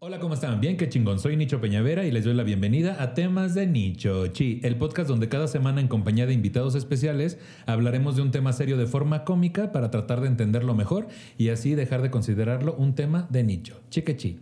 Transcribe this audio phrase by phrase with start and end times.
[0.00, 0.60] Hola, ¿cómo están?
[0.60, 1.18] Bien, qué chingón.
[1.18, 5.08] Soy Nicho Peñavera y les doy la bienvenida a Temas de Nicho Chi, el podcast
[5.08, 7.36] donde cada semana en compañía de invitados especiales
[7.66, 11.74] hablaremos de un tema serio de forma cómica para tratar de entenderlo mejor y así
[11.74, 13.80] dejar de considerarlo un tema de nicho.
[13.90, 14.38] Chique chi.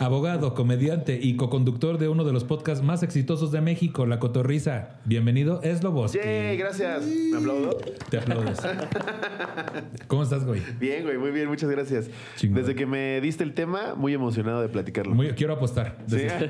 [0.00, 4.90] Abogado, comediante y coconductor de uno de los podcasts más exitosos de México, La Cotorriza.
[5.06, 6.18] Bienvenido, es Loboski.
[6.18, 7.04] Yay, gracias.
[7.04, 7.76] ¿Me aplaudo?
[8.08, 8.60] Te aplaudes.
[10.06, 10.62] ¿Cómo estás, güey?
[10.78, 12.08] Bien, güey, muy bien, muchas gracias.
[12.36, 12.60] Chingón.
[12.60, 15.16] Desde que me diste el tema, muy emocionado de platicarlo.
[15.16, 15.96] Muy- quiero apostar.
[16.06, 16.14] Sí.
[16.16, 16.48] Desde- desde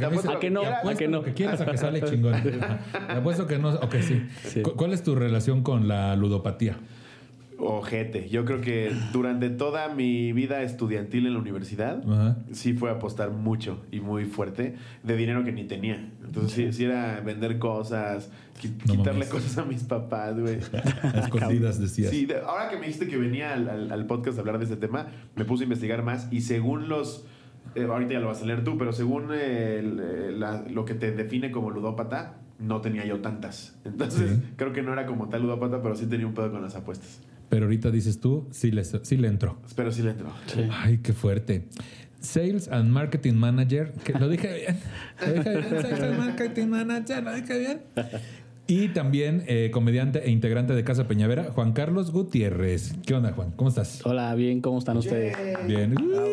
[0.00, 0.60] que me dices- ¿A que no?
[0.62, 1.22] ¿A que no?
[1.24, 2.40] que quieras a que sale chingón.
[2.40, 2.60] Te
[3.12, 3.70] apuesto que no.
[3.70, 4.22] Ok, sí.
[4.44, 4.62] Sí.
[4.62, 6.78] ¿Cu- ¿Cuál es tu relación con la ludopatía?
[7.58, 8.28] Ojete.
[8.28, 12.36] Yo creo que durante toda mi vida estudiantil en la universidad, Ajá.
[12.52, 16.12] sí fue apostar mucho y muy fuerte de dinero que ni tenía.
[16.24, 19.28] Entonces, sí, sí era vender cosas, qui- No quitarle mames.
[19.28, 20.58] cosas a mis papás, güey.
[21.14, 22.10] Escondidas decías.
[22.10, 24.64] Sí, de- ahora que me dijiste que venía al, al- al podcast a hablar de
[24.64, 27.24] este tema, me puse a investigar más y según los...
[27.74, 30.84] eh, ahorita ya lo vas a leer tú, pero según eh, el, eh, la- lo
[30.84, 33.78] que te define como ludópata, no tenía yo tantas.
[33.84, 34.42] Entonces, Sí.
[34.56, 37.20] creo que no era como tal ludópata, pero sí tenía un pedo con las apuestas.
[37.48, 39.58] Pero ahorita dices tú, sí le, sí le entró.
[39.74, 40.32] Pero sí le entró.
[40.70, 41.68] Ay, qué fuerte.
[42.20, 44.78] Sales and Marketing Manager, que lo dije bien.
[45.20, 45.82] Lo dije bien.
[45.82, 47.80] Sales and Marketing Manager, lo dije bien.
[48.66, 52.94] Y también eh, comediante e integrante de Casa Peñavera, Juan Carlos Gutiérrez.
[53.06, 53.52] ¿Qué onda, Juan?
[53.54, 54.04] ¿Cómo estás?
[54.04, 55.36] Hola, bien, ¿cómo están ustedes?
[55.68, 55.94] Bien.
[55.94, 56.26] Bravo.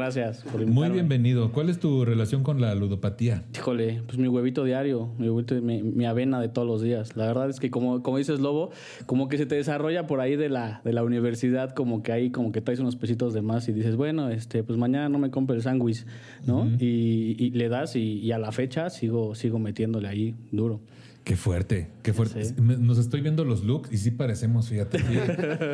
[0.00, 1.52] Gracias por Muy bienvenido.
[1.52, 3.44] ¿Cuál es tu relación con la ludopatía?
[3.54, 7.16] Híjole, pues mi huevito diario, mi huevito, mi, mi avena de todos los días.
[7.16, 8.70] La verdad es que como, como dices Lobo,
[9.04, 12.30] como que se te desarrolla por ahí de la, de la universidad, como que ahí
[12.30, 15.30] como que traes unos pesitos de más y dices, bueno, este, pues mañana no me
[15.30, 16.06] compre el sándwich,
[16.46, 16.66] ¿no?
[16.78, 20.80] y, y le das y, y a la fecha sigo, sigo metiéndole ahí duro.
[21.24, 22.44] Qué fuerte, qué fuerte.
[22.44, 22.54] Sí.
[22.58, 24.98] Nos estoy viendo los looks y sí parecemos, fíjate.
[25.10, 25.16] Sí,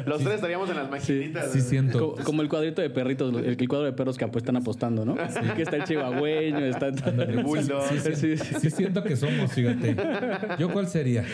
[0.06, 1.52] Los tres estaríamos en las maquinitas.
[1.52, 2.12] sí siento.
[2.12, 5.14] Como, como el cuadrito de perritos, el, el cuadro de perros que apuestan apostando, ¿no?
[5.56, 6.88] Que está el chihuahueño, está...
[6.88, 7.82] El bulldog.
[7.88, 8.70] Sí, sí, Sí, sí, sí.
[8.70, 9.96] siento que somos, fíjate.
[10.58, 11.24] ¿Yo cuál sería?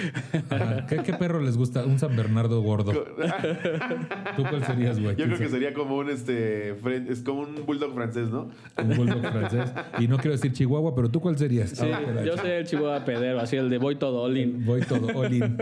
[0.50, 0.86] Ajá.
[0.86, 1.84] ¿Qué, qué perro les gusta?
[1.84, 2.92] Un San Bernardo gordo.
[4.36, 5.16] ¿Tú cuál serías, güey?
[5.16, 6.74] Yo creo que ¿Quién sería como un este
[7.10, 8.48] es como un bulldog francés, ¿no?
[8.82, 9.70] Un bulldog francés.
[9.98, 11.70] Y no quiero decir Chihuahua, pero ¿tú cuál serías?
[11.70, 14.64] Sí, Ah, yo soy el chihuahua pedero, así el de voy todo all in.
[14.88, 15.56] Todo, all.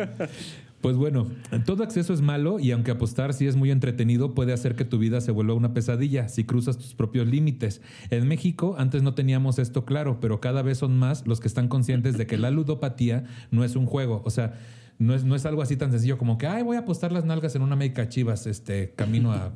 [0.80, 1.26] Pues bueno,
[1.66, 4.98] todo acceso es malo y aunque apostar sí es muy entretenido, puede hacer que tu
[4.98, 7.82] vida se vuelva una pesadilla si cruzas tus propios límites.
[8.08, 11.68] En México antes no teníamos esto claro, pero cada vez son más los que están
[11.68, 14.22] conscientes de que la ludopatía no es un juego.
[14.24, 14.54] O sea,
[14.98, 17.26] no es, no es algo así tan sencillo como que, ay, voy a apostar las
[17.26, 19.52] nalgas en una América Chivas, este, camino a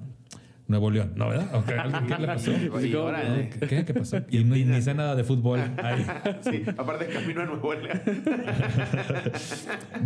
[0.67, 1.13] Nuevo León.
[1.17, 1.55] ¿No, verdad?
[1.55, 2.53] Ok, ¿algo- ¿Qué le pasó?
[2.53, 3.05] Y ¿Cómo?
[3.05, 3.51] órale.
[3.51, 4.17] ¿Qué, qué- qué pasó?
[4.31, 5.61] Y ni sé nada de fútbol.
[5.83, 6.07] Ay.
[6.43, 8.01] Sí, aparte camino a Nuevo León.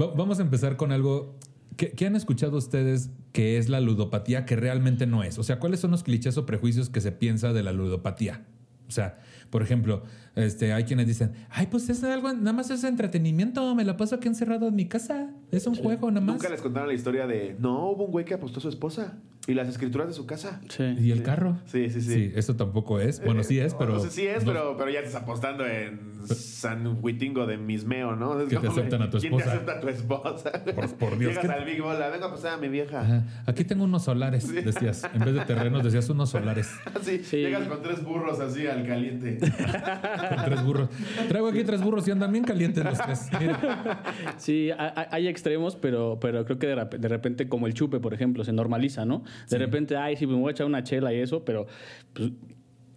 [0.00, 1.36] Va- Vamos a empezar con algo.
[1.76, 5.38] ¿Qué, qué han escuchado ustedes que es la ludopatía que realmente no es?
[5.38, 8.44] O sea, ¿cuáles son los clichés o prejuicios que se piensa de la ludopatía?
[8.88, 9.18] O sea,
[9.50, 10.02] por ejemplo,
[10.34, 14.16] este, hay quienes dicen, ay, pues es algo, nada más es entretenimiento, me la paso
[14.16, 16.36] aquí encerrado en mi casa, es un juego nada más.
[16.36, 19.18] Nunca les contaron la historia de no, hubo un güey que apostó a su esposa
[19.46, 20.60] y las escrituras de su casa.
[20.68, 20.84] Sí.
[20.98, 21.58] ¿Y el carro?
[21.64, 22.12] Sí, sí, sí.
[22.12, 23.24] Sí, eso tampoco es.
[23.24, 23.96] Bueno, sí es, pero...
[23.96, 28.14] O sea, sí es, no- pero, pero ya estás apostando en San Huitingo de Mismeo,
[28.14, 28.38] ¿no?
[28.42, 29.54] Es Que te aceptan a tu ¿Quién te esposa?
[29.56, 30.52] acepta a tu esposa?
[30.74, 33.00] Por- por Dios, Llegas ¿qué- al Big Bola, venga a apostar a mi vieja.
[33.00, 33.24] Ajá.
[33.46, 35.08] Aquí tengo unos solares, decías.
[35.14, 36.68] En vez de terrenos, decías unos solares.
[37.02, 37.38] Sí, Sí.
[37.38, 39.38] Llegas con tres burros así al caliente.
[39.38, 40.88] Con tres burros.
[41.28, 43.28] Traigo aquí tres burros y andan bien calientes los tres.
[43.40, 44.02] Mira.
[44.36, 47.74] Sí, ha- ha- hay extremos, pero, pero creo que de, rep- de repente, como el
[47.74, 49.22] chupe, por ejemplo, se normaliza, ¿no?
[49.48, 51.66] De repente, ay, sí, me voy a echar una chela y eso, pero
[52.12, 52.30] pues,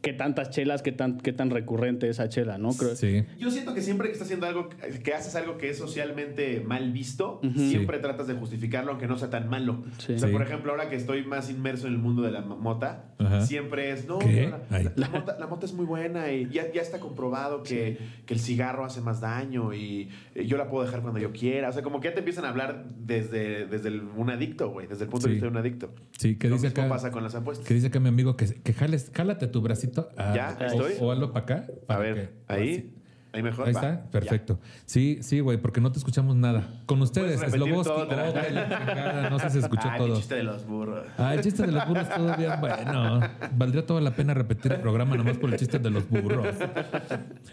[0.01, 2.69] ¿qué tantas chelas, qué tan, qué tan recurrente esa chela, no?
[2.73, 3.23] Creo, Sí.
[3.37, 4.69] Yo siento que siempre que estás haciendo algo,
[5.03, 9.29] que haces algo que es socialmente mal visto, siempre tratas de justificarlo aunque no sea
[9.29, 9.83] tan malo.
[9.99, 10.13] Sí.
[10.13, 10.33] O sea, Sí.
[10.33, 13.45] por ejemplo, ahora que estoy más inmerso en el mundo de la mo- mota, Ajá.
[13.45, 14.49] siempre es, no, ¿Qué?
[14.49, 18.33] la, la mota, la mota es muy buena y ya, ya está comprobado que, que
[18.33, 21.69] el cigarro hace más daño y eh, yo la puedo dejar cuando yo quiera.
[21.69, 24.87] O sea, como que ya te empiezan a hablar desde, desde el- un adicto, güey,
[24.87, 25.29] desde el punto Sí.
[25.29, 25.93] de vista de un adicto.
[26.17, 26.89] Sí, que Lo dice mismo acá.
[26.89, 27.67] pasa con las apuestas.
[27.67, 29.90] Que dice acá mi amigo que, que jales, jálate tu bracito.
[30.17, 30.93] Ah, Ya, o- estoy.
[30.99, 31.65] O, hazlo para acá.
[31.83, 32.93] A para ver, que- ahí, así.
[33.33, 33.67] ahí mejor.
[33.67, 33.79] Ahí va.
[33.81, 34.59] está, perfecto.
[34.85, 36.81] Sí, sí, güey, porque no te escuchamos nada.
[36.85, 37.93] Con ustedes, Sloboski.
[37.95, 40.07] Oh, la no sé si se escuchó Ah, todo.
[40.07, 41.05] el chiste de los burros.
[41.17, 43.19] Ah, el chiste de los burros todavía, bueno,
[43.55, 46.55] valdría toda la pena repetir el programa nomás por el chiste de los burros.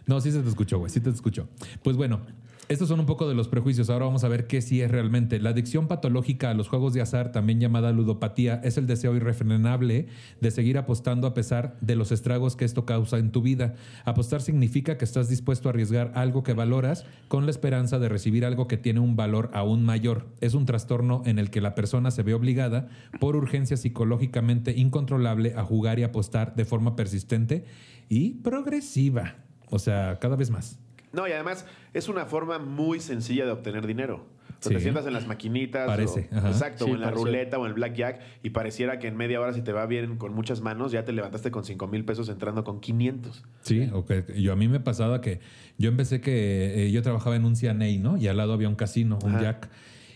[0.06, 1.48] No, sí se te escuchó, güey, sí te escuchó.
[1.82, 2.20] Pues bueno,
[2.68, 3.88] Estos son un poco de los prejuicios.
[3.88, 5.40] Ahora vamos a ver qué sí es realmente.
[5.40, 10.08] La adicción patológica a los juegos de azar, también llamada ludopatía, es el deseo irrefrenable
[10.42, 13.74] de seguir apostando a pesar de los estragos que esto causa en tu vida.
[14.04, 18.44] Apostar significa que estás dispuesto a arriesgar algo que valoras con la esperanza de recibir
[18.44, 20.26] algo que tiene un valor aún mayor.
[20.42, 25.54] Es un trastorno en el que la persona se ve obligada por urgencia psicológicamente incontrolable
[25.56, 27.64] a jugar y apostar de forma persistente
[28.10, 29.36] y progresiva.
[29.70, 30.78] O sea, cada vez más.
[31.12, 31.64] No, y además
[31.94, 34.16] es una forma muy sencilla de obtener dinero.
[34.48, 34.74] O sea, Sí.
[34.74, 35.86] Te sientas en las maquinitas.
[35.86, 37.24] Parece, o- exacto, Sí, o en la parece.
[37.24, 38.20] ruleta o en el blackjack.
[38.42, 41.12] Y pareciera que en media hora, si te va bien con muchas manos, ya te
[41.12, 43.44] levantaste con 5 mil pesos entrando con 500.
[43.60, 45.38] Sí, o que yo a mí me pasaba que
[45.78, 48.16] yo empecé que eh, yo trabajaba en un CNA, ¿no?
[48.16, 49.42] Y al lado había un casino, un Ajá.
[49.42, 49.70] jack.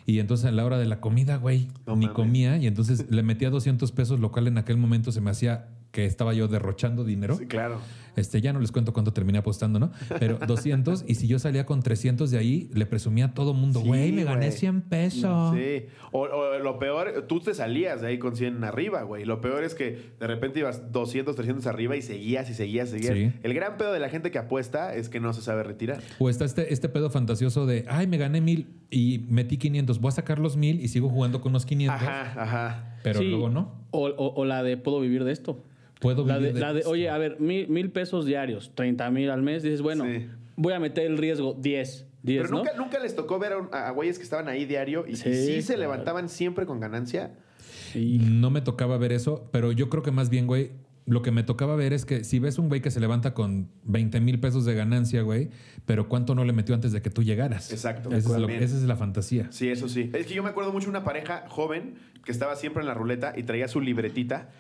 [0.07, 2.17] Y entonces a la hora de la comida, güey, No ni mames.
[2.17, 2.57] comía.
[2.57, 6.05] Y entonces le metía 200 pesos, lo cual en aquel momento se me hacía que
[6.07, 7.37] estaba yo derrochando dinero.
[7.37, 7.79] Sí, claro.
[8.17, 9.91] Este, ya no les cuento cuánto terminé apostando, ¿no?
[10.19, 13.81] Pero 200 y si yo salía con 300 de ahí, le presumía a todo mundo,
[13.81, 14.59] Sí, güey, me gané güey.
[14.59, 15.55] 100 pesos.
[15.57, 15.87] Sí.
[16.13, 19.25] O, o lo peor, tú te salías de ahí con 100 arriba, güey.
[19.25, 23.15] Lo peor es que de repente ibas 200, 300 arriba y seguías y seguías, seguías.
[23.15, 23.33] Sí.
[23.43, 26.01] El gran pedo de la gente que apuesta es que no se sabe retirar.
[26.19, 30.09] O está este, este pedo fantasioso de, ay, me gané mil y metí 500, voy
[30.11, 32.99] a sacar los mil y sigo jugando con los 500, Ajá, ajá.
[33.03, 33.29] pero Sí.
[33.31, 33.87] luego no.
[33.91, 35.65] O, o- o la de puedo vivir de esto.
[36.03, 36.91] Puedo La de, la de, esto.
[36.91, 39.63] oye, a ver, mil, mil pesos diarios, 30 mil al mes.
[39.63, 40.27] Dices, bueno, Sí.
[40.57, 42.07] voy a meter el riesgo 10.
[42.25, 42.59] 10, Pero ¿no?
[42.59, 45.63] nunca, nunca les tocó ver a, güeyes que estaban ahí diario y y sí, Sí,
[45.63, 45.81] se claro.
[45.93, 47.33] levantaban siempre con ganancia.
[47.95, 50.71] Y- No me tocaba ver eso, pero yo creo que más bien, güey,
[51.05, 53.69] lo que me tocaba ver es que si ves un güey que se levanta con
[53.85, 55.51] 20 mil pesos de ganancia, güey,
[55.85, 57.73] pero ¿cuánto no le metió antes de que tú llegaras?
[57.73, 58.11] Exacto.
[58.15, 59.49] Esa es, lo- esa es la fantasía.
[59.51, 60.11] Sí, eso sí.
[60.15, 61.95] Es que yo me acuerdo mucho de una pareja joven
[62.25, 64.51] que estaba siempre en la ruleta y traía su libretita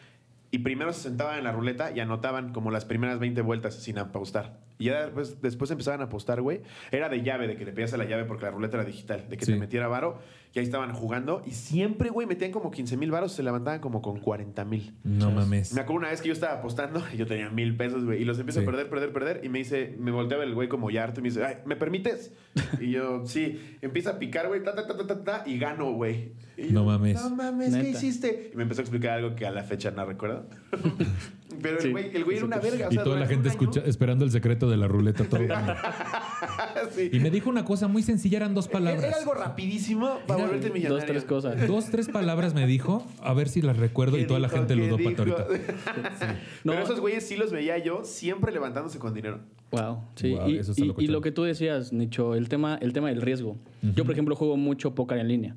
[0.53, 3.99] y primero se sentaban en la ruleta y anotaban como las primeras 20 vueltas sin
[3.99, 4.59] apostar.
[4.79, 6.61] Y ya después, después empezaban a apostar, güey.
[6.91, 9.29] Era de llave, de que le pedías a la llave porque la ruleta era digital,
[9.29, 9.53] de que Sí.
[9.53, 10.19] te metiera varo.
[10.55, 13.81] Y ahí estaban jugando y siempre, güey, metían como 15 mil varos y se levantaban
[13.81, 14.95] como con 40 mil.
[15.03, 15.73] No mames.
[15.73, 18.25] Me acuerdo una vez que yo estaba apostando y yo tenía mil pesos, güey, y
[18.27, 18.67] los empiezo Sí.
[18.67, 19.41] a perder, perder, perder.
[19.45, 21.75] Y me dice, me volteaba el güey como ya harto y me dice, Ay, ¿me
[21.77, 22.33] permites?
[22.81, 23.79] Y yo, sí.
[23.81, 26.33] Empieza a picar, güey, ta, ta, ta, ta, ta, ta, y gano, güey.
[26.59, 27.23] Y yo, No mames.
[27.23, 27.89] No mames, ¿qué Neta.
[27.99, 28.51] hiciste?
[28.53, 30.47] Y me empezó a explicar algo que a la fecha no recuerdo.
[31.61, 31.91] Pero el Sí.
[31.91, 32.89] güey, el güey era una verga.
[32.89, 35.41] o Y sea, toda la gente escucha, esperando el secreto de la ruleta todo.
[36.95, 37.11] Sí.
[37.13, 39.05] Y me dijo una cosa muy sencilla, eran dos palabras.
[39.05, 40.97] era algo rapidísimo para Era volverte millonario.
[40.97, 41.67] Dos, tres cosas.
[41.67, 44.75] Dos, tres palabras me dijo, a ver si las recuerdo y ¿Qué toda la gente
[44.75, 45.47] ¿Qué ludópata ahorita.
[46.65, 46.73] No.
[46.73, 49.41] Pero esos güeyes sí los veía yo siempre levantándose con dinero.
[49.71, 50.33] Wow, sí.
[50.35, 51.05] Wow, y, eso está y- locochón.
[51.09, 53.57] y lo que tú decías, Nicho, el tema, el tema del riesgo.
[53.95, 55.57] Yo, por ejemplo, juego mucho póker en línea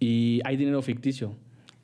[0.00, 1.34] y hay dinero ficticio.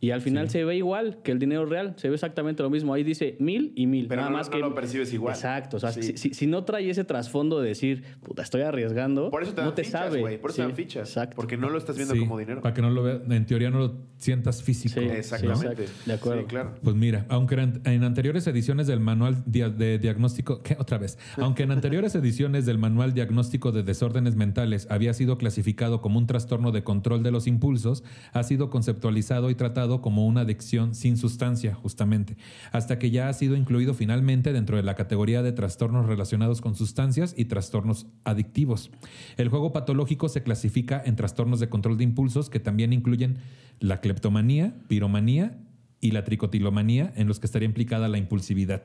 [0.00, 2.94] Y al final se ve igual que el dinero real, se ve exactamente lo mismo.
[2.94, 4.06] Ahí dice mil y mil.
[4.06, 5.34] Pero nada no- más no que lo percibes igual.
[5.34, 5.76] Exacto.
[5.78, 6.02] O sea, Sí.
[6.02, 9.56] si, si- si no trae ese trasfondo de decir, puta, estoy arriesgando, Por eso te
[9.62, 10.20] dan no te fichas, sabe.
[10.20, 10.40] güey.
[10.40, 11.08] Por eso Sí, te dan fichas.
[11.08, 11.34] Exacto.
[11.36, 12.60] Porque no lo estás viendo Sí, como dinero.
[12.62, 15.00] Para que no lo veas, en teoría no lo sientas físico.
[15.00, 15.06] Sí.
[15.06, 15.86] Exactamente.
[16.06, 16.42] De acuerdo.
[16.42, 16.74] Sí, claro.
[16.82, 20.76] Pues mira, aunque en, en anteriores ediciones del manual de diagnóstico, ¿qué?
[20.78, 26.00] Otra vez, aunque en anteriores ediciones del manual diagnóstico de desórdenes mentales había sido clasificado
[26.00, 30.42] como un trastorno de control de los impulsos, ha sido conceptualizado y tratado como una
[30.42, 32.36] adicción sin sustancia, justamente,
[32.72, 36.74] hasta que ya ha sido incluido finalmente dentro de la categoría de trastornos relacionados con
[36.74, 38.90] sustancias y trastornos adictivos.
[39.36, 43.38] El juego patológico se clasifica en trastornos de control de impulsos que también incluyen
[43.80, 45.58] la cleptomanía, piromanía
[46.00, 48.82] y la tricotilomanía, en los que estaría implicada la impulsividad.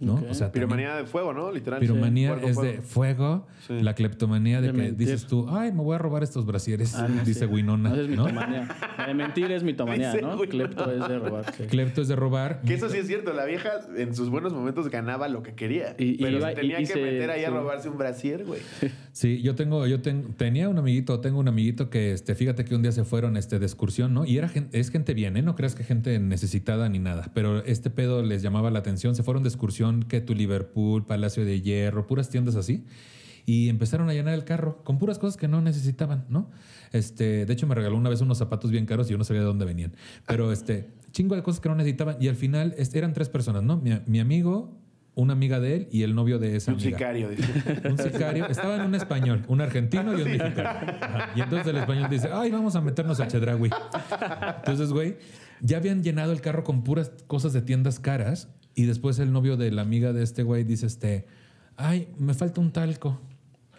[0.00, 0.14] ¿No?
[0.14, 0.22] Ok.
[0.30, 1.50] O sea, también- Piromanía de fuego, ¿no?
[1.52, 1.80] Literal.
[1.80, 2.62] piromanía es fuego.
[2.62, 3.80] de fuego, Sí.
[3.80, 4.96] la cleptomanía de, De que mentir.
[4.98, 7.44] dices tú, ay, me voy a robar estos brasieres, Ah, dice sí.
[7.46, 7.90] Winona.
[7.94, 8.24] Es ¿no?
[8.26, 8.68] mitomanía.
[8.98, 10.28] La de mentir es mitomanía, Dice ¿no?
[10.36, 10.50] Winona.
[10.50, 11.54] Clepto es de robar.
[11.54, 11.64] sí.
[11.64, 12.60] Clepto es de robar.
[12.62, 15.94] Que eso sí es cierto, la vieja en sus buenos momentos ganaba lo que quería.
[15.98, 17.98] Y- y pero iba- se tenía y- y que se- meter ahí a robarse un
[17.98, 18.60] brasier, güey.
[19.12, 22.74] Sí, yo tengo, yo ten- tenía un amiguito, tengo un amiguito que, este, fíjate que
[22.74, 24.24] un día se fueron, este, de excursión, ¿no?
[24.24, 25.42] Y era gen- es gente bien, ¿eh?
[25.42, 29.14] No creas que gente necesitada ni nada, pero este pedo les llamaba la atención.
[29.14, 32.84] Se fueron de excursión, que tu Liverpool, Palacio de Hierro, puras tiendas así.
[33.46, 36.50] Y empezaron a llenar el carro con puras cosas que no necesitaban, ¿no?
[36.92, 39.40] Este, de hecho, me regaló una vez unos zapatos bien caros y yo no sabía
[39.40, 39.92] de dónde venían.
[40.26, 42.16] Pero este, chingo de cosas que no necesitaban.
[42.20, 43.78] Y al final este, eran tres personas, ¿no?
[43.78, 44.78] Mi, mi amigo,
[45.14, 46.98] una amiga de él y el novio de esa Un amiga.
[46.98, 47.82] sicario, dice.
[47.88, 48.46] Un sicario.
[48.46, 50.68] Estaba en un español, un argentino y un mexicano.
[51.00, 51.30] Ajá.
[51.34, 53.70] Y entonces el español dice, ay, vamos a meternos a Chedraui.
[54.58, 55.16] Entonces, güey,
[55.60, 59.56] ya habían llenado el carro con puras cosas de tiendas caras y después el novio
[59.56, 61.26] de la amiga de este güey dice, este,
[61.76, 63.20] ay, me falta un talco.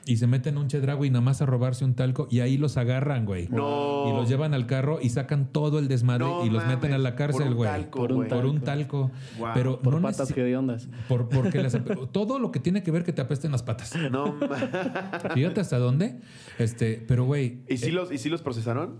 [0.03, 2.75] y se meten un chedrago y nada más a robarse un talco y ahí los
[2.77, 3.47] agarran, güey.
[3.49, 4.09] No.
[4.09, 6.93] Y los llevan al carro y sacan todo el desmadre No y los mames, meten
[6.93, 7.69] a la por cárcel, un güey.
[7.69, 8.29] talco, Por un güey.
[8.29, 9.11] Por un talco.
[9.37, 9.49] Wow.
[9.53, 10.89] Pero Por no patas que de ondas.
[11.07, 11.77] por, porque les
[12.11, 13.93] todo lo que tiene que ver que te apesten las patas.
[14.11, 14.35] No,
[15.35, 16.19] Fíjate hasta dónde.
[16.57, 18.95] Este, pero güey, ¿Y si los, ¿Y si los procesaron?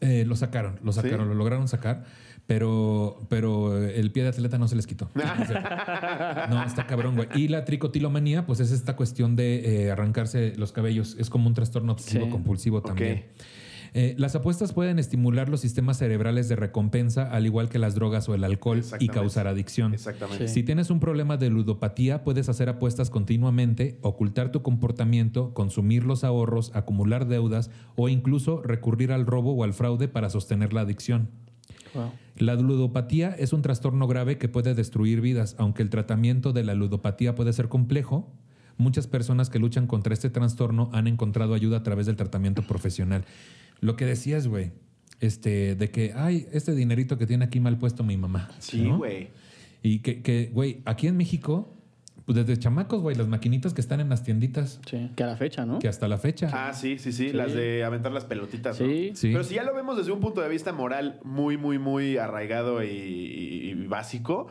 [0.00, 1.28] eh, lo sacaron, lo sacaron, ¿Sí?
[1.30, 2.04] lo lograron sacar,
[2.48, 5.10] pero, pero el pie de atleta no se les quitó.
[6.50, 7.28] No, está cabrón, güey.
[7.34, 11.14] Y la tricotilomanía, pues es esta cuestión de eh, arrancarse los cabellos.
[11.18, 12.30] Es como un trastorno obsesivo Sí.
[12.30, 13.26] compulsivo también.
[13.92, 18.28] Eh, las apuestas pueden estimular los sistemas cerebrales de recompensa, al igual que las drogas
[18.30, 19.92] o el alcohol, y causar adicción.
[19.92, 20.48] Exactamente.
[20.48, 20.54] Sí.
[20.54, 26.24] Si tienes un problema de ludopatía, puedes hacer apuestas continuamente, ocultar tu comportamiento, consumir los
[26.24, 31.28] ahorros, acumular deudas o incluso recurrir al robo o al fraude para sostener la adicción.
[31.94, 32.12] Wow.
[32.36, 36.74] La ludopatía es un trastorno grave que puede destruir vidas, aunque el tratamiento de la
[36.74, 38.32] ludopatía puede ser complejo.
[38.76, 43.24] Muchas personas que luchan contra este trastorno han encontrado ayuda a través del tratamiento profesional.
[43.80, 44.70] Lo que decías, güey,
[45.20, 48.50] este, de que, ay, este dinerito que tiene aquí mal puesto mi mamá.
[48.60, 48.98] Sí, ¿no?
[48.98, 49.28] güey.
[49.82, 51.76] Y que, que, güey, aquí en México,
[52.28, 55.10] pues desde chamacos, güey, las maquinitas que están en las tienditas, Sí.
[55.16, 55.78] Que a la fecha, ¿no?
[55.78, 56.50] que hasta la fecha.
[56.52, 58.78] Ah, sí, sí, sí, Las de aventar las pelotitas.
[58.78, 58.86] ¿no?
[58.86, 59.12] Sí.
[59.14, 59.30] Sí.
[59.32, 62.84] Pero si ya lo vemos desde un punto de vista moral muy, muy, muy arraigado
[62.84, 64.48] y, y- y básico,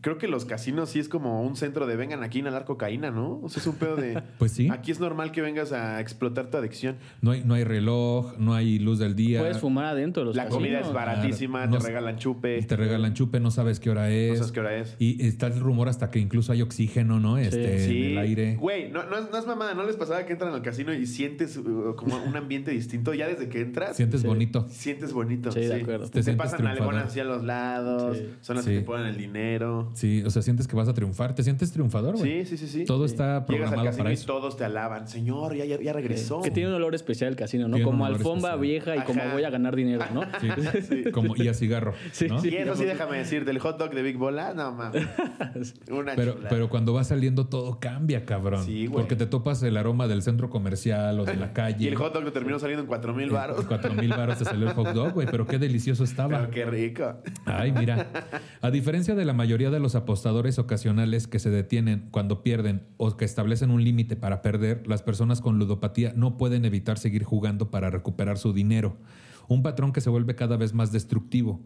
[0.00, 3.10] creo que los casinos sí es como un centro de vengan aquí a inhalar cocaína,
[3.10, 3.40] ¿no?
[3.42, 4.22] O sea, es un pedo de.
[4.38, 4.68] Pues sí.
[4.70, 6.96] Aquí es normal que vengas a explotar tu adicción.
[7.22, 9.40] No hay, no hay reloj, no hay luz del día.
[9.40, 11.72] Puedes fumar adentro de los La comida es baratísima, Claro.
[11.72, 12.62] No te regalan chupe.
[12.62, 14.38] Te regalan chupe, no sabes qué hora No es.
[14.38, 14.96] sabes qué hora es.
[14.98, 17.38] Y está el rumor hasta que incluso hay oxígeno, ¿no?
[17.38, 18.56] Este, Sí, en el aire.
[18.56, 21.06] Güey, no, no, es- no es mamada, ¿no les pasaba que entran al casino y
[21.06, 23.14] sientes uh, como un ambiente distinto?
[23.14, 24.26] Ya desde que entras, Sientes Sí.
[24.26, 24.66] bonito.
[24.70, 25.50] sientes bonito.
[25.52, 26.08] Sí, de acuerdo.
[26.08, 28.26] Te, Te pasan alegonas hacia los lados, Sí.
[28.40, 28.70] son las Sí.
[28.72, 29.87] que te ponen el dinero.
[29.94, 31.34] Sí, o sea, sientes que vas a triunfar.
[31.34, 32.44] Te sientes triunfador, güey.
[32.44, 32.84] Sí, sí, sí, sí.
[32.84, 33.14] Todo Sí.
[33.14, 34.26] está Llegas al programado casino para y eso.
[34.26, 35.08] todos te alaban.
[35.08, 36.40] Señor, ya, ya, ya regresó.
[36.42, 37.76] Que tiene un olor especial el casino, ¿no?
[37.76, 38.60] Tiene Como alfombra especial.
[38.60, 40.22] vieja y como voy a ganar dinero, ¿no?
[40.40, 41.04] Sí.
[41.12, 41.94] Como, y a cigarro.
[42.12, 42.40] Sí, ¿no?
[42.40, 42.48] sí.
[42.50, 45.06] Y eso sí, déjame decir, del hot dog de Big Bola, no mames.
[45.90, 46.48] Una Pero, chulada.
[46.48, 48.64] pero cuando va saliendo todo cambia, cabrón.
[48.64, 49.02] Sí, güey.
[49.02, 51.84] Porque te topas el aroma del centro comercial o de la calle.
[51.84, 53.64] Y el hot dog te terminó saliendo en 4 mil baros.
[53.66, 55.26] Cuatro mil baros te salió el hot dog, güey.
[55.30, 56.38] Pero qué delicioso estaba.
[56.38, 57.14] Pero qué rico.
[57.44, 58.06] Ay, mira.
[58.60, 63.16] A diferencia de la mayoría de los apostadores ocasionales que se detienen cuando pierden o
[63.16, 67.70] que establecen un límite para perder, las personas con ludopatía no pueden evitar seguir jugando
[67.70, 68.96] para recuperar su dinero.
[69.48, 71.60] Un patrón que se vuelve cada vez más destructivo.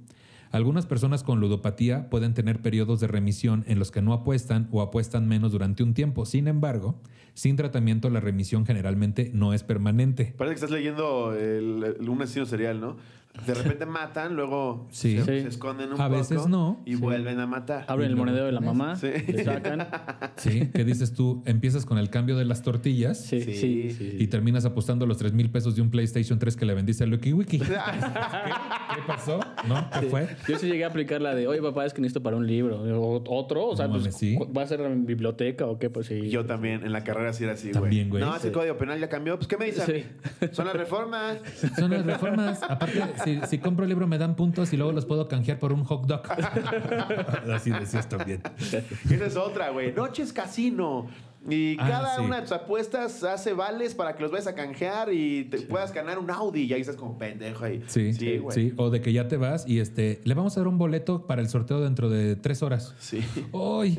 [0.51, 4.83] Algunas personas con ludopatía pueden tener periodos de remisión en los que no apuestan o
[4.83, 6.27] apuestan menos durante un tiempo.
[6.27, 7.01] Sin embargo,
[7.33, 10.35] sin tratamiento la remisión generalmente no es permanente.
[10.37, 12.99] Parece que estás leyendo el- un asesino serial, ¿no?
[13.47, 15.17] De repente matan, luego Sí.
[15.17, 15.43] se, Sí.
[15.43, 16.81] se esconden un A poco veces no.
[16.85, 17.87] y vuelven a matar.
[17.89, 19.09] Abren el monedero de la mamá, Sí.
[19.27, 19.89] le sacan.
[20.37, 21.43] Sí, ¿qué dices tú?
[21.47, 23.19] Empiezas con el cambio de las tortillas.
[23.25, 27.05] Sí, y terminas apostando los 3 mil pesos de un PlayStation 3 que le vendiste
[27.05, 27.59] a Lucky Wiki.
[27.61, 29.41] ¿Qué, ¿Qué pasó?
[29.67, 29.89] ¿No?
[29.99, 30.29] ¿Qué fue?
[30.49, 32.83] Yo sí llegué a aplicar la de, oye, papá, es que necesito para un libro.
[33.01, 33.67] O- ¿Otro?
[33.69, 34.15] O sea, No pues.
[34.57, 35.89] ¿va a ser en biblioteca o qué?
[35.91, 36.29] Pues sí.
[36.29, 37.81] Yo también, en la carrera sí era así, güey.
[37.81, 38.23] También, güey.
[38.23, 39.37] No, ese código penal ya cambió.
[39.37, 39.93] Pues, ¿qué me dice a Sí.
[39.93, 40.49] mí?
[40.53, 41.39] Son las reformas.
[41.79, 42.63] Son las reformas.
[42.63, 45.73] Aparte, si, si compro el libro me dan puntos y luego los puedo canjear por
[45.73, 46.23] un hot dog.
[47.53, 48.43] Así decías también.
[48.61, 49.93] Esa es otra, güey.
[49.93, 51.07] Noches casino.
[51.49, 52.23] Y Ah, cada sí.
[52.23, 55.93] una de tus apuestas hace vales para que los vayas a canjear y te puedas
[55.93, 56.63] ganar un Audi.
[56.65, 57.83] Y ahí estás como pendejo ahí.
[57.89, 58.73] Sí, Sí, sí, güey.
[58.77, 61.43] O de que ya te vas y este, le vamos a dar un boleto para
[61.43, 62.95] el sorteo dentro de tres horas.
[63.01, 63.21] Sí.
[63.53, 63.99] ¡Ay!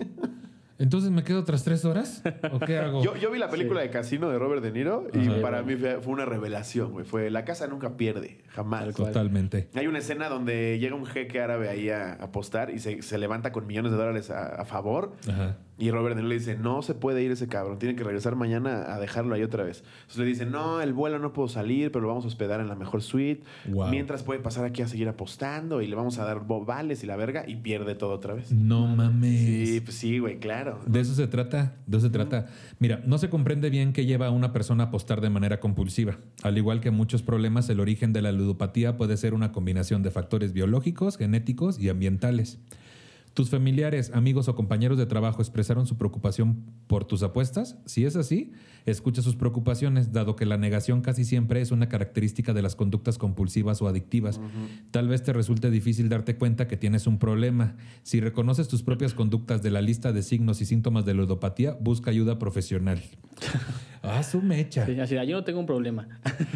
[0.80, 2.24] Entonces me quedo otras tres horas.
[2.52, 3.04] ¿O qué hago?
[3.04, 5.42] Yo, yo vi la película de Casino de Robert De Niro y Ajá.
[5.42, 7.06] para mí fue, fue una revelación, güey.
[7.06, 8.94] Fue la casa nunca pierde, jamás.
[8.96, 9.70] Totalmente.
[9.76, 13.52] Hay una escena donde llega un jeque árabe ahí a apostar y se, se levanta
[13.52, 15.14] con millones de dólares a, a favor.
[15.30, 15.58] Ajá.
[15.84, 19.02] Y Robert le dice, no se puede ir ese cabrón, tiene que regresar mañana a
[19.02, 19.84] dejarlo ahí otra vez.
[20.04, 22.70] Entonces le dice, no, el vuelo no puedo salir, pero lo vamos a hospedar en
[22.70, 23.44] la mejor suite.
[23.68, 23.90] Wow.
[23.90, 27.18] Mientras puede pasar aquí a seguir apostando y le vamos a dar vales y la
[27.18, 28.54] verga y pierde todo otra vez.
[28.54, 29.42] No mames.
[29.42, 30.80] Sí, pues sí, güey, claro.
[30.86, 32.46] De eso se trata, de eso se trata.
[32.80, 36.18] Mira, no se comprende bien qué lleva a una persona a apostar de manera compulsiva.
[36.44, 40.12] Al igual que muchos problemas, el origen de la ludopatía puede ser una combinación de
[40.12, 42.60] factores biológicos, genéticos y ambientales.
[43.34, 47.78] ¿Tus familiares, amigos o compañeros de trabajo expresaron su preocupación por tus apuestas?
[47.88, 48.52] Si es así,
[48.86, 53.18] escucha sus preocupaciones, dado que la negación casi siempre es una característica de las conductas
[53.18, 54.40] compulsivas o adictivas.
[54.92, 57.76] Tal vez te resulte difícil darte cuenta que tienes un problema.
[58.04, 62.12] Si reconoces tus propias conductas de la lista de signos y síntomas de ludopatía, busca
[62.12, 63.02] ayuda profesional.
[64.04, 64.86] ah, su mecha.
[64.86, 66.08] Sí, así, yo no tengo un problema.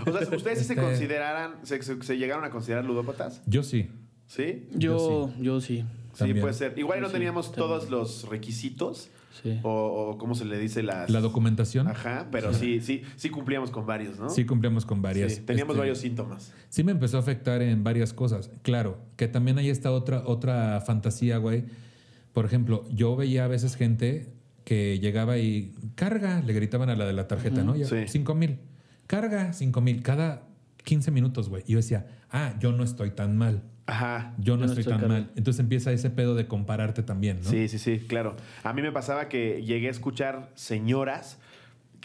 [0.06, 3.42] O sea, ¿ustedes sí se Este- consideraran, se, se- se llegaron a considerar ludópatas?
[3.48, 3.90] Yo sí.
[4.28, 4.68] ¿Sí?
[4.76, 5.78] Yo, yo sí.
[5.78, 5.86] Sí,
[6.20, 6.42] También.
[6.42, 6.74] puede ser.
[6.78, 7.68] Igual no Sí, teníamos también.
[7.68, 9.10] todos los requisitos
[9.44, 9.60] Sí.
[9.62, 11.12] o, o cómo se le dice las...
[11.12, 11.88] La documentación.
[11.88, 14.30] Ajá, pero sí, sí, sí cumplíamos con varios, ¿no?
[14.32, 15.36] Sí, cumplíamos con varias.
[15.36, 16.54] Sí, teníamos este, varios síntomas.
[16.70, 18.50] Sí me empezó a afectar en varias cosas.
[18.64, 21.66] Claro, que también hay esta otra, otra fantasía, güey.
[22.34, 24.34] Por ejemplo, yo veía a veces gente
[24.64, 27.76] que llegaba y carga, le gritaban a la de la tarjeta, ¿no?
[27.76, 28.06] Ya, Sí.
[28.08, 28.58] Cinco mil.
[29.06, 30.02] Carga, cinco mil.
[30.02, 30.48] Cada
[30.84, 31.64] 15 minutos, güey.
[31.68, 33.62] Y yo decía, ah, yo no estoy tan mal.
[33.88, 34.34] Ajá.
[34.38, 35.16] Yo no, estoy, tan cargando.
[35.16, 35.32] mal.
[35.36, 37.50] Entonces empieza ese pedo de compararte también, ¿no?
[37.50, 38.36] Sí, sí, sí, claro.
[38.64, 41.40] A mí me pasaba que llegué a escuchar señoras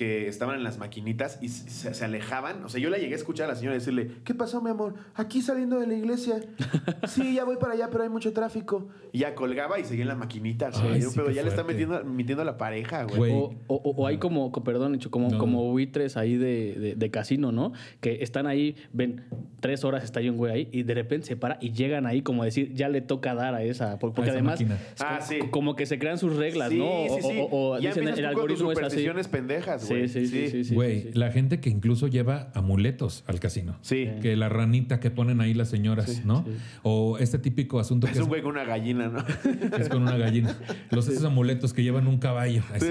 [0.03, 2.65] que estaban en las maquinitas y se, se alejaban.
[2.65, 4.95] O sea, yo la llegué a escuchar a la señora decirle, ¿qué pasó, mi amor?
[5.15, 6.41] Aquí saliendo de la iglesia.
[7.09, 8.89] Sí, ya voy para allá, pero hay mucho tráfico.
[9.13, 10.71] Y ya colgaba y seguía en la maquinita.
[10.73, 13.33] Ay, sí, qué ya le está metiendo, mintiendo a la pareja, güey.
[13.33, 15.39] O, o- o hay como, co- perdón, como, No.
[15.39, 17.73] como buitres ahí de, de- de casino, ¿no?
[18.01, 19.25] Que están ahí, ven,
[19.61, 22.23] tres horas está ahí un güey ahí y de repente se para y llegan ahí
[22.23, 23.99] como decir, ya le toca dar a esa.
[23.99, 24.61] por- Porque esa además,
[25.01, 25.39] Ah, sí.
[25.51, 26.87] como que se crean sus reglas, sí, ¿no?
[27.05, 27.39] O, sí, sí.
[27.41, 29.05] o- o ya dicen, el algoritmo es así.
[29.29, 30.09] pendejas, güey.
[30.09, 30.75] Sí, sí, sí, sí, sí.
[30.75, 31.11] Güey, sí.
[31.15, 33.77] la gente que incluso lleva amuletos al casino.
[33.83, 34.09] Sí.
[34.21, 36.45] Que la ranita que ponen ahí las señoras, Sí, ¿no?
[36.47, 36.53] sí.
[36.83, 39.25] O este típico asunto Es que es, un güey con una gallina, ¿no?
[39.79, 40.57] es con una gallina.
[40.91, 42.63] Los esos amuletos que llevan un caballo.
[42.75, 42.87] así,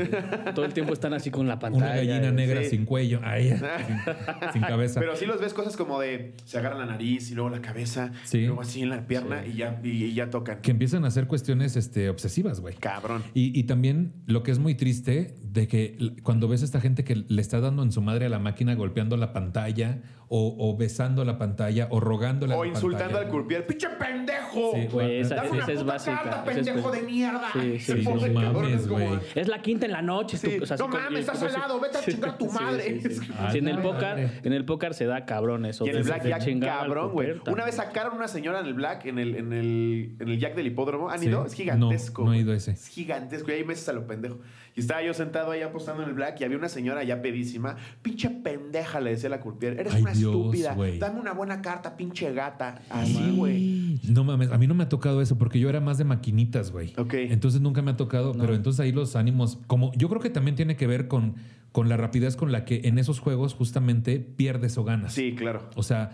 [0.56, 1.86] Todo el tiempo están así con la pantalla.
[1.86, 2.70] una gallina negra sí.
[2.72, 3.20] sin cuello.
[3.24, 5.00] Ahí, sin, sin cabeza.
[5.00, 8.12] Pero sí los ves cosas como de se agarran la nariz y luego la cabeza,
[8.26, 8.40] Sí.
[8.40, 10.62] y luego así en la pierna y, ya, y, y ya tocan.
[10.62, 12.76] que empiezan a hacer cuestiones este, obsesivas, güey.
[12.76, 13.24] Cabrón.
[13.34, 17.04] Y, y también lo que es muy triste de que cuando ves a esta gente
[17.04, 20.02] que le está dando en su madre a la máquina golpeando la pantalla
[20.34, 23.26] o, o besando la pantalla o rogándole a O la insultando pantalla.
[23.26, 23.68] al curpier.
[23.68, 24.72] ¡Pinche pendejo!
[24.74, 26.22] Sí, Güey, esa, Dame una esa es básica.
[26.24, 27.48] carta, esa es pendejo bas- de mierda.
[27.54, 29.20] Sí, Se sí, no cabrón, mames, es como- güey.
[29.36, 30.38] Es la quinta en la noche.
[30.38, 30.56] Sí.
[30.58, 33.02] tú- o sea, no mames, estás al lado, vete a chingar a tu madre.
[33.40, 35.86] A en el póker, en el póker se da cabrón eso.
[35.86, 37.34] Y en el Black al cabrón, güey.
[37.48, 40.56] Una vez sacaron una señora en el Black, en el, en el, en el Jack
[40.56, 41.10] del hipódromo.
[41.10, 41.46] ¿Han ido?
[41.46, 42.24] Es gigantesco.
[42.24, 42.72] No, he ido a ese.
[42.72, 43.52] Es gigantesco.
[43.52, 44.40] Y hay meses a lo pendejo.
[44.74, 47.76] Y estaba yo sentado ahí apostando en el Black y había una señora ya pedísima.
[48.02, 49.78] Pinche pendeja, le decía la curpier.
[49.78, 50.74] Eres una estúpida.
[50.74, 51.00] güey.
[51.00, 52.82] Dame una buena carta, pinche gata.
[52.90, 54.00] Así, güey.
[54.08, 56.72] No mames, a mí no me ha tocado eso porque yo era más de maquinitas,
[56.72, 56.94] güey.
[56.98, 57.14] Ok.
[57.14, 60.56] Entonces nunca me ha tocado, pero entonces ahí los ánimos, como yo creo que también
[60.56, 61.36] tiene que ver con,
[61.72, 65.14] con la rapidez con la que en esos juegos justamente pierdes o ganas.
[65.14, 65.70] Sí, claro.
[65.76, 66.12] O sea,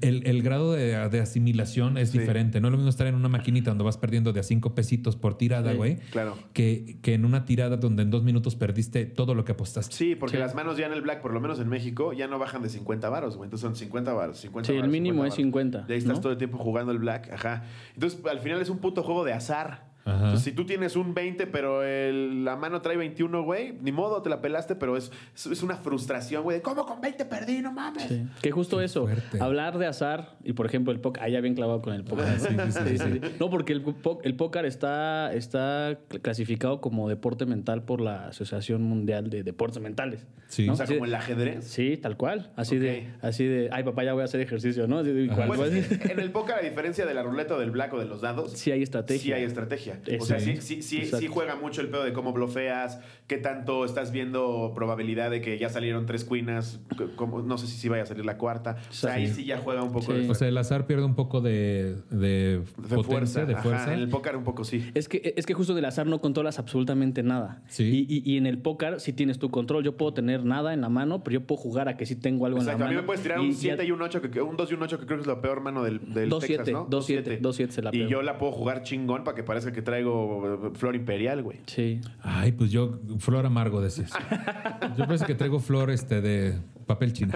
[0.00, 2.18] el, el grado de, de asimilación es Sí.
[2.18, 2.60] diferente.
[2.60, 5.16] No es lo mismo estar en una maquinita donde vas perdiendo de a cinco pesitos
[5.16, 6.36] por tirada, Sí, güey, Claro.
[6.52, 9.94] que, que en una tirada donde en dos minutos perdiste todo lo que apostaste.
[9.94, 10.40] Sí, porque Sí.
[10.40, 12.68] las manos ya en el Black, por lo menos en México, ya no bajan de
[12.70, 13.46] 50 varos, güey.
[13.46, 15.34] Entonces son 50 varos, 50 Sí, el mínimo es varos.
[15.36, 16.20] 50, Y ahí estás ¿no?
[16.22, 17.64] todo el tiempo jugando el Black, ajá.
[17.94, 19.92] Entonces, al final es un puto juego de azar.
[20.04, 20.16] Ajá.
[20.16, 24.20] Entonces, si tú tienes un 20, pero el- la mano trae 21, güey, ni modo,
[24.22, 26.60] te la pelaste, pero es, es, es una frustración, güey.
[26.60, 27.62] ¿Cómo con 20 perdí?
[27.62, 28.02] No mames.
[28.04, 28.26] Sí.
[28.42, 29.38] Que justo Qué eso, fuerte.
[29.40, 32.26] hablar de azar y por ejemplo el póker, ah, ya bien clavado con el póker.
[32.26, 33.20] Ah, sí, sí, sí, sí.
[33.40, 33.82] No, porque el,
[34.24, 40.26] el póker está, está clasificado como deporte mental por la Asociación Mundial de Deportes Mentales.
[40.48, 40.68] Sí.
[40.68, 41.64] O sea, Así como el ajedrez.
[41.64, 42.52] Sí, tal cual.
[42.56, 44.98] Así de, así de, ay papá, ya voy a hacer ejercicio, ¿no?
[44.98, 45.46] Así de, Ajá.
[45.46, 48.04] ¿cuál- Pues, en el póker, a diferencia de la ruleta o del Black o de
[48.04, 49.22] los dados, Sí hay estrategia.
[49.22, 49.93] Sí hay estrategia.
[50.20, 50.82] O sea, sí, Sí.
[50.82, 55.40] sí, sí, juega mucho el pedo de cómo blofeas, qué tanto estás viendo probabilidad de
[55.40, 56.80] que ya salieron tres cuinas,
[57.16, 58.76] cómo- no sé si sí vaya a salir la cuarta.
[58.90, 59.44] O sea, ahí Sí.
[59.44, 60.20] ya juega un poco Sí.
[60.20, 63.44] de, O sea, el azar pierde un poco de, de, de potencia, fuerza.
[63.46, 63.94] de Ajá, fuerza.
[63.94, 64.90] en el póker un poco sí.
[64.94, 67.62] Es que, es que justo del azar no controlas absolutamente nada.
[67.68, 68.06] Sí.
[68.08, 69.84] Y, y- y en el póker sí tienes tu control.
[69.84, 72.46] Yo puedo tener nada en la mano, pero yo puedo jugar a que sí tengo
[72.46, 73.02] algo Exacto, en a la mí mano.
[73.02, 74.82] me puedes tirar Y un ya- 7 y un 8, que, un 2 y un
[74.82, 76.86] 8, que creo que es la peor mano del, del Dos Texas, siete, ¿no?
[76.88, 78.10] dos siete, dos siete se la Y peor.
[78.10, 81.60] yo la puedo jugar chingón para que parezca que traigo flor imperial, güey.
[81.66, 82.00] Sí.
[82.22, 84.10] Ay, pues yo, flor amargo decís.
[84.96, 87.32] Yo parece que traigo flor este de papel chino.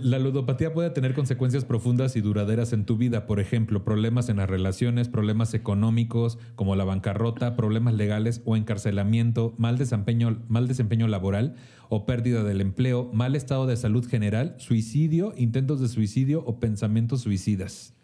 [0.00, 3.26] La ludopatía puede tener consecuencias profundas y duraderas en tu vida.
[3.26, 9.54] Por ejemplo, problemas en las relaciones, problemas económicos como la bancarrota, problemas legales o encarcelamiento,
[9.58, 11.56] mal desempeño, mal desempeño laboral
[11.88, 17.22] o pérdida del empleo, mal estado de salud general, suicidio, intentos de suicidio o pensamientos
[17.22, 17.94] suicidas.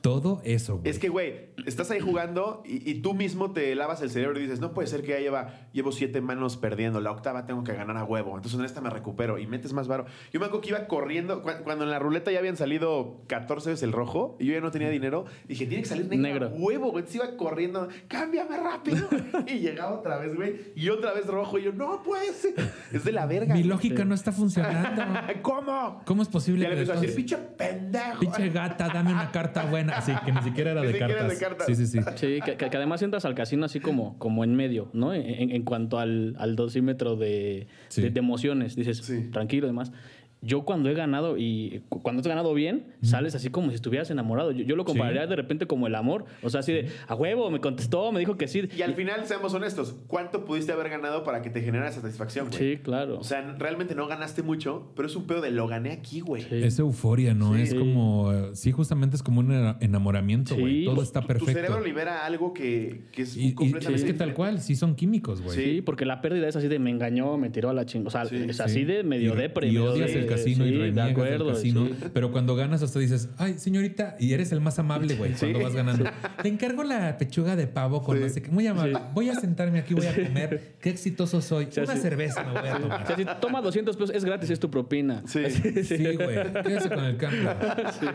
[0.00, 0.88] Todo eso, güey.
[0.90, 4.42] Es que, güey, estás ahí jugando y, y tú mismo te lavas el cerebro y
[4.42, 7.72] dices, no puede ser que ya lleva, llevo siete manos perdiendo, la octava tengo que
[7.74, 10.06] ganar a huevo, entonces en esta me recupero y metes más varo.
[10.32, 13.70] Yo me acuerdo que iba corriendo, cu- cuando en la ruleta ya habían salido 14
[13.70, 16.46] veces el rojo y yo ya no tenía dinero, dije, tiene que salir negro, Negro.
[16.46, 17.04] a huevo, güey.
[17.04, 19.08] Entonces iba corriendo, cámbiame rápido.
[19.46, 22.54] y llegaba otra vez, güey, y otra vez rojo y yo, no puede ser.
[22.92, 23.54] Es de la verga.
[23.54, 23.70] Mi güey.
[23.70, 25.02] lógica no está funcionando.
[25.42, 26.02] ¿Cómo?
[26.04, 28.20] ¿Cómo es posible Ya le que empezó a decir, pinche pendejo.
[28.20, 29.96] Pinche gata, dame una carta buena.
[29.98, 31.38] Así que ni siquiera era Ni de siquiera cartas.
[31.38, 31.66] de cartas.
[31.66, 31.98] Sí, sí, sí.
[32.16, 35.12] Sí, que, que- que además entras al casino así como, como en medio, ¿no?
[35.14, 38.02] En, en cuanto al, al dosímetro de, Sí.
[38.02, 38.76] de, de emociones.
[38.76, 39.28] Dices, Sí.
[39.32, 39.92] tranquilo y demás.
[40.40, 44.10] Yo cuando he ganado y cu- cuando has ganado bien, sales así como si estuvieras
[44.10, 44.52] enamorado.
[44.52, 46.26] Yo, yo lo compararía de repente como el amor.
[46.42, 48.68] O sea, así de, a huevo, me contestó, me dijo que sí.
[48.76, 52.58] Y al final, seamos honestos, ¿cuánto pudiste haber ganado para que te generara satisfacción, güey?
[52.76, 53.18] Sí, claro.
[53.18, 56.42] O sea, realmente no ganaste mucho, pero es un pedo de lo gané aquí, güey.
[56.42, 56.48] Sí.
[56.62, 57.54] Es euforia, ¿no?
[57.56, 57.62] Sí.
[57.62, 60.60] Es como, sí, justamente es como un ena- enamoramiento, Sí.
[60.60, 60.84] güey.
[60.84, 61.86] Todo está Tu- Tu cerebro perfecto.
[61.86, 65.42] libera algo que, que es Y, y completamente es que tal cual, sí son químicos,
[65.42, 65.56] güey.
[65.56, 68.08] Sí, porque la pérdida es así de me engañó, me tiró a la chingada.
[68.08, 68.62] O sea, Sí, es Sí.
[68.62, 69.66] así de medio y, depre.
[69.68, 71.86] y medio odias de- el casino y sí, de reniegas acuerdo, del casino.
[71.86, 71.94] sí.
[72.12, 75.74] Pero cuando ganas hasta dices, ay, señorita, y eres el más amable, güey, cuando vas
[75.74, 76.04] ganando.
[76.42, 78.50] Te encargo la pechuga de pavo con no sé qué.
[78.50, 78.98] Muy amable.
[79.14, 80.74] Voy a sentarme aquí, voy a comer.
[80.80, 81.68] Qué exitoso soy.
[81.76, 83.06] Una cerveza me voy a O tomar.
[83.06, 85.22] sea, si toma 200 pesos, es gratis, es tu propina.
[85.26, 85.40] Sí.
[85.88, 86.52] Sí, güey.
[86.64, 87.50] Quédese con el cambio.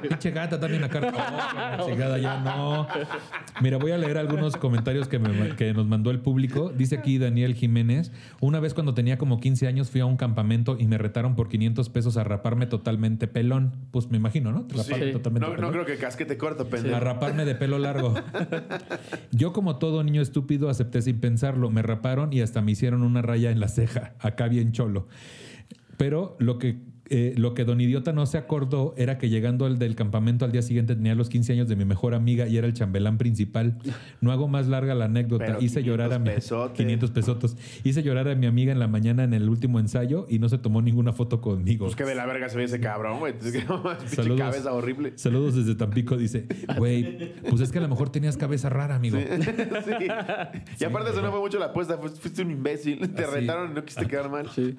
[0.02, 1.78] Pinche gata también la carta.
[1.80, 2.88] Oh, chingada, ya no.
[3.62, 6.72] Mira, voy a leer algunos comentarios que, me- que nos mandó el público.
[6.76, 8.12] Dice aquí Daniel Jiménez.
[8.42, 11.50] Una vez cuando tenía como 15 años fui a un campamento y me retaron por
[11.50, 13.76] 500 pesos a raparme totalmente pelón.
[13.92, 14.68] Pues me imagino, ¿no?
[14.84, 15.12] Sí.
[15.12, 16.96] totalmente No, no creo que casquete corto, pendejo.
[16.96, 18.14] A raparme de pelo largo.
[19.32, 21.70] Yo, como todo niño estúpido, acepté sin pensarlo.
[21.70, 25.08] Me raparon y hasta me hicieron una raya en la ceja, acá bien cholo.
[25.98, 29.78] Pero lo que, eh, lo que Don Idiota no se acordó era que llegando al
[29.78, 32.66] del campamento al día siguiente tenía los 15 años de mi mejor amiga y era
[32.66, 33.78] el chambelán principal.
[34.22, 35.46] No hago más larga la anécdota.
[35.46, 36.78] Pero Hice llorar a mi 500 pesotes.
[36.78, 37.58] 500 pesotos.
[37.84, 40.58] Hice llorar a mi amiga en la mañana en el último ensayo y no se
[40.58, 41.86] tomó ninguna foto conmigo.
[41.86, 43.34] Pues que de la verga se ve ese cabrón, güey.
[44.06, 44.40] Saludos.
[44.40, 45.14] cabeza horrible.
[45.16, 46.48] Saludos desde Tampico, dice.
[46.78, 49.18] Güey, pues es que a lo mejor tenías cabeza rara, amigo.
[49.20, 49.94] Sí.
[50.80, 53.00] Y aparte eso no fue mucho la apuesta, fuiste, fuiste un imbécil.
[53.14, 53.34] Te Así.
[53.34, 54.50] retaron y no quisiste quedar mal.
[54.50, 54.76] Sí.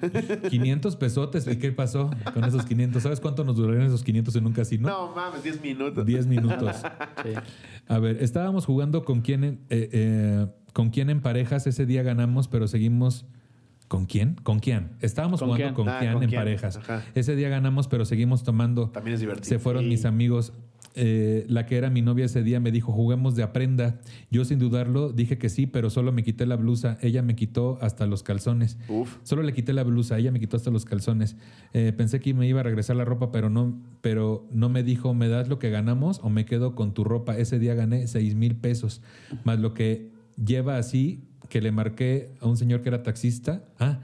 [0.49, 1.47] 500 pesotes.
[1.47, 3.01] ¿Y qué pasó con esos 500?
[3.03, 4.87] ¿Sabes cuánto nos durarían esos 500 en un casino?
[4.89, 6.05] No mames, 10 minutos.
[6.05, 6.75] 10 minutos.
[7.23, 7.29] Sí.
[7.87, 11.67] A ver, estábamos jugando con quién, en- eh, eh, con quién en parejas.
[11.67, 13.25] Ese día ganamos, pero seguimos.
[13.87, 14.33] ¿Con quién?
[14.41, 14.93] ¿Con quién?
[15.01, 15.75] Estábamos ¿Con jugando quién?
[15.75, 16.41] con Ah, quién ¿con en quién?
[16.41, 16.77] parejas.
[16.77, 17.03] Ajá.
[17.13, 18.89] Ese día ganamos, pero seguimos tomando.
[18.89, 19.47] También es divertido.
[19.47, 19.89] Se fueron Sí.
[19.89, 20.53] mis amigos.
[20.97, 23.99] Eh, la que era mi novia ese día me dijo, juguemos de aprenda.
[24.31, 26.97] Yo sin dudarlo dije que sí, pero solo me quité la blusa.
[27.01, 28.77] Ella me quitó hasta los calzones.
[28.87, 29.17] Uf.
[29.23, 31.35] Solo le quité la blusa, ella me quitó hasta los calzones.
[31.73, 35.13] Eh, pensé que me iba a regresar la ropa, pero no, pero no me dijo,
[35.13, 37.37] ¿me das lo que ganamos o me quedo con tu ropa?
[37.37, 39.01] Ese día gané seis mil pesos,
[39.43, 40.11] más lo que
[40.43, 43.65] lleva así, que le marqué a un señor que era taxista.
[43.79, 43.99] Ah,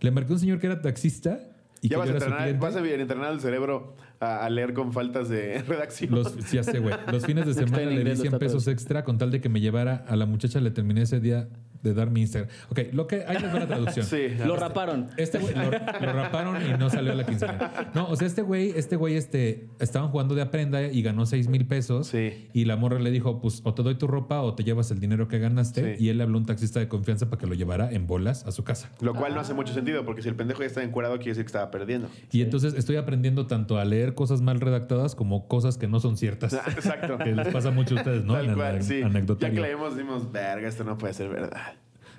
[0.00, 1.40] le marqué a un señor que era taxista
[1.80, 4.92] y Ya que vas a, entrenar, vas a entrenar el cerebro a, a leer con
[4.92, 6.14] faltas de redacción.
[6.14, 6.94] Los, sí, ya sé, güey.
[7.10, 9.48] Los fines de semana le di inglés, 100 está pesos extra con tal de que
[9.48, 10.60] me llevara a la muchacha.
[10.60, 11.48] Le terminé ese día
[11.82, 12.50] de dar mi Instagram.
[12.70, 14.06] Ok, lo que ahí les va la traducción.
[14.18, 14.28] Sí.
[14.44, 15.08] Lo raparon.
[15.16, 17.90] Este güey lo, lo raparon y no salió a la quincena.
[17.94, 21.48] No, o sea, este güey, este güey, este, estaban jugando de aprenda y ganó 6
[21.48, 22.06] mil pesos.
[22.08, 22.48] Sí.
[22.52, 25.00] Y la morra le dijo, pues, o te doy tu ropa o te llevas el
[25.00, 25.96] dinero que ganaste.
[25.96, 26.04] Sí.
[26.04, 28.44] Y él le habló a un taxista de confianza para que lo llevara en bolas
[28.46, 28.90] a su casa.
[29.00, 31.44] Lo cual no hace mucho sentido, porque si el pendejo ya está encuadrado, quiere decir
[31.44, 32.08] que estaba perdiendo.
[32.30, 36.16] Y entonces estoy aprendiendo tanto a leer cosas mal redactadas como cosas que no son
[36.16, 36.52] ciertas.
[36.68, 37.18] Exacto.
[37.18, 38.34] que les pasa mucho a ustedes, ¿no?
[38.34, 39.02] Tal En cual, sí.
[39.38, 41.74] Ya que leemos, decimos, verga, esto no puede ser verdad.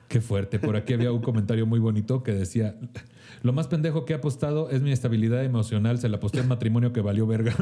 [0.10, 0.60] Qué fuerte.
[0.60, 2.76] Por aquí había un comentario muy bonito que decía:
[3.44, 6.00] Lo más pendejo que he apostado es mi estabilidad emocional.
[6.00, 7.56] Se la aposté en matrimonio que valió verga.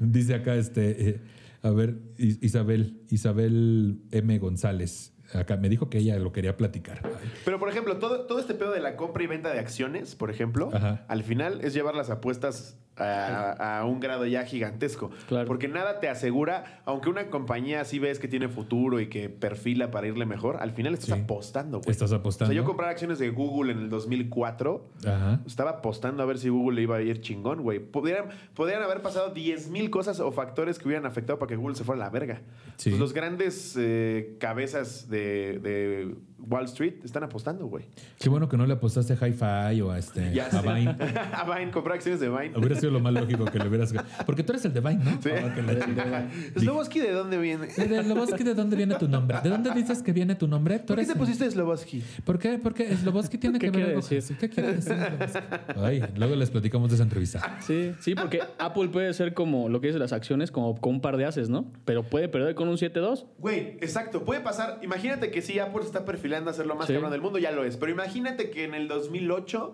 [0.00, 1.08] Dice acá este.
[1.10, 1.20] eh,
[1.62, 4.38] a ver, Is- Isabel, Isabel M.
[4.38, 5.12] González.
[5.34, 7.02] Acá me dijo que ella lo quería platicar.
[7.44, 10.28] Pero, por ejemplo, todo, todo este pedo de la compra y venta de acciones, por
[10.30, 11.04] ejemplo, Ajá.
[11.06, 15.10] al final es llevar las apuestas a, a un grado ya gigantesco.
[15.28, 15.46] Claro.
[15.46, 19.90] Porque nada te asegura, aunque una compañía sí ves que tiene futuro y que perfila
[19.90, 21.22] para irle mejor, al final estás Sí.
[21.24, 21.90] apostando, güey.
[21.90, 22.52] Estás O apostando.
[22.52, 25.40] sea, yo comprar acciones de Google en el 2004 Ajá.
[25.46, 27.78] estaba apostando a ver si Google le iba a ir chingón, güey.
[27.78, 31.74] Podrían, podrían haber pasado 10 mil cosas o factores que hubieran afectado para que Google
[31.76, 32.42] se fuera a la verga.
[32.76, 32.90] Sí.
[32.90, 36.14] Pues los grandes eh, cabezas de, de
[36.48, 37.84] Wall Street están apostando, güey.
[38.18, 40.60] Qué bueno que no le apostaste a Hi-Fi o a, este, Ya a.
[40.62, 40.96] Vine.
[41.32, 42.52] a Vine, comprar acciones de Vine.
[42.56, 43.92] Hubiera sido lo más lógico que le hubieras.
[44.26, 45.20] Porque tú eres el de Vine, ¿no?
[45.22, 45.30] Sí.
[45.30, 45.54] Ah,
[46.54, 47.66] que ¿Sloboski de dónde viene?
[47.66, 49.38] ¿De Sloboski de dónde viene tu nombre?
[49.42, 50.78] ¿De dónde dices que viene tu nombre?
[50.78, 52.02] Tú ¿Por qué eres te el- pusiste Sloboski?
[52.24, 52.58] ¿Por qué?
[52.58, 54.00] Porque Sloboski tiene ¿Qué que ver algo.
[54.08, 54.36] decir?
[54.38, 55.80] ¿Qué quiere decir Sloboski?
[55.84, 57.58] Ay, luego les platicamos de esa entrevista.
[57.60, 61.00] Sí, sí, porque Apple puede ser como lo que dice las acciones, como con un
[61.00, 61.70] par de haces, ¿no?
[61.84, 63.24] Pero puede perder con un 7-2.
[63.38, 64.24] Güey, exacto.
[64.24, 64.78] Puede pasar.
[64.82, 66.92] Imagínate que sí, Apple está perfilando a ser lo más Sí.
[66.94, 67.76] cabrón del mundo, ya lo es.
[67.76, 69.72] Pero imagínate que en el 2008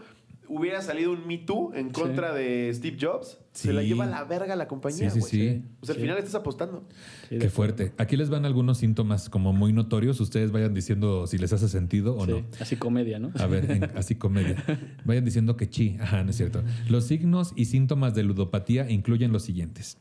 [0.49, 3.39] hubiera salido un Me Too en contra de Steve Jobs.
[3.53, 5.63] Se la lleva a la verga la compañía, Sí, sí, sí.
[5.81, 6.03] O sea, al Sí.
[6.03, 6.85] final estás apostando.
[7.29, 7.93] Sí, Qué fuerte.
[7.99, 10.21] Aquí les van algunos síntomas como muy notorios.
[10.21, 12.43] Ustedes vayan diciendo si les hace sentido o sí, no.
[12.61, 13.33] Así comedia, ¿no?
[13.39, 14.63] A ver, en- así comedia.
[15.05, 15.97] Vayan diciendo que chi.
[16.01, 16.63] Ajá, no es cierto.
[16.89, 19.99] Los signos y síntomas de ludopatía incluyen los siguientes.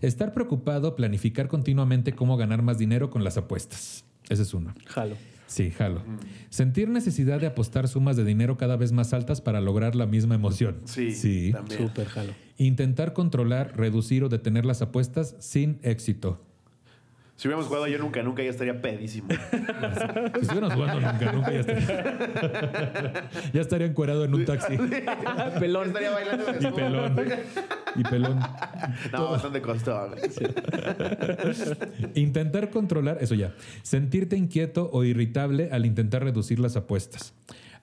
[0.00, 4.04] Estar preocupado, planificar continuamente cómo ganar más dinero con las apuestas.
[4.28, 4.74] Ese es uno.
[4.86, 5.14] Jalo.
[5.46, 6.02] Sí, jalo.
[6.50, 10.34] Sentir necesidad de apostar sumas de dinero cada vez más altas para lograr la misma
[10.34, 10.80] emoción.
[10.84, 11.52] Sí, Sí.
[11.52, 11.80] también.
[11.86, 12.32] Súper jalo.
[12.58, 16.42] Intentar controlar, reducir o detener las apuestas sin éxito.
[17.36, 19.28] Si hubiéramos jugado yo nunca, nunca ya estaría pedísimo.
[19.30, 23.30] Si estuviéramos jugando nunca, nunca ya estaría.
[23.52, 24.78] ya estaría encuerado en un taxi.
[25.60, 25.88] Pelón.
[25.88, 27.14] estaría bailando Y pelón.
[27.96, 28.40] Y pelón.
[29.12, 30.08] No, bastante costó.
[30.08, 30.22] güey.
[32.14, 33.54] Intentar controlar, eso ya.
[33.82, 37.34] Sentirte inquieto o irritable al intentar reducir las apuestas.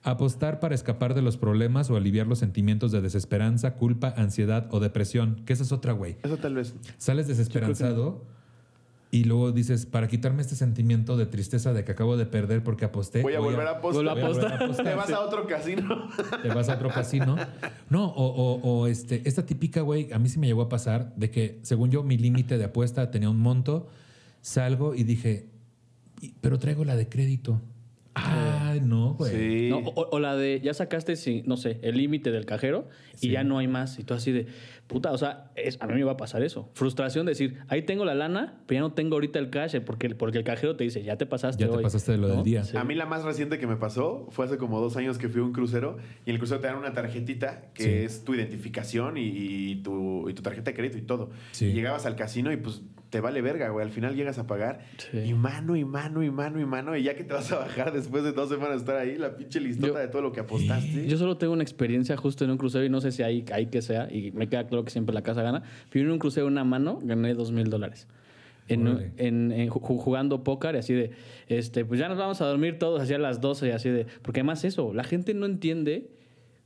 [0.02, 4.80] Apostar para escapar de los problemas o aliviar los sentimientos de desesperanza, culpa, ansiedad o
[4.80, 5.42] depresión.
[5.46, 6.16] Que esa es otra, güey.
[6.24, 6.74] Eso tal vez.
[6.98, 8.26] Sales desesperanzado
[9.16, 12.84] y luego dices, para quitarme este sentimiento de tristeza de que acabo de perder porque
[12.84, 13.22] aposté.
[13.22, 14.02] Voy a volver a apostar.
[14.04, 14.62] Vuelvo a voy a volver a apostar.
[14.64, 14.86] apostar.
[14.86, 16.08] Te vas a otro casino.
[16.42, 17.36] te vas a otro casino.
[17.90, 21.14] No, o, o- o, este, esta típica, güey, a mí sí me llegó a pasar
[21.14, 23.86] de que, según yo, mi límite de apuesta tenía un monto,
[24.40, 25.48] salgo y dije,
[26.20, 27.60] "Y- pero traigo la de crédito.
[28.16, 29.32] Ah, no, güey.
[29.32, 29.68] Sí.
[29.70, 33.18] No, o, o la de, ya sacaste, sí, no sé, el límite del cajero y
[33.18, 33.30] Sí.
[33.30, 33.98] ya no hay más.
[33.98, 34.46] Y tú así de,
[34.86, 36.70] puta, o sea, es- a mí me va a pasar eso.
[36.74, 40.10] Frustración de decir, ahí tengo la lana, pero ya no tengo ahorita el cash, porque,
[40.14, 42.44] porque el cajero te dice, ya te pasaste Ya te hoy", pasaste de lo del
[42.44, 42.62] día.
[42.64, 42.76] Sí.
[42.76, 45.40] A mí la más reciente que me pasó fue hace como dos años que fui
[45.40, 47.90] a un crucero y en el crucero te dan una tarjetita que Sí.
[47.90, 51.30] es tu identificación y, y tu, y tu tarjeta de crédito y todo.
[51.52, 51.66] Sí.
[51.66, 52.82] Y llegabas al casino y pues
[53.14, 53.86] te vale verga, güey.
[53.86, 55.18] Al final llegas a pagar Sí.
[55.18, 57.92] y mano y mano y mano y mano y ya que te vas a bajar
[57.92, 60.40] después de dos semanas de estar ahí, la pinche listota Yo- de todo lo que
[60.40, 61.06] apostaste.
[61.06, 63.66] Yo solo tengo una experiencia justo en un crucero y no sé si hay, hay
[63.66, 65.62] que sea, y me queda claro que siempre la casa gana.
[65.90, 68.08] Pero en un crucero una mano gané dos mil dólares.
[68.66, 71.10] En, jugando póker y así de,
[71.48, 74.40] este, pues ya nos vamos a dormir todos hacia las 12 y así de, porque
[74.40, 76.08] además eso, la gente no entiende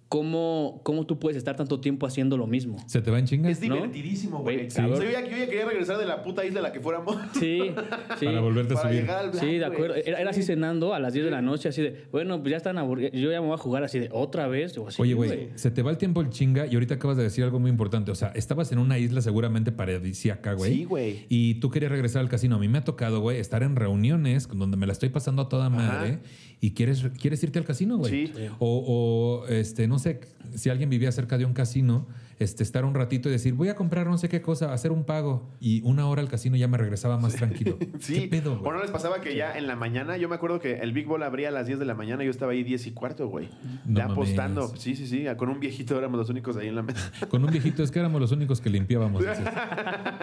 [0.09, 2.79] cómo, cómo tú puedes estar tanto tiempo haciendo lo mismo.
[2.87, 3.51] ¿Se te va en chinga?
[3.51, 4.57] es divertidísimo, güey.
[4.57, 4.77] Güey, Sí.
[4.77, 4.95] cabrón.
[4.95, 6.81] O sea, yo, ya, yo ya quería regresar de la puta isla a la que
[6.81, 7.17] fuéramos.
[7.39, 7.61] Sí,
[8.19, 8.25] sí.
[8.27, 9.03] Para volverte a para subir.
[9.03, 9.95] llegar al black, Sí, de acuerdo.
[9.97, 10.47] Era, era así Sí.
[10.47, 13.13] cenando a las 10 de la noche, así de, bueno, pues ya están aburridos.
[13.13, 14.75] Yo ya me voy a jugar así de, otra vez.
[14.99, 17.59] Oye, güey, se te va el tiempo el chinga y ahorita acabas de decir algo
[17.59, 18.11] muy importante.
[18.11, 20.73] O sea, estabas en una isla seguramente paradisíaca, güey.
[20.75, 21.27] Sí, güey.
[21.29, 22.57] Y tú querías regresar al casino.
[22.57, 25.49] A mí me ha tocado, güey, estar en reuniones donde me la estoy pasando a
[25.49, 26.21] toda madre
[26.61, 28.27] y quieres, quieres irte al casino, güey.
[28.29, 28.33] Sí.
[28.59, 30.21] O, o, este, no sé,
[30.55, 32.07] si alguien vivía cerca de un casino,
[32.39, 35.05] este, estar un ratito y decir, voy a comprar no sé qué cosa, hacer un
[35.05, 35.51] pago.
[35.61, 37.79] Y una hora al casino ya me regresaba más tranquilo.
[37.99, 38.21] Sí.
[38.21, 40.79] ¿Qué pedo, ¿O no les pasaba que ya en la mañana, yo me acuerdo que
[40.79, 42.87] el Big Ball abría a las 10 de la mañana y yo estaba ahí 10
[42.87, 43.49] y cuarto, güey.
[43.85, 44.69] No ya apostando.
[44.77, 45.25] Sí, sí, sí.
[45.37, 47.11] Con un viejito éramos los únicos ahí en la mesa.
[47.29, 49.23] Con un viejito, es que éramos los únicos que limpiábamos.
[49.23, 49.31] Sí,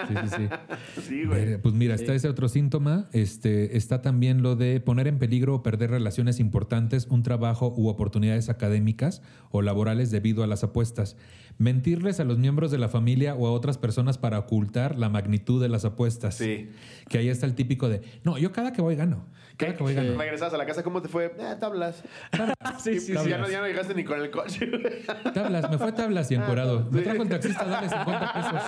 [0.08, 0.49] sí, sí.
[1.01, 1.45] Sí, güey.
[1.45, 3.10] Verga, Pues mira, está ese otro síntoma.
[3.12, 7.89] Este, está también lo de poner en peligro o perder relaciones importantes, un trabajo u
[7.89, 11.17] oportunidades académicas o laborales debido a las apuestas.
[11.58, 15.62] Mentirles a los miembros de la familia o a otras personas para ocultar la magnitud
[15.62, 16.36] de las apuestas.
[16.36, 16.70] Sí.
[17.08, 19.26] Que ahí está el típico de, no, yo cada que voy gano.
[19.56, 20.18] Cada que voy gano.
[20.18, 21.28] Regresabas a la casa, ¿cómo te fue?
[21.28, 22.04] Eh, tablas.
[22.84, 23.30] sí, Y sí, sí.
[23.30, 24.84] ya, no, ya no llegaste ni con el coche, güey.
[25.34, 26.89] Tablas, me fue tablas y encuerado.
[26.91, 27.04] Me Sí.
[27.06, 28.62] trajo el taxista, dale 50 pesos.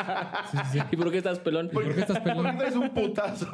[0.51, 0.85] Sí, sí, sí.
[0.91, 1.69] ¿Y por qué estás pelón?
[1.73, 2.43] ¿Por qué estás pelón?
[2.43, 3.47] ¿Por qué traes un putazo?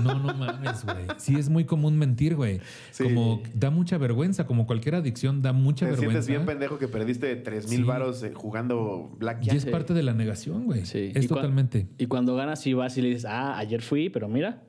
[0.00, 1.06] No, no mames, güey.
[1.18, 2.60] Sí, es muy común mentir, güey.
[2.90, 3.04] Sí.
[3.04, 6.28] Como da mucha vergüenza, como cualquier adicción da mucha Te sientes vergüenza.
[6.32, 7.84] bien pendejo que perdiste 3 mil Sí.
[7.84, 8.24] varos
[8.84, 10.84] jugando y es parte de la negación, güey.
[10.86, 11.12] Sí.
[11.14, 11.86] Es Y totalmente.
[11.98, 14.62] Y cuando ganas, sí vas y le dices, ah, ayer fui, pero mira,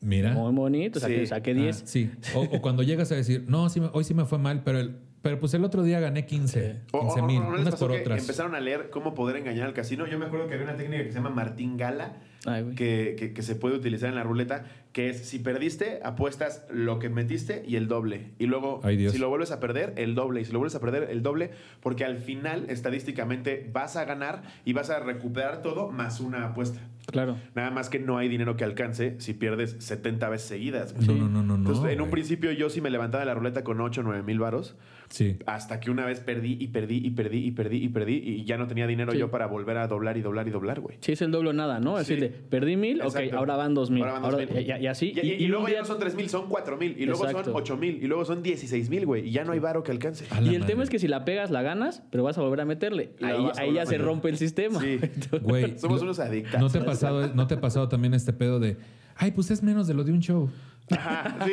[0.00, 0.32] Mira.
[0.32, 1.26] muy bonito, saqué, Sí.
[1.26, 1.82] saqué Ah, 10.
[1.86, 2.10] sí.
[2.34, 4.78] O, o cuando llegas a decir, no, sí me- hoy sí me fue mal, pero,
[4.80, 7.60] el, pero pues el otro día gané 15, O- o- 15 o- mil, ¿no les
[7.62, 8.20] unas por otras.
[8.20, 10.06] Empezaron a leer cómo poder engañar al casino.
[10.06, 13.32] Yo me acuerdo que había una técnica que se llama Martín Gala, Ay, que, que-
[13.32, 17.62] que se puede utilizar en la ruleta, que es si perdiste, apuestas lo que metiste
[17.66, 18.32] y el doble.
[18.38, 20.40] Y luego, Ay, si lo vuelves a perder, el doble.
[20.40, 21.50] Y si lo vuelves a perder, el doble.
[21.80, 26.80] Porque al final, estadísticamente, vas a ganar y vas a recuperar todo más una apuesta.
[27.06, 27.36] Claro.
[27.54, 30.94] Nada más que no hay dinero que alcance si pierdes 70 veces seguidas.
[30.94, 31.54] No, no, no, no, no.
[31.56, 32.10] Entonces, en un güey.
[32.12, 34.76] principio yo sí me levantaba de la ruleta con 8 o 9 mil varos.
[35.12, 35.36] Sí.
[35.46, 38.56] Hasta que una vez perdí y perdí y perdí y perdí y perdí y ya
[38.56, 39.18] no tenía dinero Sí.
[39.18, 40.96] yo para volver a doblar y doblar y doblar, güey.
[41.00, 41.98] Sí, es el doble nada, ¿no?
[41.98, 42.14] Es Sí.
[42.14, 44.02] decir, de, perdí mil, ok, ahora van dos mil.
[44.02, 44.66] Ahora van dos Ahora- mil.
[44.66, 45.12] y, y así.
[45.14, 46.96] Y, y- y un luego día- ya no son 3 mil, son 4 mil.
[46.98, 47.50] Y luego Exacto.
[47.52, 48.02] son 8 mil.
[48.02, 49.28] Y luego son 16 mil, güey.
[49.28, 50.24] Y ya no hay varo que alcance.
[50.32, 50.60] Y el madre.
[50.66, 53.10] tema es que si la pegas, la ganas, pero vas a volver a meterle.
[53.20, 54.80] Ahí, a ya se rompe el sistema.
[54.80, 54.98] Sí.
[55.42, 56.58] Güey, Somos lo- unos adictos.
[56.58, 58.76] ¿no te, ha pasado, ¿No te ha pasado también este pedo de,
[59.16, 60.48] ay, pues es menos de lo de un show?
[60.92, 61.52] Ajá, sí.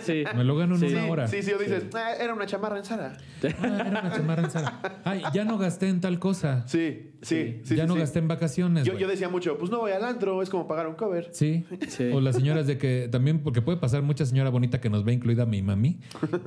[0.00, 0.24] Sí.
[0.36, 0.86] Me lo gano en Sí.
[0.94, 1.28] una hora.
[1.28, 3.16] Sí, sí, o dices, "Ah, era una chamarra en Sara.
[3.42, 5.00] Ah, era una chamarra en Zara.
[5.04, 6.64] Ay, ya no gasté en tal cosa.
[6.66, 7.76] Sí, sí, sí.
[7.76, 8.00] ya sí, no sí.
[8.00, 8.84] gasté en vacaciones.
[8.84, 11.28] Yo, decía mucho, pues no voy al antro, es como pagar un cover.
[11.32, 11.64] Sí.
[11.88, 12.10] Sí.
[12.12, 15.12] O las señoras de que también, porque puede pasar mucha señora bonita que nos ve,
[15.12, 15.98] incluida mi mami,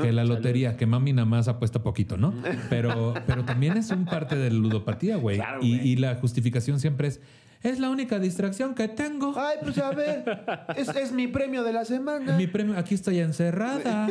[0.01, 2.33] que la lotería, que mami nada más apuesta poquito, ¿no?
[2.69, 5.37] Pero, pero también es un parte de la ludopatía, güey.
[5.37, 5.87] Claro, y, güey.
[5.89, 7.21] y la justificación siempre es,
[7.63, 9.33] Es la única distracción que tengo.
[9.37, 10.43] Ay, pues a ver,
[10.75, 12.35] es, es mi premio de la semana.
[12.37, 14.07] Mi premio, aquí estoy encerrada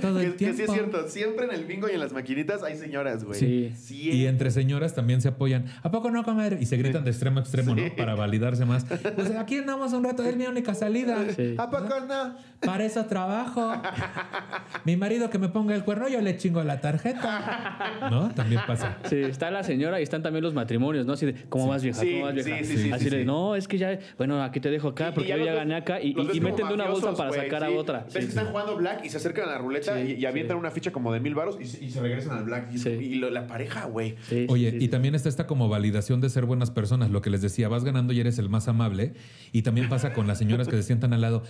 [0.00, 0.56] todo Que, el que tiempo.
[0.58, 3.38] sí es cierto, siempre en el bingo y en las maquinitas hay señoras, güey.
[3.40, 3.72] Sí.
[3.74, 4.16] Siempre.
[4.18, 5.64] Y entre señoras también se apoyan.
[5.82, 6.58] ¿A poco no, comer?
[6.60, 7.80] Y se gritan de extremo a extremo, Sí.
[7.88, 7.96] ¿no?
[7.96, 8.84] Para validarse más.
[8.84, 11.24] Pues aquí andamos un rato, es mi única salida.
[11.34, 11.54] Sí.
[11.56, 12.36] ¿A poco no?
[12.60, 13.72] Para eso trabajo.
[14.84, 18.08] Mi marido que me ponga el cuerno, yo le chingo la tarjeta.
[18.10, 18.28] ¿No?
[18.34, 18.98] También pasa.
[19.08, 21.14] Sí, está la señora y están también los matrimonios, ¿no?
[21.14, 22.00] Así de, ¿cómo vas vieja?
[22.00, 22.73] Sí, ¿Cómo vas vieja?
[22.76, 23.24] Sí, sí, sí, Así sí.
[23.24, 25.74] no, es que ya, bueno, aquí te dejo acá Y- y porque yo ya gané
[25.76, 28.04] acá y, meten de una bolsa para sacar a otra.
[28.04, 28.28] Ves Sí, que sí.
[28.28, 30.60] están jugando black y se acercan a la ruleta Sí, y, y avientan sí.
[30.60, 32.72] una ficha como de mil baros y, se- y se regresan al black.
[32.72, 32.90] Y, Sí.
[32.90, 34.16] y lo- la pareja, güey.
[34.28, 34.88] Sí, Oye, sí, y sí.
[34.88, 38.12] también está esta como validación de ser buenas personas, lo que les decía, vas ganando
[38.12, 39.14] y eres el más amable.
[39.52, 41.42] Y también pasa con las señoras que se sientan al lado.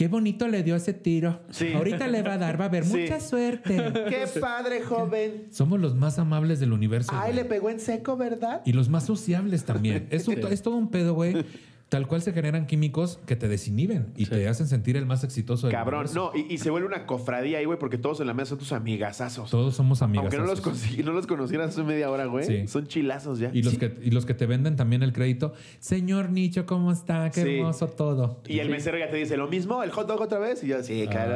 [0.00, 1.40] Qué bonito le dio ese tiro.
[1.50, 1.74] Sí.
[1.74, 2.96] Ahorita le va a dar, va a haber Sí.
[3.02, 3.76] mucha suerte.
[4.08, 5.48] Qué padre, joven.
[5.50, 7.10] Somos los más amables del universo.
[7.12, 7.34] Ay, güey.
[7.34, 8.62] le pegó en seco, ¿verdad?
[8.64, 10.06] Y los más sociables también.
[10.08, 10.40] Es, un- Sí.
[10.50, 11.44] es todo un pedo, güey.
[11.90, 14.30] Tal cual se generan químicos que te desinhiben y Sí.
[14.30, 16.32] te hacen sentir el más exitoso del Cabrón, universo.
[16.34, 18.58] no, y, y se vuelve una cofradía ahí, güey, porque todos en la mesa son
[18.58, 19.50] tus amigazazos.
[19.50, 20.22] Todos somos amigos.
[20.26, 22.44] Aunque no los, consi- no los conocieras hace media hora, güey.
[22.46, 22.68] Sí.
[22.68, 23.50] Son chilazos ya.
[23.52, 25.52] Y los, que, y los que te venden también el crédito.
[25.80, 27.28] Señor Nicho, ¿cómo está?
[27.32, 27.56] Qué Sí.
[27.56, 28.40] hermoso todo.
[28.46, 30.62] Y el mesero ya te dice lo mismo, el hot dog otra vez.
[30.62, 31.34] Y yo, sí, claro.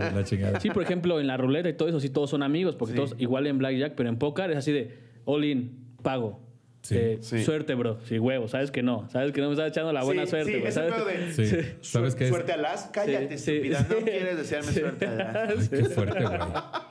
[0.00, 0.60] Ah, la chingada.
[0.60, 2.96] Sí, por ejemplo, en la ruleta y todo eso, sí, todos son amigos, porque Sí.
[2.96, 6.45] todos, igual en Blackjack, pero en póker es así de all in, pago.
[6.88, 6.94] Sí.
[6.96, 7.42] Eh, Sí.
[7.44, 7.98] Suerte, bro.
[8.04, 8.46] Sí, huevo.
[8.48, 9.08] Sabes que no.
[9.10, 10.68] Sabes que no me estás echando la buena Sí, suerte, sí, güey.
[10.68, 11.36] ese ¿sabes?
[11.36, 11.68] de- Sí.
[11.80, 12.30] ¿Sabes qué es?
[12.30, 13.78] Suerte a las, cállate, Sí, estúpida.
[13.80, 13.94] sí.
[13.98, 14.80] No quieres desearme Sí.
[14.80, 15.36] suerte a las.
[15.60, 16.38] Ay, qué fuerte, güey.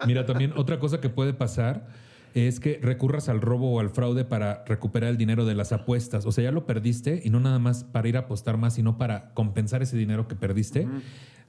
[0.08, 1.88] Mira, también otra cosa que puede pasar
[2.34, 6.26] es que recurras al robo o al fraude para recuperar el dinero de las apuestas.
[6.26, 8.98] O sea, ya lo perdiste y no nada más para ir a apostar más, sino
[8.98, 10.86] para compensar ese dinero que perdiste.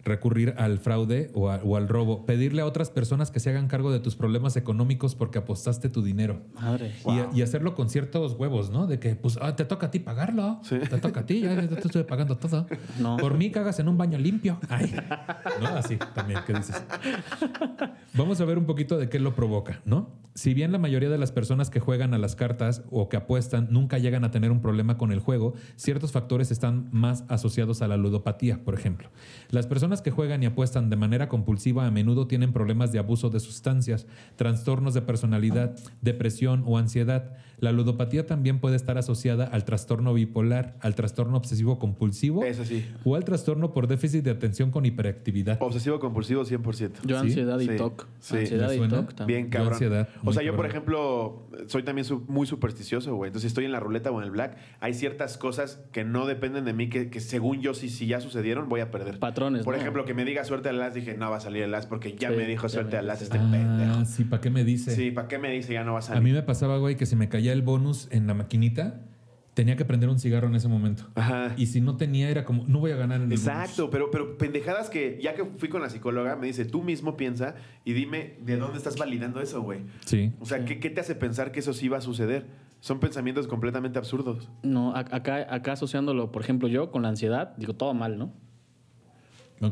[0.07, 2.25] Recurrir al fraude o, a- o al robo.
[2.27, 6.01] Pedirle a otras personas que se hagan cargo de tus problemas económicos porque apostaste tu
[6.03, 6.42] dinero.
[6.55, 6.92] Madre.
[7.35, 8.87] Y, y hacerlo con ciertos huevos, ¿no?
[8.87, 10.61] De que, pues, ah, te toca a ti pagarlo.
[10.69, 12.66] Te toca a ti, ya, ya te estoy pagando todo.
[13.01, 13.16] No.
[13.16, 14.59] Por mí cagas en un baño limpio.
[14.69, 14.95] Ay.
[15.61, 15.66] ¿No?
[15.69, 16.81] Así también, ¿qué dices?
[18.14, 20.09] Vamos a ver un poquito de qué lo provoca, ¿no?
[20.35, 23.69] Si bien la mayoría de las personas que juegan a las cartas o que apuestan
[23.71, 27.88] nunca llegan a tener un problema con el juego, ciertos factores están más asociados a
[27.88, 29.09] la ludopatía, por ejemplo.
[29.51, 33.31] Las personas que juegan y apuestan de manera compulsiva a menudo tienen problemas de abuso
[33.31, 34.07] de sustancias,
[34.37, 37.33] trastornos de personalidad, depresión o ansiedad.
[37.59, 42.85] La ludopatía también puede estar asociada al trastorno bipolar, al trastorno obsesivo compulsivo Eso sí.
[43.03, 45.57] o al trastorno por déficit de atención con hiperactividad.
[45.63, 47.01] Obsesivo compulsivo 100%.
[47.07, 47.27] Yo ¿Sí?
[47.29, 47.77] ansiedad y Sí.
[47.77, 48.07] TOC.
[48.21, 48.37] Sí.
[48.37, 48.89] Ansiedad ¿Me y?
[48.89, 49.27] TOC también.
[49.27, 49.73] Bien Yo cabrón.
[49.73, 53.29] ansiedad, o sea, yo, por ejemplo, soy también su- muy supersticioso, güey.
[53.31, 56.27] Entonces, si estoy en la ruleta o en el black, hay ciertas cosas que no
[56.27, 59.19] dependen de mí, que, que según yo, si, si ya sucedieron, voy a perder.
[59.19, 59.81] Patrones, Por ¿no?
[59.87, 62.14] Ejemplo, que me diga suerte al as, dije, no va a salir el as porque
[62.16, 63.66] ya Sí, me dijo suerte al as este pendejo.
[64.01, 64.90] Ah, sí, ¿para qué me dice?
[64.94, 66.22] Sí, ¿para qué me dice ya no va a A salir?
[66.22, 69.01] mí me pasaba, güey, que si me caía el bonus en la maquinita,
[69.55, 71.05] tenía que prender un cigarro en ese momento.
[71.14, 71.55] Ajá.
[71.57, 74.37] Y si no tenía, era como, no voy a ganar en el Exacto, pero, pero
[74.37, 78.35] pendejadas que ya que fui con la psicóloga, me dice, tú mismo piensa y dime
[78.44, 79.81] de dónde estás validando eso, güey.
[80.05, 80.33] Sí.
[80.40, 82.44] O sea, ¿qué, qué te hace pensar que eso sí va a suceder?
[82.81, 84.51] Son pensamientos completamente absurdos.
[84.62, 88.35] No, a- acá, acá asociándolo, por ejemplo, yo con la ansiedad, digo, todo mal, ¿no?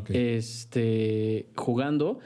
[0.09, 2.19] Este, jugando,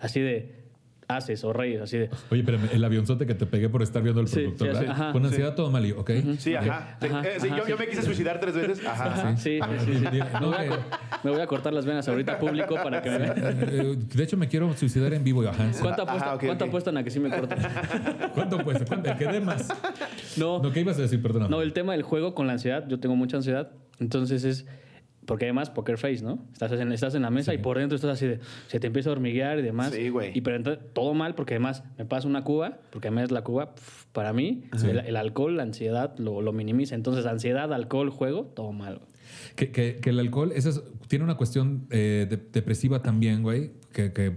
[0.00, 0.64] así de
[1.08, 2.10] haces o reyes, así de.
[2.32, 4.58] Oye, espérame, el avionzote que te pegué por estar viendo al Sí, productor.
[4.58, 4.80] sí, ¿verdad?
[4.82, 5.28] sí, ajá, Con sí.
[5.28, 6.10] ansiedad todo mal, ¿ok?
[6.38, 6.98] Sí, ajá.
[7.00, 7.70] Sí, Ajá, eh, sí, ajá, yo, sí.
[7.70, 8.84] yo me quise suicidar tres veces.
[8.84, 9.04] Ajá.
[9.12, 9.36] ajá.
[9.36, 9.98] Sí, sí, sí.
[9.98, 10.76] Sí, Me, voy a, no,
[11.22, 13.34] me voy a cortar las venas ahorita público para que me vean.
[13.38, 15.42] Eh, De hecho, me quiero suicidar en vivo.
[15.48, 15.70] Ajá.
[15.80, 16.68] ¿Cuánto Ajá, apuestan, ok, cuánto ok.
[16.70, 17.58] apuestan a que sí me corten?
[18.34, 18.84] ¿Cuánto cuesta?
[18.84, 19.10] ¿Cuánto?
[19.12, 19.68] El dé más.
[20.36, 21.22] No, No, ¿qué ibas a decir?
[21.22, 21.46] Perdona.
[21.46, 24.66] no, el tema del juego con la ansiedad, yo tengo mucha ansiedad, entonces es
[25.26, 26.38] porque además poker face, ¿no?
[26.52, 29.10] Estás en, estás en la mesa y por dentro estás así de se te empieza
[29.10, 29.92] a hormiguear y demás.
[29.92, 30.30] Sí, güey.
[30.36, 33.74] Y pero entonces todo mal porque además me pasa una cuba, porque además la cuba
[33.74, 38.44] pf, para mí el, el alcohol, la ansiedad lo, lo minimiza, entonces ansiedad, alcohol, juego,
[38.54, 38.98] todo mal.
[38.98, 39.10] güey.
[39.56, 43.72] Que, que- que el alcohol eso es- tiene una cuestión eh, de- depresiva también, güey.
[43.92, 44.36] Que, que,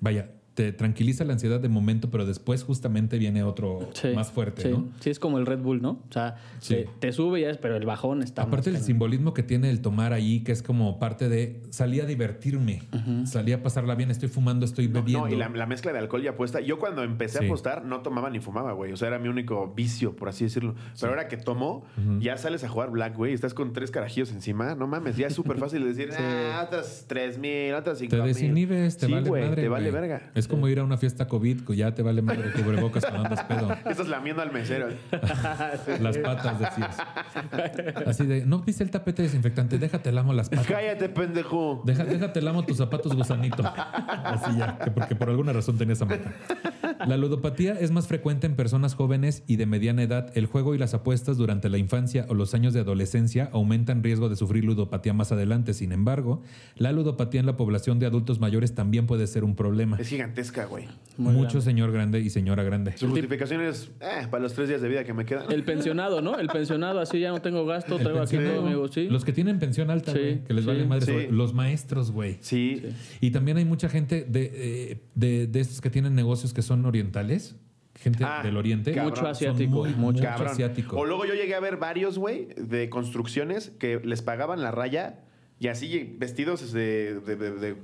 [0.00, 0.30] vaya,
[0.62, 4.68] te tranquiliza la ansiedad de momento, pero después justamente viene otro Sí, más fuerte, sí.
[4.68, 4.88] ¿no?
[5.00, 5.92] Sí, es como el Red Bull, ¿no?
[6.08, 6.74] O sea, Sí.
[6.74, 8.86] te, te sube ya, pero el bajón está Aparte más el cañón.
[8.86, 12.82] simbolismo que tiene el tomar ahí, que es como parte de salí a divertirme,
[13.24, 15.26] salí a pasarla bien, estoy fumando, estoy No, bebiendo.
[15.28, 16.60] no, y la, la mezcla de alcohol y apuesta.
[16.60, 17.44] Yo cuando empecé Sí.
[17.44, 18.92] a apostar no tomaba ni fumaba, güey.
[18.92, 20.74] O sea, era mi único vicio, por así decirlo.
[21.00, 21.84] Pero ahora que tomo,
[22.20, 23.32] ya sales a jugar black, güey.
[23.32, 24.74] Estás con tres carajillos encima.
[24.74, 28.22] No mames, ya es súper fácil de decir, ah, otras tres mil, otras cinco Te
[28.22, 28.26] mil.
[28.34, 29.62] desinhibes, te Sí, vale güey, madre.
[29.62, 30.00] te vale güey.
[30.02, 30.30] verga.
[30.34, 33.44] Es como ir a una fiesta COVID, que ya te vale madre cubrebocas cuando andas
[33.44, 33.72] pedo.
[33.88, 34.88] Estás lamiendo al mesero.
[36.00, 36.96] Las patas, decías.
[38.06, 40.66] Así de, no pise el tapete desinfectante, déjate lamo las patas.
[40.66, 41.82] Cállate, pendejo.
[41.84, 43.62] Deja- déjate lamo tus zapatos gusanito.
[43.64, 46.32] Así ya, que porque por alguna razón tenía esa meta.
[47.06, 50.30] La ludopatía es más frecuente en personas jóvenes y de mediana edad.
[50.36, 54.28] El juego y las apuestas durante la infancia o los años de adolescencia aumentan riesgo
[54.28, 55.72] de sufrir ludopatía más adelante.
[55.74, 56.42] Sin embargo,
[56.76, 59.96] la ludopatía en la población de adultos mayores también puede ser un problema.
[59.98, 60.08] Es
[60.40, 60.86] gigantesca, güey.
[61.16, 61.60] Muy Mucho grande.
[61.62, 62.96] señor grande y señora grande.
[62.96, 65.52] Su justificación es eh, para los tres días de vida que me quedan.
[65.52, 66.38] El pensionado, ¿no?
[66.38, 69.08] El pensionado, así ya no tengo gasto, El traigo aquí todo, amigo, sí.
[69.08, 71.26] Los que tienen pensión alta, Sí, güey, que les sí, vale madre.
[71.26, 71.32] sí.
[71.32, 72.38] Los maestros, güey.
[72.40, 72.82] Sí.
[73.20, 76.86] Y también hay mucha gente de, eh, de, de estos que tienen negocios que son
[76.86, 77.56] orientales,
[77.96, 78.92] gente Ah, del oriente.
[78.92, 79.10] cabrón.
[79.12, 80.26] Mucho asiático, muy- mucho.
[80.26, 80.96] asiático.
[80.96, 85.18] O luego yo llegué a ver varios, güey, de construcciones que les pagaban la raya
[85.60, 87.20] y así vestidos de...
[87.20, 87.76] de, de, de-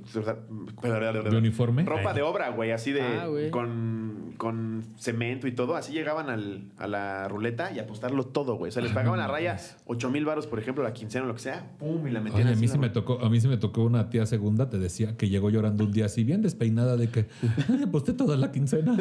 [1.31, 1.85] ¿De uniforme?
[1.85, 3.03] Ropa de obra, güey, así de...
[3.03, 3.51] Ah, güey.
[3.51, 5.77] con, con cemento y todo.
[5.77, 8.71] Así llegaban al- a la ruleta y apostarlo todo, güey.
[8.71, 11.35] O sea, les pagaban la raya 8 mil baros, por ejemplo, la quincena o lo
[11.35, 11.71] que sea.
[11.79, 13.59] Pum, y la metían Oye, a así mí la me tocó, a mí sí me
[13.59, 17.09] tocó una tía segunda, te decía que llegó llorando un día así bien despeinada de
[17.11, 17.27] que
[17.69, 18.97] "Ay, aposté toda la quincena.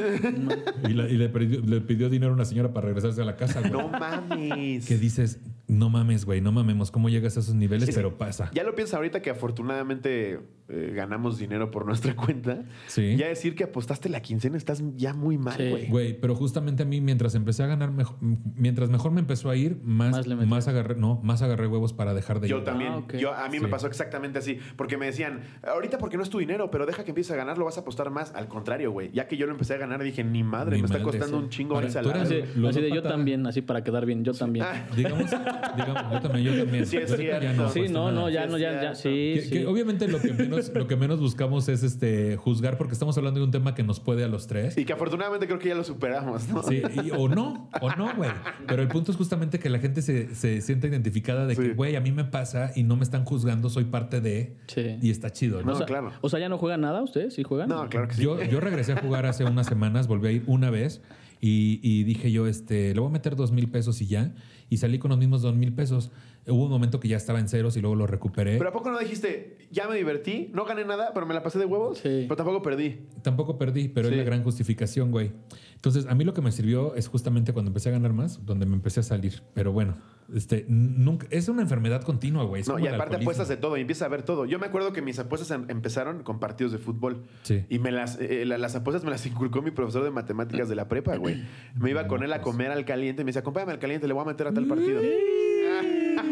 [0.89, 3.37] y la- y le, pidió, le pidió dinero a una señora para regresarse a la
[3.37, 3.71] casa, güey.
[3.71, 4.85] No mames.
[4.85, 7.89] Que dices, no mames, güey, no mamemos, ¿cómo llegas a esos niveles?
[7.93, 8.51] Pero pasa.
[8.53, 12.63] Ya lo piensas ahorita que afortunadamente eh, ganamos dinero por nuestra cuenta.
[12.87, 13.15] Sí.
[13.17, 15.69] Ya decir que apostaste la quincena estás ya muy mal, Sí.
[15.69, 15.87] güey.
[15.87, 18.17] Güey, pero justamente a mí mientras empecé a ganar mejor,
[18.55, 20.67] mientras mejor me empezó a ir, más, Más le más, metías.
[20.67, 22.63] agarré, no, más agarré huevos para dejar de Yo ir.
[22.63, 22.91] también.
[22.93, 23.17] Ah.
[23.17, 24.57] Yo, a mí me pasó exactamente así.
[24.75, 27.57] Porque me decían, ahorita porque no es tu dinero, pero deja que empieces a ganar,
[27.57, 28.33] lo vas a apostar más.
[28.33, 29.11] Al contrario, güey.
[29.11, 31.43] Ya que yo lo empecé a ganar, dije, ni madre, Ni me está costando sí.
[31.43, 34.65] un chingo al eres- Así, así de yo también, así para quedar bien, yo también.
[34.67, 35.29] Ah, Digamos,
[35.75, 36.85] digamos, yo también, yo también.
[36.85, 37.69] Sí, es cierto.
[37.69, 39.49] sí, no, no, ya, Sí, no, es ya, sí, Que, sí.
[39.51, 43.39] que obviamente lo que menos lo que menos buscamos es este juzgar porque estamos hablando
[43.39, 44.77] de un tema que nos puede a los tres.
[44.77, 46.63] y que afortunadamente creo que ya lo superamos, ¿no?
[46.63, 48.29] Sí, y- o no, o no, güey.
[48.67, 51.95] Pero el punto es justamente que la gente se, se siente identificada de que, güey,
[51.95, 54.55] a mí me pasa y no me están juzgando, soy parte de.
[54.67, 54.97] Sí.
[55.01, 55.67] Y está chido, ¿no?
[55.67, 56.11] No, o sea, claro.
[56.21, 57.33] O sea, ¿ya no juegan nada ustedes?
[57.33, 57.69] ¿Sí juegan?
[57.69, 58.21] No, claro que sí.
[58.23, 61.01] Yo, yo regresé a jugar hace unas semanas, volví a ir una vez
[61.41, 64.33] y, y dije yo, este, le voy a meter dos mil pesos y ya.
[64.69, 66.11] Y salí con los mismos dos mil pesos.
[66.47, 68.57] Hubo un momento que ya estaba en ceros y luego lo recuperé.
[68.57, 71.57] Pero ¿a poco no dijiste, ya me divertí, no gané nada, pero me la pasé
[71.59, 71.97] de huevos?
[71.99, 72.25] Sí.
[72.27, 72.97] Pero tampoco perdí.
[73.23, 74.13] Tampoco perdí, pero Sí.
[74.13, 75.31] es la gran justificación, güey.
[75.75, 78.65] Entonces, a mí lo que me sirvió es justamente cuando empecé a ganar más, donde
[78.65, 79.41] me empecé a salir.
[79.53, 79.97] Pero bueno,
[80.33, 82.63] este, nunca, es una enfermedad continua, güey.
[82.67, 84.45] No, y aparte apuestas de todo y empiezas a ver todo.
[84.45, 87.23] Yo me acuerdo que mis apuestas em- empezaron con partidos de fútbol.
[87.43, 87.65] Sí.
[87.69, 90.75] Y me las, eh, la- las apuestas me las inculcó mi profesor de matemáticas de
[90.75, 91.43] la prepa, güey.
[91.79, 94.13] Me iba con él a comer al caliente y me decía, acompáñame al caliente, le
[94.13, 95.01] voy a meter a tal partido.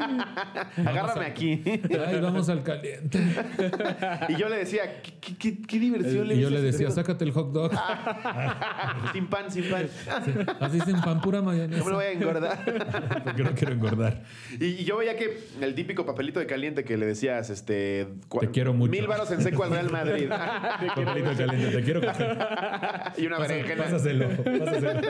[0.85, 1.61] Agárrame aquí.
[1.65, 3.19] Ay, vamos al caliente.
[4.29, 7.31] y yo le decía, ¿qué, qué- qué- qué diversión y yo le decía, sácate el
[7.31, 7.71] hot dog.
[9.13, 9.87] sin pan, sin pan.
[10.59, 11.83] Así sin pan, pura No mayonesa.
[11.83, 13.23] me lo voy a engordar.
[13.23, 14.23] Porque no quiero engordar.
[14.59, 18.07] Y, yo veía que el típico papelito de caliente que le decías, este...
[18.39, 18.91] Te quiero mucho.
[18.91, 20.27] Mil varos en seco al Real Madrid.
[20.29, 22.37] Papelito caliente, te quiero coger.
[23.17, 23.83] y una berenjena.
[23.83, 25.01] Pásaselo, pásaselo.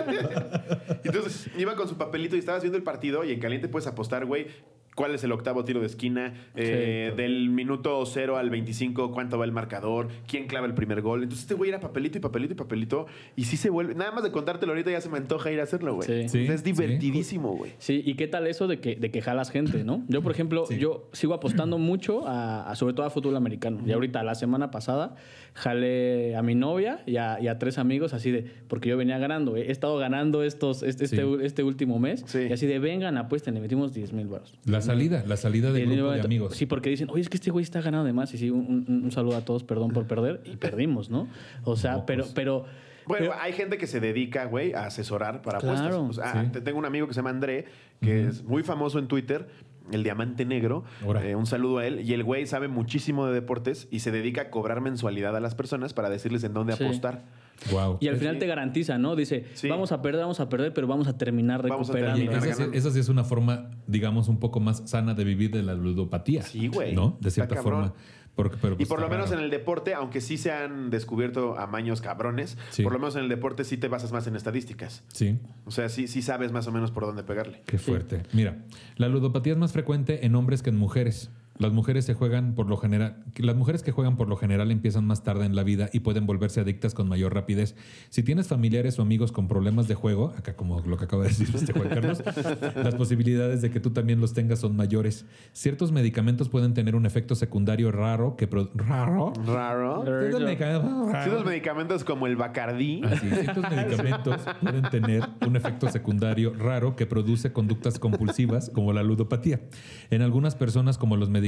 [1.04, 4.26] Entonces iba con su papelito y estabas viendo el partido y en caliente puedes apostar,
[4.26, 4.48] güey,
[4.96, 7.18] cuál es el octavo tiro de esquina, eh, Sí.
[7.18, 11.24] del minuto 0 al 25, cuánto va el marcador, quién clava el primer gol.
[11.24, 14.24] Entonces este güey era papelito y papelito y papelito y sí se vuelve, nada más
[14.24, 16.08] de contártelo ahorita ya se me antoja ir a hacerlo, güey.
[16.08, 16.30] Sí.
[16.30, 17.72] Sí, es divertidísimo, güey.
[17.78, 20.04] Sí, ¿y qué tal eso de que, de que jalas gente, no?
[20.08, 20.78] Yo, por ejemplo, Sí.
[20.78, 23.80] yo sigo apostando mucho a, a- sobre todo a fútbol americano.
[23.86, 25.16] Y ahorita, la semana pasada,
[25.54, 29.18] jalé a mi novia y a, y a tres amigos así de, porque yo venía
[29.18, 31.38] ganando, he estado ganando estos, este, este, Sí.
[31.43, 32.24] este último mes.
[32.26, 32.47] Sí.
[32.49, 34.58] Y así de, vengan, apuesten, le metimos 10 mil baros.
[34.66, 36.56] La salida, la salida del grupo de amigos.
[36.56, 38.34] Sí, porque dicen, oye, es que este güey está ganando de más.
[38.34, 40.41] Y sí, un, un- un saludo a todos, perdón por perder.
[40.45, 41.28] Y perdimos, ¿no?
[41.64, 42.34] O sea, No, pero, pues.
[42.34, 42.66] pero,
[43.06, 45.82] Bueno, pero- hay gente que se dedica, güey, a asesorar para apuestas.
[45.82, 46.04] Claro.
[46.06, 46.49] O sea, Sí.
[46.51, 47.66] te- Tengo un amigo que se llama André,
[48.01, 49.47] que es muy famoso en Twitter,
[49.92, 50.84] el Diamante Negro.
[51.24, 52.02] Eh, un saludo a él.
[52.02, 55.56] Y el güey sabe muchísimo de deportes y se dedica a cobrar mensualidad a las
[55.56, 56.84] personas para decirles en dónde Sí.
[56.84, 57.24] apostar.
[57.72, 57.98] Wow.
[58.02, 58.22] y al Sí.
[58.22, 59.16] final te garantiza, ¿no?
[59.16, 59.70] Dice, Sí.
[59.70, 62.20] vamos a perder, vamos a perder, pero vamos a terminar a recuperando.
[62.20, 62.46] terminar.
[62.48, 65.62] esa, sí, esa sí es una forma, digamos, un poco más sana de vivir de
[65.64, 66.42] la ludopatía.
[66.42, 66.94] Sí, güey.
[66.96, 67.18] ¿No?
[67.22, 67.74] De cierta cabrón.
[67.74, 67.94] forma.
[68.36, 69.40] Porque- pero, Y pues, por lo menos raro.
[69.40, 72.82] en el deporte, aunque sí se han descubierto amaños cabrones, Sí.
[72.84, 75.04] por lo menos en el deporte sí te basas más en estadísticas.
[75.14, 75.38] Sí.
[75.66, 77.62] O sea, sí, sí sabes más o menos por dónde pegarle.
[77.68, 78.24] Qué fuerte.
[78.34, 78.58] Mira,
[78.96, 81.30] la ludopatía es más frecuente en hombres que en mujeres.
[81.58, 85.06] Las mujeres se juegan por lo general, las mujeres que juegan por lo general empiezan
[85.06, 87.76] más tarde en la vida y pueden volverse adictas con mayor rapidez.
[88.10, 91.30] Si tienes familiares o amigos con problemas de juego, acá como lo que acaba de
[91.30, 92.24] decir este Juan Carlos,
[92.76, 95.26] las posibilidades de que tú también los tengas son mayores.
[95.51, 99.34] Ciertos medicamentos pueden tener un efecto secundario raro que raro.
[99.45, 100.04] Raro.
[100.04, 103.04] Ciertos medicamentos Ciertos medicamentos como el Bacardí.
[103.04, 109.04] Así, ciertos medicamentos pueden tener un efecto secundario raro que produce conductas compulsivas como la
[109.04, 109.62] ludopatía.
[110.10, 111.43] En algunas personas, como los medicamentos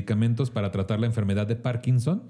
[0.49, 2.23] para tratar la enfermedad de Parkinson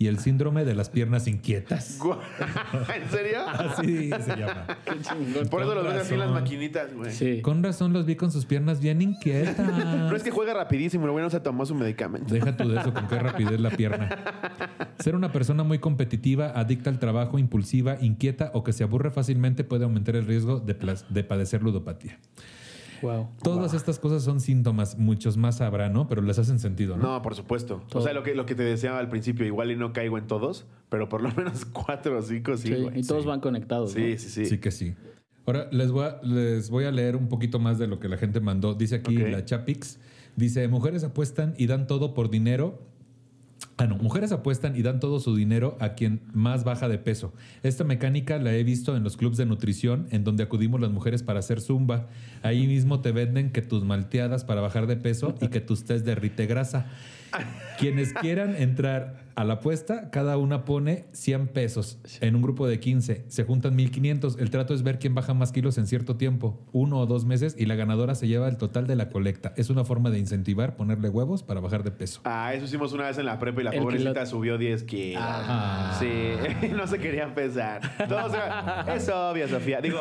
[0.00, 1.98] y el síndrome de las piernas inquietas.
[2.94, 3.40] ¿En serio?
[3.48, 4.66] Así se llama.
[4.84, 5.48] Qué chingón.
[5.48, 7.10] Por eso los ves así en las maquinitas, güey.
[7.10, 7.42] Sí.
[7.42, 9.58] Con razón los vi con sus piernas bien inquietas.
[10.08, 12.32] No es que juega rapidísimo, el güey no se tomó su medicamento.
[12.32, 14.08] Deja tú de eso, con qué rapidez la pierna.
[14.98, 19.64] Ser una persona muy competitiva, adicta al trabajo, impulsiva, inquieta o que se aburre fácilmente
[19.64, 22.18] puede aumentar el riesgo de padecer ludopatía.
[23.02, 23.28] Wow.
[23.42, 26.08] Todas estas cosas son síntomas, muchos más habrá, ¿no?
[26.08, 27.14] Pero les hacen sentido, ¿no?
[27.14, 27.82] No, por supuesto.
[27.88, 28.00] Todo.
[28.00, 30.26] O sea, lo que, lo que te decía al principio, igual y no caigo en
[30.26, 33.00] todos, pero por lo menos cuatro o cinco sí, Sí, güey.
[33.00, 33.94] y todos van conectados.
[33.94, 34.00] ¿no?
[34.02, 34.46] Sí, sí, sí.
[34.46, 34.94] Sí que sí.
[35.46, 38.18] Ahora les voy, a, les voy a leer un poquito más de lo que la
[38.18, 38.74] gente mandó.
[38.74, 39.98] Dice aquí la Chapix.
[40.36, 42.78] Dice, mujeres apuestan y dan todo por dinero.
[43.76, 47.32] Ah, no, mujeres apuestan y dan todo su dinero a quien más baja de peso.
[47.62, 51.22] Esta mecánica la he visto en los clubs de nutrición en donde acudimos las mujeres
[51.22, 52.06] para hacer zumba.
[52.42, 56.04] Ahí mismo te venden que tus malteadas para bajar de peso y que tus test
[56.04, 56.86] derrite grasa.
[57.78, 62.80] Quienes quieran entrar a la apuesta, cada una pone 100 pesos en un grupo de
[62.80, 63.24] 15.
[63.28, 64.36] Se juntan 1500.
[64.40, 67.54] El trato es ver quién baja más kilos en cierto tiempo, uno o dos meses,
[67.56, 69.54] y la ganadora se lleva el total de la colecta.
[69.56, 72.20] Es una forma de incentivar ponerle huevos para bajar de peso.
[72.24, 74.82] Ah, eso hicimos una vez en la prepa y la El pobrecita kilo- subió 10
[74.82, 75.22] kilos.
[75.24, 75.96] Ah.
[76.00, 77.80] Sí, no se quería pesar.
[78.08, 78.32] Todos,
[78.92, 79.80] es obvio, Sofía.
[79.80, 80.00] Digo,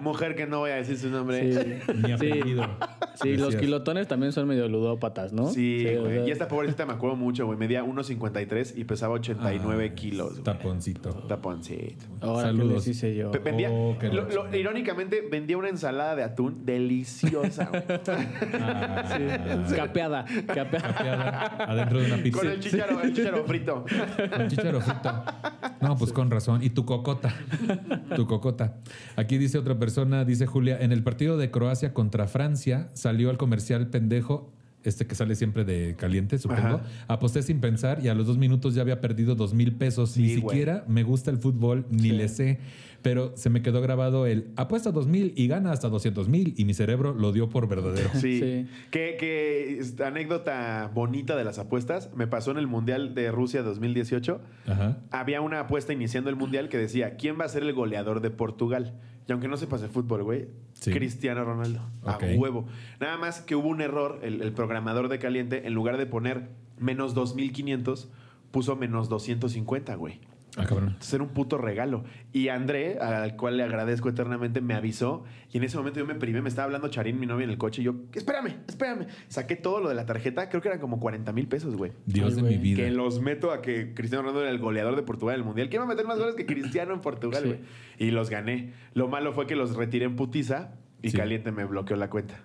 [0.00, 1.52] mujer que no voy a decir su nombre.
[1.52, 1.92] Sí.
[1.94, 2.12] Ni Sí.
[2.12, 2.66] apellido.
[3.14, 5.46] Sí, los kilotones también son medio ludópatas, ¿no?
[5.48, 6.18] Sí, güey.
[6.18, 7.58] sea, y esta pobrecita me acuerdo mucho, güey.
[7.58, 10.30] Medía 1.53 y pesaba 89 Ah, kilos.
[10.32, 10.42] güey.
[10.44, 11.10] Taponcito.
[11.28, 12.04] Taponcito.
[12.20, 12.72] Ahora que Saludos.
[12.86, 13.30] les hice yo.
[13.30, 17.66] Vendía, Oh, lo- lo- irónicamente, vendía una ensalada de atún deliciosa.
[17.66, 17.82] güey.
[18.60, 20.92] Ah, Capeada, capeada.
[20.94, 22.38] capeada adentro de una pizza.
[22.38, 23.84] Con el chicharo, el chicharo frito.
[24.36, 25.24] Con chícharo frito.
[25.80, 26.62] No, pues con razón.
[26.62, 27.34] Y tu cocota.
[28.16, 28.76] Tu cocota.
[29.16, 33.38] Aquí dice otra persona, dice Julia, en el partido de Croacia contra Francia salió al
[33.38, 34.52] comercial pendejo.
[34.84, 36.60] Este que sale siempre de caliente, supongo.
[36.60, 36.82] Ajá.
[37.08, 40.16] Aposté sin pensar y a los dos minutos ya había perdido dos mil pesos.
[40.16, 40.40] Ni güey.
[40.40, 42.10] siquiera me gusta el fútbol, ni Sí.
[42.12, 42.58] le sé.
[43.02, 46.54] Pero se me quedó grabado el apuesta dos mil y gana hasta doscientos mil.
[46.56, 48.10] Y mi cerebro lo dio por verdadero.
[48.14, 48.40] Sí.
[48.40, 48.66] Sí.
[48.90, 54.40] Que, anécdota bonita de las apuestas me pasó en el Mundial de Rusia 2018.
[54.66, 54.98] Ajá.
[55.10, 58.30] Había una apuesta iniciando el Mundial que decía, ¿quién va a ser el goleador de
[58.30, 58.94] Portugal?
[59.28, 60.90] Y aunque no sepas de fútbol, güey, Sí.
[60.92, 61.80] Cristiano Ronaldo.
[62.04, 62.64] A huevo.
[63.00, 66.48] Nada más que hubo un error, el, el programador de Caliente, en lugar de poner
[66.78, 68.08] menos 2500,
[68.52, 70.20] puso menos 250, güey.
[70.58, 70.88] Ah, cabrón.
[70.88, 72.04] Entonces era un puto regalo.
[72.32, 75.24] Y André, al cual le agradezco eternamente, me avisó.
[75.52, 77.58] Y en ese momento yo me privé, me estaba hablando Charín, mi novia, en el
[77.58, 77.82] coche.
[77.82, 79.06] Y yo, espérame, espérame.
[79.28, 81.92] Saqué todo lo de la tarjeta, creo que eran como 40 mil pesos, güey.
[82.06, 82.56] Dios Ay, de güey.
[82.56, 82.76] mi vida.
[82.84, 85.68] Que los meto a que Cristiano Ronaldo era el goleador de Portugal en el Mundial.
[85.68, 87.48] ¿Quién va a meter más goles que Cristiano en Portugal, Sí.
[87.48, 87.60] güey?
[87.98, 88.72] Y los gané.
[88.94, 91.16] Lo malo fue que los retiré en putiza y Sí.
[91.16, 92.40] Caliente me bloqueó la cuenta.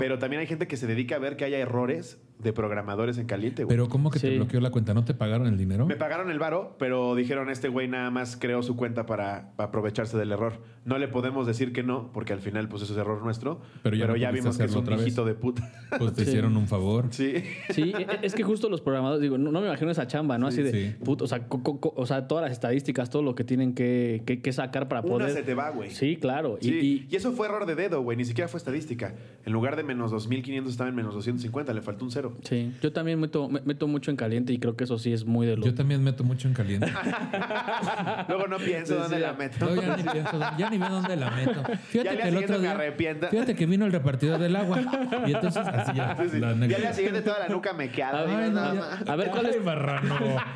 [0.00, 3.26] Pero también hay gente que se dedica a ver que haya errores de programadores en
[3.26, 3.76] Caliente, güey.
[3.76, 4.94] Pero ¿cómo que te bloqueó la cuenta?
[4.94, 5.86] ¿No te pagaron el dinero?
[5.86, 10.16] Me pagaron el varo, pero dijeron este güey nada más creó su cuenta para aprovecharse
[10.16, 10.62] del error.
[10.88, 13.60] No le podemos decir que no, porque al final pues eso es error nuestro.
[13.82, 15.06] Pero ya no pudiste vimos que es un otra vez.
[15.06, 15.70] hijito de puta.
[15.98, 16.30] Pues te Sí.
[16.30, 17.06] hicieron un favor.
[17.10, 17.34] Sí.
[17.70, 20.46] Sí, e- es que justo los programadores, digo, no, no me imagino esa chamba, ¿no?
[20.48, 20.94] Así de, Sí.
[21.04, 23.74] puto, o, sea, co- co- co- o sea, todas las estadísticas, todo lo que tienen
[23.74, 25.30] que, que- que sacar para Una poder.
[25.30, 25.90] se te va, güey.
[25.90, 26.58] Sí, claro.
[26.60, 26.74] Y- Sí,
[27.08, 28.16] Y, y, eso fue error de dedo, güey.
[28.16, 29.14] Ni siquiera fue estadística.
[29.46, 31.72] En lugar de menos 2.500 estaba en menos 250.
[31.72, 32.36] Le faltó un cero.
[32.42, 35.24] sí, yo también meto, me- meto mucho en caliente y creo que eso sí es
[35.24, 35.64] muy de lo.
[35.66, 36.86] Yo también meto mucho en caliente.
[38.28, 39.22] Luego no pienso Sí, dónde sí.
[39.22, 39.66] la meto.
[39.66, 41.62] No, ya ni pienso, ya ni veo dónde la meto.
[41.88, 42.84] Fíjate Ya al día que el siguiente otro me
[43.18, 44.80] día, fíjate que vino el repartidor del agua
[45.26, 46.16] y entonces así ya.
[46.16, 46.38] Sí, sí.
[46.40, 48.24] la Y al día siguiente toda la nuca me queda.
[48.26, 48.98] Ay, no, ya.
[49.12, 49.64] A ver, ¿cuál Ay, es?
[49.64, 50.14] marrano.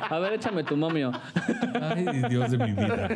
[0.09, 1.11] A ver, échame tu momio.
[1.81, 3.09] Ay, Dios de mi vida.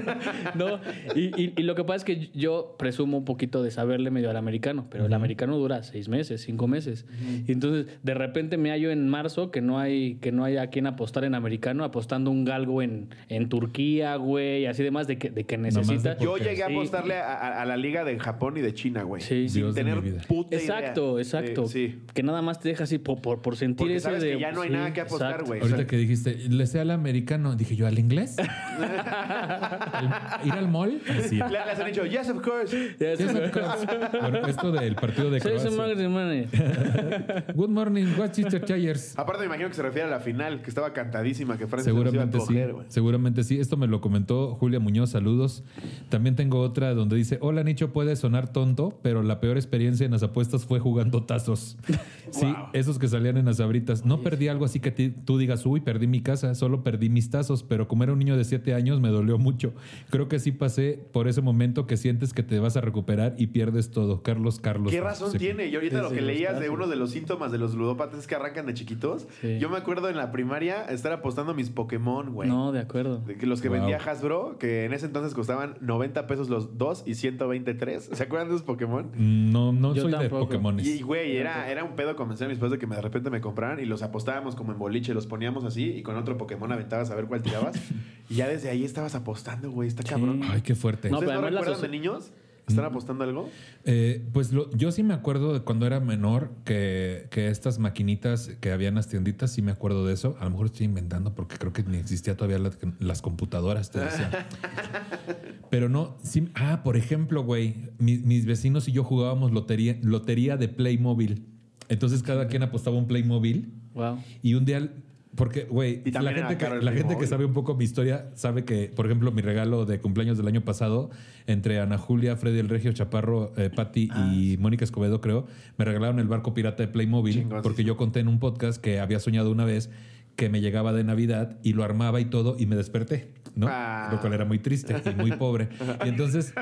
[0.55, 0.80] No,
[1.16, 4.30] y, y- y lo que pasa es que yo presumo un poquito de saberle medio
[4.30, 7.05] al americano, pero el americano dura seis meses, cinco meses.
[7.47, 10.68] Y entonces, de repente me hallo en marzo que no hay, que no hay a
[10.68, 15.30] quien apostar en americano, apostando un galgo en, en Turquía, güey, así demás de que,
[15.30, 16.18] de que necesita.
[16.18, 16.74] Yo llegué a Sí.
[17.00, 19.22] Apostarle a, a- a la liga de Japón y de China, güey.
[19.22, 19.50] Sí.
[19.50, 20.66] Sin Dios tener puta idea.
[20.80, 21.64] Exacto, exacto.
[21.64, 22.00] Eh, sí.
[22.14, 24.34] Que nada más te deja así por, por, por sentir Porque eso sabes de.
[24.34, 25.48] que ya no hay sí, nada que apostar, exacto.
[25.48, 25.60] güey.
[25.62, 28.38] Ahorita O sea- que dijiste, le sé al americano, dije yo, ¿al inglés?
[28.39, 31.02] ¿Al- ¿Ir al mall?
[31.08, 32.95] Le- Les han dicho, yes, of course.
[33.00, 33.88] Yes, of course.
[34.22, 35.70] Bueno, esto del partido de Croacia.
[37.56, 39.18] Good morning, what's Manchester Chayers.
[39.18, 41.98] Aparte, me imagino que se refiere a la final, que estaba cantadísima, que Francia se
[41.98, 42.45] iba a Seguramente sí.
[42.45, 42.86] coger, güey.
[42.89, 43.60] Seguramente sí.
[43.60, 45.10] Esto me lo comentó Julia Muñoz.
[45.12, 45.64] Saludos.
[46.10, 50.11] También tengo otra donde dice: Hola, Nicho, puede sonar tonto, pero la peor experiencia en
[50.11, 51.78] las apuestas fue jugando tazos.
[52.30, 52.55] Sí, Wow.
[52.73, 54.03] esos que salían en las abritas.
[54.03, 57.63] No perdí algo así que tú digas, uy, perdí mi casa, solo perdí mis tazos,
[57.63, 59.71] pero como era un niño de 7 años me dolió mucho.
[60.09, 63.47] Creo que sí pasé por ese momento que sientes que te vas a recuperar y
[63.47, 64.23] pierdes todo.
[64.23, 64.91] Carlos, Carlos.
[64.91, 65.67] ¿Qué razón tiene?
[65.67, 68.36] Y ahorita lo que leías de uno de los síntomas de los ludópatas es que
[68.36, 69.25] arrancan de chiquitos.
[69.39, 69.57] Sí.
[69.59, 72.49] Yo me acuerdo en la primaria estar apostando mis Pokémon, güey.
[72.49, 73.19] No, de acuerdo.
[73.19, 73.78] De que los que Wow.
[73.78, 78.09] vendía Hasbro, que en ese entonces costaban 90 pesos los dos y 123.
[78.13, 79.11] ¿Se acuerdan de esos Pokémon?
[79.15, 80.30] No, no Yo soy de.
[80.30, 80.80] Pokémon.
[80.80, 83.41] Y, güey, era, era un pedo convencer a mis padres de que de repente me
[83.41, 87.11] compraran y los apostábamos como en boliche, los poníamos así y con otro Pokémon aventabas
[87.11, 87.76] a ver cuál tirabas.
[88.30, 89.88] y ya desde ahí estabas apostando, güey.
[89.88, 90.41] Está cabrón.
[90.43, 91.09] Ay, qué fuerte.
[91.09, 92.32] No, ¿Ustedes pero no recuerdan de niños?
[92.68, 93.49] ¿Están apostando algo?
[93.86, 98.49] Eh, pues lo- yo sí me acuerdo de cuando era menor que, que estas maquinitas
[98.59, 100.36] que había en las tienditas, sí me acuerdo de eso.
[100.41, 103.99] A lo mejor estoy inventando porque creo que ni existía todavía la- las computadoras, te
[104.01, 104.47] decía.
[105.70, 106.49] Pero no, sí.
[106.55, 111.45] Ah, por ejemplo, güey, mi- mis vecinos y yo jugábamos lotería, lotería de Playmobil.
[111.89, 114.18] Entonces cada quien apostaba un Playmobil Wow.
[114.43, 114.91] y un día,
[115.38, 118.91] porque, güey, la gente, que, la gente que sabe un poco mi historia sabe que,
[118.93, 121.11] por ejemplo, mi regalo de cumpleaños del año pasado,
[121.45, 125.45] entre Ana Julia, Freddy el Regio, Chaparro, eh, Patti y Mónica Escobedo, creo,
[125.77, 127.88] me regalaron el barco pirata de Playmobil porque sí.
[127.88, 129.91] yo conté en un podcast que había soñado una vez
[130.35, 133.68] que me llegaba de Navidad y lo armaba y todo y me desperté, ¿no?
[133.70, 134.10] Ah.
[134.12, 135.70] Lo cual era muy triste y muy pobre.
[136.06, 136.54] Y entonces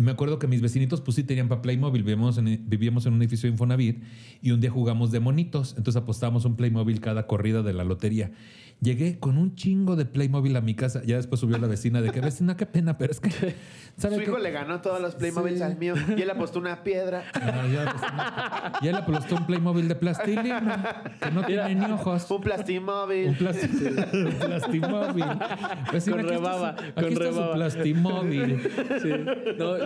[0.00, 3.22] me acuerdo que mis vecinitos pues sí tenían para Playmobil, vivíamos en, vivíamos en un
[3.22, 4.02] edificio de Infonavit
[4.42, 8.30] y un día jugamos de monitos, entonces apostamos un Playmobil cada corrida de la lotería.
[8.80, 12.10] Llegué con un chingo de Playmobil a mi casa, ya después subió la vecina de
[12.10, 13.30] que vecina, qué pena, pero es que
[13.96, 15.64] ¿sabe Su hijo le ganó todos los Playmobiles Sí.
[15.64, 17.24] al mío y él apostó una piedra.
[17.34, 17.92] Ah, ya,
[18.70, 22.30] pues, ya le apostó un Playmobil de plastilina que no tiene ni ojos.
[22.30, 23.28] Un plastimóvil.
[23.30, 25.24] Un, plasti- un plastimóvil.
[25.92, 27.54] Vecina, Con aquí está rebaba, su- con aquí está su rebaba.
[27.54, 28.60] plastimóvil.
[29.02, 29.10] Sí.
[29.58, 29.76] No,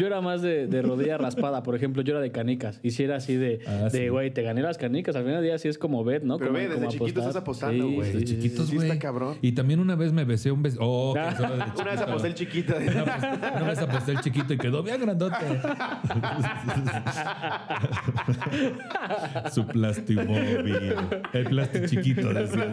[0.00, 2.78] yo era más de, de rodilla raspada, por ejemplo, yo era de canicas.
[2.82, 3.98] Y si era así de, Ah, sí.
[4.00, 5.16] de, güey, te gané las canicas.
[5.16, 6.36] Al final del día sí es como bet, ¿no?
[6.36, 7.28] Pero como, ve, desde como chiquito apostar.
[7.28, 8.17] estás apostando, Sí, güey.
[8.20, 8.98] De sí, chiquitos, sí, güey.
[8.98, 9.36] cabrón.
[9.42, 10.78] Y también una vez me besé un beso.
[10.80, 12.74] Oh, de Una vez aposté el chiquito.
[12.88, 13.24] Una vez,
[13.56, 15.36] una vez aposté el chiquito y quedó bien grandote.
[19.52, 20.94] Su plastimóvil.
[21.32, 22.66] El plasti chiquito, decías.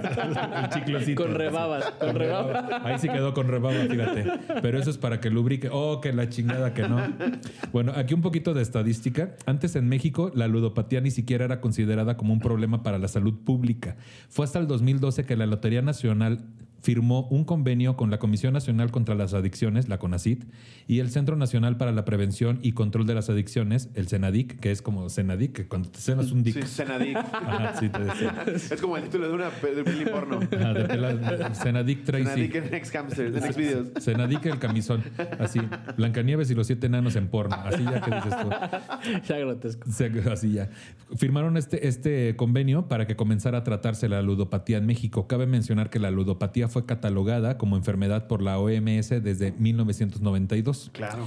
[0.63, 1.23] El chiclosito.
[1.23, 2.85] Con rebabas, con rebabas.
[2.85, 4.25] Ahí sí quedó con rebaba, fíjate.
[4.61, 5.69] Pero eso es para que lubrique.
[5.71, 6.97] Oh, que la chingada que no.
[7.71, 9.35] Bueno, aquí un poquito de estadística.
[9.45, 13.33] Antes en México, la ludopatía ni siquiera era considerada como un problema para la salud
[13.43, 13.97] pública.
[14.29, 16.39] Fue hasta el 2012 que la Lotería Nacional
[16.85, 20.45] firmó un convenio con la Comisión Nacional contra las Adicciones, la CONACIT,
[20.87, 24.69] y el Centro Nacional para la Prevención y Control de las Adicciones, el CENADIC, que
[24.69, 26.53] es como CENADIC, que cuando te cenas un dick.
[26.53, 27.17] Sí, Senadic.
[27.17, 28.43] Ajá, sí, te decía.
[28.55, 30.39] Es como el título de una de peli porno.
[30.39, 32.51] Ajá, de pela- CENADIC Tracy.
[32.53, 33.87] En Next Hamsters, en Next Videos.
[33.99, 35.01] Senadic el camisón.
[35.39, 35.61] Así.
[35.97, 37.55] Blancanieves y los siete enanos en porno.
[37.55, 38.49] Así ya que dices tú.
[39.27, 39.89] Ya grotesco.
[40.31, 40.69] Así ya.
[41.15, 45.25] Firmaron este, este convenio para que comenzara a tratarse la ludopatía en México.
[45.27, 50.89] Cabe mencionar que la ludopatía fue catalogada como enfermedad por la OMS desde 1992.
[50.91, 51.25] Claro.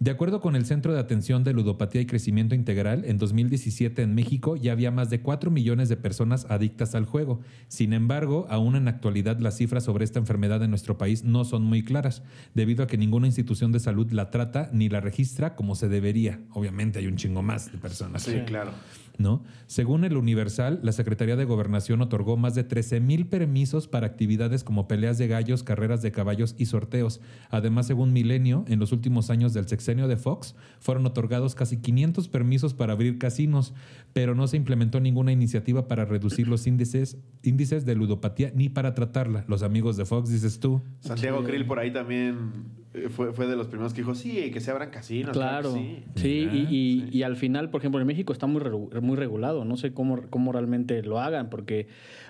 [0.00, 4.16] De acuerdo con el Centro de Atención de Ludopatía y Crecimiento Integral, en 2017 en
[4.16, 7.38] México ya había más de 4 millones de personas adictas al juego.
[7.68, 11.44] Sin embargo, aún en la actualidad las cifras sobre esta enfermedad en nuestro país no
[11.44, 12.24] son muy claras,
[12.54, 16.40] debido a que ninguna institución de salud la trata ni la registra como se debería.
[16.54, 18.22] Obviamente hay un chingo más de personas.
[18.22, 18.72] Sí, claro.
[19.18, 19.42] ¿No?
[19.66, 24.64] Según el Universal, la Secretaría de Gobernación otorgó más de 13 mil permisos para actividades
[24.64, 27.20] como peleas de gallos, carreras de caballos y sorteos.
[27.50, 32.28] Además, según Milenio, en los últimos años del sexenio de Fox, fueron otorgados casi 500
[32.28, 33.74] permisos para abrir casinos,
[34.12, 38.94] pero no se implementó ninguna iniciativa para reducir los índices, índices de ludopatía ni para
[38.94, 39.44] tratarla.
[39.48, 40.80] Los amigos de Fox, dices tú.
[41.00, 42.78] Santiago Krill por ahí también
[43.10, 45.32] fue, fue de los primeros que dijo, sí, que se abran casinos.
[45.32, 45.72] Claro.
[45.74, 46.04] sí.
[46.16, 47.18] Sí, y, y- Sí.
[47.18, 48.62] y al final, por ejemplo, en México está muy,
[49.02, 49.64] muy regulado.
[49.64, 51.86] No sé cómo, cómo realmente lo hagan, porque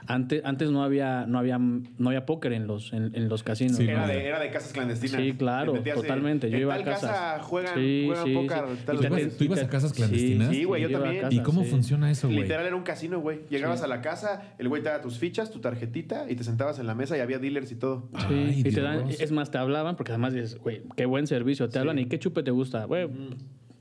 [0.09, 3.77] antes, antes no había, no había, no había póker en los, en, en los casinos.
[3.77, 3.91] Sí, ¿no?
[3.93, 5.21] Era de, era de casas clandestinas.
[5.21, 6.49] Sí, claro, totalmente.
[6.51, 7.11] Yo en iba a tal casas.
[7.11, 8.65] casa juegan, Sí, juegan sí, póker.
[8.87, 9.31] tal.
[9.37, 10.49] ¿Tú ibas a casas clandestinas?
[10.49, 11.27] Sí, güey, yo a también.
[11.31, 11.71] ¿Y cómo sí.
[11.71, 12.41] funciona eso, güey?
[12.41, 13.41] Literal era un casino, güey.
[13.51, 13.85] Llegabas Sí.
[13.85, 16.87] a la casa, el güey te daba tus fichas, tu tarjetita y te sentabas en
[16.87, 18.09] la mesa y había dealers y todo.
[18.29, 21.27] Sí, Ay, y te dan, es más, te hablaban, porque además dices, güey, qué buen
[21.27, 21.69] servicio.
[21.69, 22.85] Te hablan y qué chupe te gusta.
[22.87, 23.09] Güey,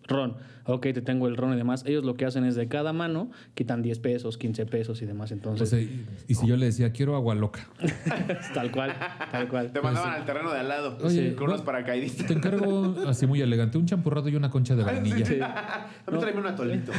[0.08, 0.36] ron.
[0.70, 1.86] Ok, te tengo el ron y demás.
[1.88, 5.32] Ellos lo que hacen es de cada mano quitan 10 pesos, 15 pesos y demás.
[5.32, 7.70] O Entonces, sea, y, si yo le decía, quiero agua loca,
[8.54, 8.94] tal cual,
[9.32, 9.72] tal cual.
[9.72, 12.28] Te mandaban al terreno de al lado Oye, con unos no- paracaidistas.
[12.28, 15.26] te encargo así muy elegante un champurrado y una concha de vainilla.
[15.26, 15.40] Sí.
[15.42, 16.92] A mí tráeme un atolito.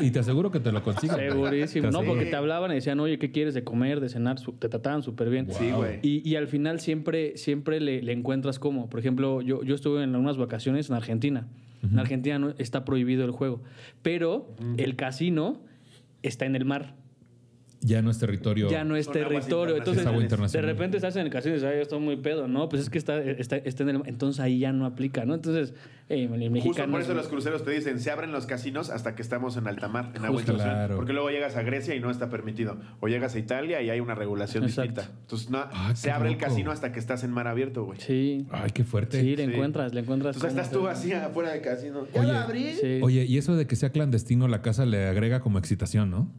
[0.00, 1.14] Y, y te aseguro que te lo consigo.
[1.14, 1.90] Segurísimo.
[1.90, 4.38] No, porque te hablaban y decían, oye, ¿qué quieres de comer, de cenar?
[4.58, 5.46] Te trataban súper bien.
[5.52, 5.98] Sí, güey.
[6.02, 8.88] Y, y al final siempre, siempre le, le encuentras cómo.
[8.88, 11.46] Por ejemplo, yo, yo estuve en unas vacaciones en Argentina.
[11.82, 13.62] En Argentina no, está prohibido el juego.
[14.02, 15.60] Pero el casino
[16.22, 16.94] está en el mar.
[17.82, 18.68] Ya no es territorio.
[18.70, 19.76] Ya no es territorio.
[19.76, 22.16] Entonces, Es agua de repente estás en el casino y dices, ay, yo estoy muy
[22.16, 22.46] pedo.
[22.46, 24.08] No, pues es que está, está, está en el mar.
[24.08, 25.34] Entonces ahí ya no aplica, ¿no?
[25.34, 25.72] Entonces,
[26.10, 26.92] eh, el Justo mexicano...
[26.92, 29.66] por eso es- los cruceros te dicen, se abren los casinos hasta que estamos en
[29.66, 30.52] alta mar, en agua Justo.
[30.52, 30.76] internacional.
[30.76, 30.96] Claro.
[30.96, 32.76] Porque luego llegas a Grecia y no está permitido.
[33.00, 35.00] O llegas a Italia y hay una regulación Exacto.
[35.00, 35.18] distinta.
[35.22, 37.98] Entonces, no, Ah, se abre el casino hasta que estás en mar abierto, güey.
[38.00, 38.46] Sí.
[38.50, 39.20] Ay, qué fuerte.
[39.22, 39.52] Sí, le Sí.
[39.54, 40.36] encuentras, le encuentras.
[40.36, 42.06] Entonces estás tú así afuera del casino.
[42.14, 42.72] ¿Ya Oye, lo abrí?
[42.74, 43.00] Sí.
[43.02, 46.30] Oye, y eso de que sea clandestino la casa le agrega como excitación, ¿no?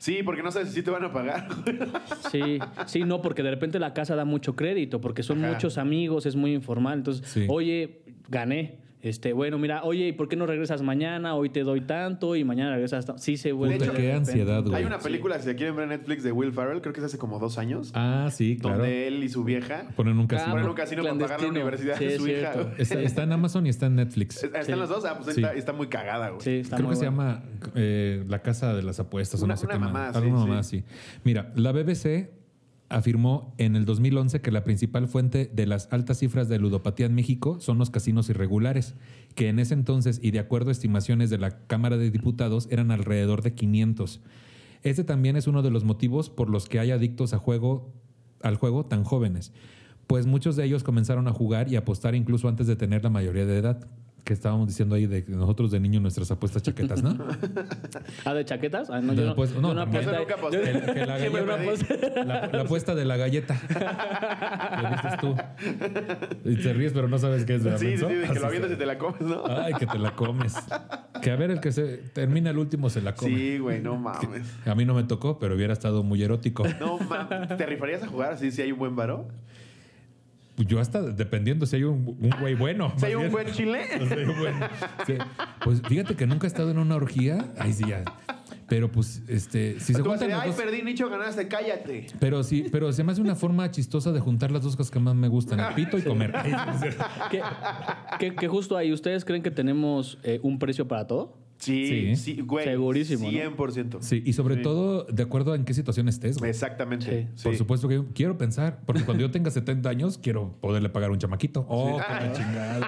[0.00, 1.46] Sí, porque no sabes si te van a pagar.
[2.30, 5.52] Sí, sí, no, porque de repente la casa da mucho crédito, porque son Ajá.
[5.52, 6.98] muchos amigos, es muy informal.
[6.98, 7.46] Entonces, Sí.
[7.48, 8.78] oye, gané.
[9.02, 11.34] Este, bueno, mira, oye, ¿y por qué no regresas mañana?
[11.34, 13.06] Hoy te doy tanto y mañana regresas.
[13.16, 13.78] Sí se vuelve.
[13.78, 14.12] De qué repente.
[14.12, 14.74] ansiedad, güey.
[14.74, 17.06] Hay una película, si la quieren ver en Netflix, de Will Ferrell, creo que es
[17.06, 18.76] hace como dos años, Ah, sí, claro.
[18.78, 20.50] donde él y su vieja Ponen un Ah, casino.
[20.52, 22.52] ponen un casino para pagar la universidad Sí, de es su hija.
[22.76, 24.42] Está, está en Amazon y está en Netflix.
[24.44, 24.72] ¿Están Sí.
[24.72, 25.04] los dos?
[25.06, 25.40] Ah, pues Sí.
[25.42, 26.42] está, está muy cagada, güey.
[26.42, 27.42] Sí, está Creo muy que se llama
[27.74, 29.92] eh, La Casa de las Apuestas o Una- no sé una qué más.
[29.92, 30.46] mamá, sí, Alguna sí.
[30.46, 30.84] mamá así.
[31.24, 32.30] Mira, la BBC
[32.90, 37.14] afirmó en el 2011 que la principal fuente de las altas cifras de ludopatía en
[37.14, 38.94] México son los casinos irregulares,
[39.34, 42.90] que en ese entonces y de acuerdo a estimaciones de la Cámara de Diputados eran
[42.90, 44.20] alrededor de 500.
[44.82, 49.04] Este también es uno de los motivos por los que hay adictos al juego tan
[49.04, 49.52] jóvenes,
[50.06, 53.46] pues muchos de ellos comenzaron a jugar y apostar incluso antes de tener la mayoría
[53.46, 53.86] de edad.
[54.24, 57.16] Que estábamos diciendo ahí de que nosotros de niños nuestras apuestas chaquetas, ¿no?
[58.24, 58.90] Ah, ¿de chaquetas?
[58.90, 59.98] Ah, no, De yo no, no, yo no.
[60.00, 60.58] Eso nunca aposté.
[60.58, 62.24] Yo- Que- que la galleta-.
[62.24, 63.60] La, la apuesta de la galleta.
[64.80, 65.36] ¿Qué dices tú?
[66.44, 68.46] Y te ríes, pero no sabes qué es, ¿verdad, Sí, sí, sí, que Así lo
[68.46, 69.42] avientas y te la comes, ¿no?
[69.46, 70.54] Ay, que te la comes.
[71.22, 73.34] Que a ver, el que se termina el último se la come.
[73.36, 74.46] Sí, güey, no mames.
[74.66, 76.64] A mí no me tocó, pero hubiera estado muy erótico.
[76.78, 77.56] No mames.
[77.56, 79.28] ¿Te rifarías a jugar así si hay un buen varo?
[80.66, 82.92] Yo hasta, dependiendo si hay un, un güey bueno.
[82.96, 83.32] Si hay un bien.
[83.32, 83.80] buen chile.
[84.08, 84.54] Si hay un buen-
[85.06, 85.14] sí.
[85.64, 87.52] Pues fíjate que nunca he estado en una orgía.
[87.58, 88.04] Ay, sí, ya.
[88.68, 92.06] Pero pues, este, si se juntan los ay, dos- perdí, Nicho, ganaste, cállate.
[92.20, 95.00] Pero sí, pero se me hace una forma chistosa de juntar las dos cosas que
[95.00, 96.32] más me gustan, el pito y comer.
[97.30, 97.42] que,
[98.20, 101.36] que- que justo ahí, ¿ustedes creen que tenemos eh, un precio para todo?
[101.60, 102.16] Sí, Sí.
[102.16, 102.64] sí, güey.
[102.64, 103.30] Segurísimo, ¿no?
[103.30, 103.98] 100%.
[104.00, 104.62] Sí, y sobre Sí.
[104.62, 106.38] todo de acuerdo a en qué situación estés.
[106.38, 106.50] güey.
[106.50, 107.28] Exactamente.
[107.36, 107.44] Sí.
[107.44, 111.10] Por supuesto que yo quiero pensar, porque cuando yo tenga 70 años quiero poderle pagar
[111.10, 111.66] un chamaquito.
[111.68, 112.80] Oh, que la chingada.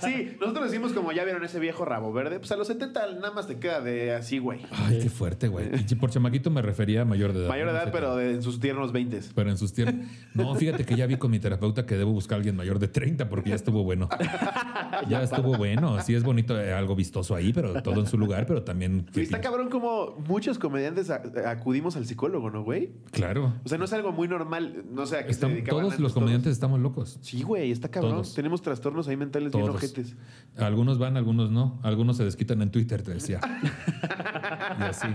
[0.00, 0.12] que no.
[0.16, 3.30] Sí, nosotros decimos como ya vieron ese viejo rabo verde, pues a los 70 nada
[3.32, 4.60] más te queda de así, güey.
[4.72, 5.66] Ay, qué fuerte, güey.
[5.88, 7.48] Y por chamaquito me refería a mayor de edad.
[7.48, 7.72] Mayor ¿no?
[7.72, 8.22] edad, No sé pero qué.
[8.22, 9.20] de en sus tiernos 20.
[9.34, 9.94] Pero en sus tiempos.
[10.34, 12.88] No, fíjate que ya vi con mi terapeuta que debo buscar a alguien mayor de
[12.88, 14.08] 30 porque ya estuvo bueno.
[15.08, 16.00] ya estuvo bueno.
[16.02, 19.06] Sí es bonito, eh, algo vistoso ahí, pero todo en su lugar, pero también...
[19.14, 22.92] Y está cabrón como muchos comediantes acudimos al psicólogo, ¿no, güey?
[23.10, 23.54] Claro.
[23.64, 24.84] O sea, no es algo muy normal.
[24.90, 27.18] No sé a qué se Están- dedicaban todos antes los comediantes estamos locos.
[27.22, 28.12] Sí, güey, está cabrón.
[28.12, 28.34] Todos.
[28.34, 29.76] Tenemos trastornos ahí mentales bien Todos.
[29.76, 30.16] ojetes.
[30.56, 31.78] Algunos van, algunos no.
[31.82, 33.40] Algunos se desquitan en Twitter, te decía.
[34.78, 35.08] y así.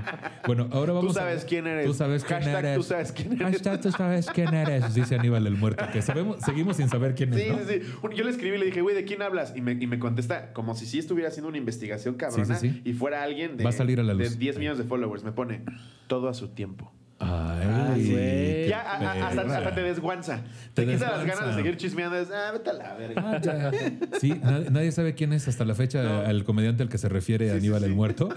[0.46, 1.86] Bueno, ahora vamos Tú a- sabes quién eres.
[1.86, 2.78] Tú sabes quién Hashtag eres.
[2.78, 3.44] tú sabes quién eres.
[3.44, 4.94] Hashtag tú sabes quién eres.
[4.94, 5.86] Dice Aníbal el muerto.
[5.92, 7.42] Que sabemos, seguimos sin saber quién es.
[7.44, 7.58] Sí, ¿no?
[7.60, 8.16] sí, sí.
[8.16, 9.54] Yo le escribí y le dije, güey, ¿de quién hablas?
[9.56, 12.67] Y me, y me contesta como si sí estuviera haciendo una investigación cabrona Sí, sí,
[12.67, 12.67] sí.
[12.84, 14.32] Y fuera alguien de, Va a salir a la luz.
[14.32, 15.24] de 10 millones de followers.
[15.24, 15.62] Me pone
[16.08, 16.92] todo a su tiempo.
[17.20, 18.68] Ay, güey.
[18.70, 20.44] Ya, a- a- hasta, hasta te desguanza.
[20.76, 21.42] Te Te, quita las desguanza.
[21.42, 22.16] ganas de seguir chismeando.
[22.18, 23.42] Es, ah, vete a la verga.
[23.44, 23.72] Ah.
[24.20, 26.20] Sí, nadie, nadie sabe quién es hasta la fecha No.
[26.22, 27.96] al comediante al que se refiere Sí, Aníbal sí, el sí.
[27.96, 28.30] muerto.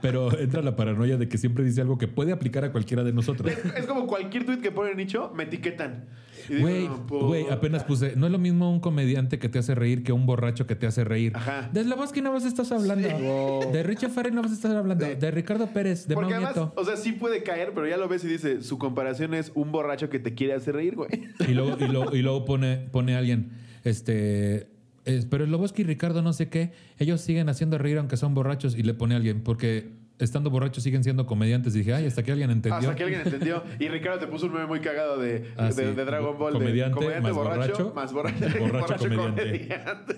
[0.00, 3.12] Pero entra la paranoia de que siempre dice algo que puede aplicar a cualquiera de
[3.12, 3.52] nosotros.
[3.52, 6.06] Es, es como cualquier tweet que pone Nicho, me etiquetan.
[6.48, 8.14] Güey, apenas puse.
[8.16, 10.86] No es lo mismo un comediante que te hace reír que un borracho que te
[10.86, 11.32] hace reír.
[11.34, 11.68] Ajá.
[11.72, 13.08] De Slavoski no vas a estar hablando.
[13.08, 13.72] Wow.
[13.72, 15.04] De Richard Farrell no vas a estar hablando.
[15.04, 16.72] De- De, Ricardo Pérez, de Porque Mau además, Nieto.
[16.80, 19.72] o sea, sí puede caer, pero ya lo ves y dice, su comparación es un
[19.72, 21.08] borracho que te quiere hacer reír, güey.
[21.48, 23.50] Y luego, y luego, y luego pone, pone alguien,
[23.84, 24.68] este.
[25.04, 28.76] es- pero Sloboski y Ricardo no sé qué, ellos siguen haciendo reír aunque son borrachos
[28.76, 31.74] y le pone alguien, porque estando borrachos siguen siendo comediantes.
[31.74, 32.76] dije, ay, hasta que alguien entendió.
[32.90, 33.62] Hasta que alguien entendió.
[33.78, 35.82] Y Ricardo te puso un meme muy cagado de, Ah, de, sí.
[35.82, 36.52] de Dragon Ball.
[36.54, 39.42] de Comediante, más borracho, más borracho, borracho comediante.
[39.42, 40.16] comediante.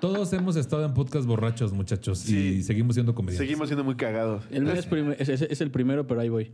[0.00, 3.46] Todos hemos estado en podcast borrachos, muchachos, y seguimos siendo comediantes.
[3.46, 4.44] Seguimos siendo muy cagados.
[4.50, 6.52] El mío es, prim- es, es- es el primero, pero ahí voy.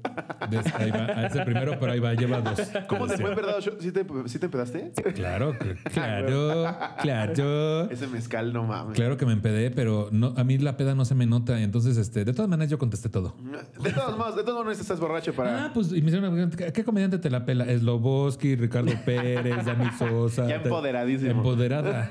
[0.74, 2.58] Ahí va, ah, es el primero, pero ahí va, lleva dos.
[2.88, 3.56] ¿Cómo te fue, en verdad?
[3.80, 4.92] ¿Sí te, ¿Sí te empedaste?
[5.14, 7.90] Claro, cl- claro, claro.
[7.90, 8.94] Ese mezcal, no mames.
[8.96, 11.60] Claro que me empedé, pero no, a mí la peda no se me nota.
[11.60, 13.34] Entonces, este, de todas maneras, yo contesté todo.
[13.80, 15.66] De todos modos, de todos modos estás borracho para...
[15.66, 17.64] Ah, pues y me hicieron una pregunta, ¿qué comediante te la pela?
[17.66, 20.48] Sloboski, Ricardo Pérez, Dani Sosa.
[20.48, 21.30] Ya empoderadísimo.
[21.30, 22.10] Empoderada.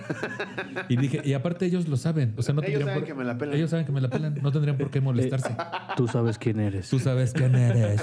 [0.88, 2.34] Y dije, y aparte ellos lo saben.
[2.38, 3.56] O sea, no Ellos tendrían saben por- que me la pelan.
[3.56, 4.36] Ellos saben que me la pelan.
[4.42, 5.56] No tendrían por qué molestarse.
[5.98, 6.90] Tú sabes quién eres.
[6.90, 8.02] Tú sabes quién eres.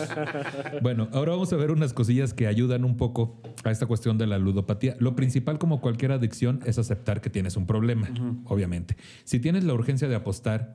[0.83, 4.27] Bueno, ahora vamos a ver unas cosillas que ayudan un poco a esta cuestión de
[4.27, 4.97] la ludopatía.
[4.99, 8.09] Lo principal, como cualquier adicción, es aceptar que tienes un problema,
[8.45, 8.97] obviamente.
[9.25, 10.75] Si tienes la urgencia de apostar,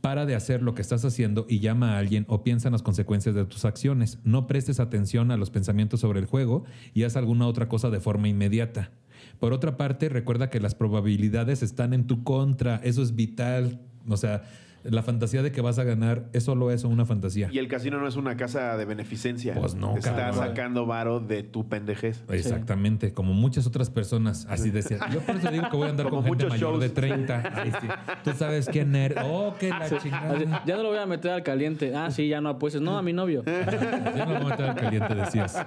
[0.00, 2.82] para de hacer lo que estás haciendo y llama a alguien o piensa en las
[2.82, 4.18] consecuencias de tus acciones.
[4.24, 8.00] No prestes atención a los pensamientos sobre el juego y haz alguna otra cosa de
[8.00, 8.90] forma inmediata.
[9.38, 12.76] Por otra parte, recuerda que las probabilidades están en tu contra.
[12.76, 13.80] Eso es vital.
[14.08, 14.42] O sea,
[14.84, 17.48] la fantasía de que vas a ganar es solo eso, una fantasía.
[17.52, 19.54] Y el casino no es una casa de beneficencia.
[19.54, 20.46] Pues no, Está cabrón.
[20.48, 22.24] sacando varo de tu pendejez.
[22.28, 24.98] Exactamente, como muchas otras personas, así decía.
[25.12, 26.80] Yo por eso digo que voy a andar Como con gente mayor shows.
[26.80, 27.42] de 30.
[27.54, 27.86] Ay, sí.
[28.24, 29.18] Tú sabes quién eres.
[29.24, 30.62] Oh, que la chingada.
[30.66, 31.94] ya no lo voy a meter al caliente.
[31.94, 32.80] Ah, sí, ya no apuestes.
[32.82, 33.42] No, a mi novio.
[33.44, 35.66] Ya no lo voy a meter al caliente, decías.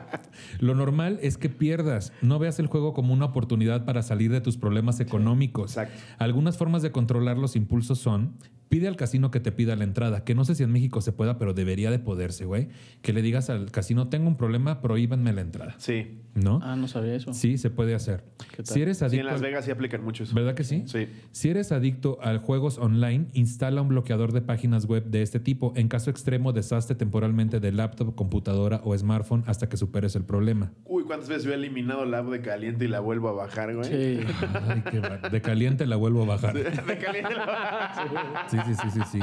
[0.59, 2.11] Lo normal es que pierdas.
[2.21, 5.71] No veas el juego como una oportunidad para salir de tus problemas económicos.
[5.71, 5.99] exacto.
[6.19, 8.35] Algunas formas de controlar los impulsos son
[8.69, 11.11] pide al casino que te pida la entrada, que no sé si en México se
[11.11, 12.69] pueda, pero debería de poderse, güey.
[13.01, 15.75] Que le digas al casino, tengo un problema, prohíbanme la entrada.
[15.77, 16.19] Sí.
[16.35, 16.59] ¿No?
[16.63, 17.31] Ah, no sabía eso.
[17.33, 18.23] Sí, se puede hacer.
[18.55, 18.65] ¿Qué tal?
[18.65, 20.33] Si eres Sí, adicto en Las Vegas sí aplican mucho eso.
[20.33, 20.83] ¿Verdad que sí?
[20.87, 21.07] Sí.
[21.31, 25.73] Si eres adicto a juegos online, instala un bloqueador de páginas web de este tipo.
[25.75, 30.71] En caso extremo, deshazte temporalmente de laptop, computadora o smartphone hasta que superes el problema.
[30.85, 33.75] Uy, ¿cuántas veces yo he eliminado la app de caliente y la vuelvo a bajar,
[33.75, 33.85] güey?
[33.85, 34.25] Sí.
[34.67, 36.53] Ay, qué De caliente la vuelvo a bajar.
[36.87, 39.19] De caliente la Sí, sí, sí, sí, sí.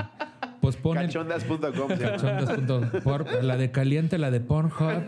[0.60, 5.02] Pospone Cachondas.com cachondas.por- la de caliente, la de Pornhub.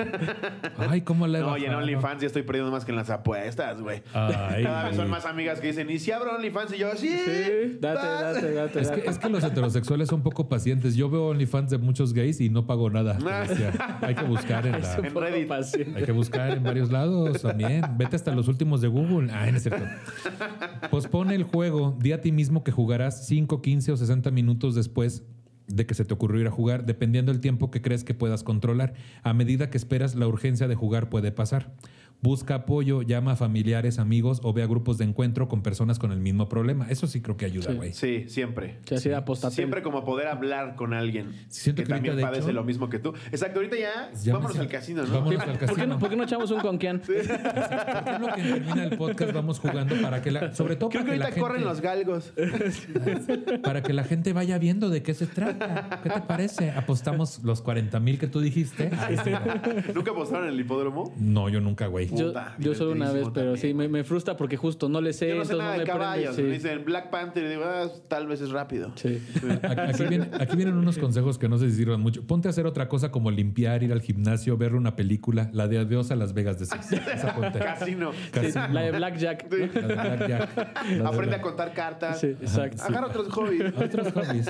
[0.79, 1.75] Ay, cómo la he No, y en.
[1.75, 4.03] OnlyFans ya estoy perdiendo más que en las apuestas, güey.
[4.13, 6.73] Cada vez son más amigas que dicen, ¿y si abro OnlyFans?
[6.75, 7.09] Y yo, sí.
[7.09, 8.81] Sí, date, date, date.
[8.81, 9.11] Es que, date.
[9.11, 10.95] es que los heterosexuales son poco pacientes.
[10.97, 13.15] Yo veo OnlyFans de muchos gays y no pago nada.
[13.47, 13.73] decía.
[14.01, 15.49] Hay que buscar en la, En Reddit.
[15.49, 15.99] Paciente.
[15.99, 17.83] Hay que buscar en varios lados también.
[17.97, 19.31] Vete hasta los últimos de Google.
[19.33, 19.85] Ay, no es cierto.
[20.91, 21.97] Pospone el juego.
[22.01, 25.25] Di a ti mismo que jugarás 5, 15 o 60 minutos después
[25.75, 28.95] de que se te ocurrió jugar, dependiendo del tiempo que crees que puedas controlar.
[29.23, 31.73] A medida que esperas, la urgencia de jugar puede pasar.
[32.23, 36.13] Busca apoyo, llama a familiares, amigos o ve a grupos de encuentro con personas con
[36.13, 36.87] el mismo problema.
[36.89, 37.77] Eso sí creo que ayuda, Sí.
[37.77, 37.93] güey.
[37.93, 38.79] Sí, siempre.
[38.85, 39.11] Sí.
[39.51, 42.89] Siempre como poder hablar con alguien Siento que, que también de padece hecho- lo mismo
[42.89, 43.13] que tú.
[43.33, 45.13] Exacto, ahorita ya, vámonos al casino, ¿no?
[45.15, 45.87] Vámonos al ¿Por qué, casino.
[45.89, 47.01] no, por qué no echamos un conquian?
[47.01, 51.03] ¿Por qué no que termina el podcast vamos jugando para que la, sobre todo Creo
[51.03, 52.33] para que que, ahorita la corren los galgos.
[53.65, 56.01] para que la gente vaya viendo de qué se trata.
[56.03, 56.71] ¿Qué te parece?
[56.71, 58.91] Apostamos los 40 mil que tú dijiste.
[59.01, 59.61] Ahí está.
[59.93, 61.13] ¿Nunca apostaron en el hipódromo?
[61.19, 62.12] No, yo nunca, güey.
[62.15, 63.57] Yo, Puta, yo solo una vez, pero también.
[63.57, 65.29] sí, me, me frustra porque justo no le sé.
[65.29, 66.37] Yo no sé nada no de me prende, caballos.
[66.37, 66.43] sí.
[66.43, 68.93] Me dicen Black Panther y digo, ah, tal vez es rápido.
[68.97, 69.21] Sí.
[69.63, 72.23] Aquí, viene- aquí vienen unos consejos que no sé si sirvan mucho.
[72.27, 75.79] Ponte a hacer otra cosa como limpiar, ir al gimnasio, ver una película, la de
[75.79, 76.93] Adiós a Las Vegas de Six.
[77.15, 77.59] Esa ponte.
[77.59, 78.13] Casino.
[78.13, 78.69] Sí, Casino.
[78.69, 79.47] la de Blackjack.
[79.51, 79.71] Sí.
[79.75, 80.57] La de Blackjack.
[80.57, 82.21] La de Aprende Black- a contar cartas.
[82.21, 82.83] Sí, exacto.
[82.83, 83.73] Agarra otros hobbies.
[83.77, 84.47] Otros hobbies.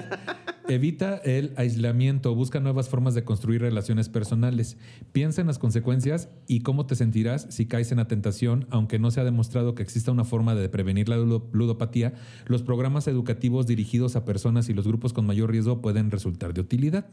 [0.69, 4.77] Evita el aislamiento, busca nuevas formas de construir relaciones personales.
[5.13, 9.11] Piensa en las consecuencias y cómo te sentirás si caes en la tentación, aunque no
[9.11, 12.15] se ha demostrado que exista una forma de prevenir la ludo- ludopatía.
[12.47, 16.61] Los programas educativos dirigidos a personas y los grupos con mayor riesgo pueden resultar de
[16.63, 17.07] utilidad.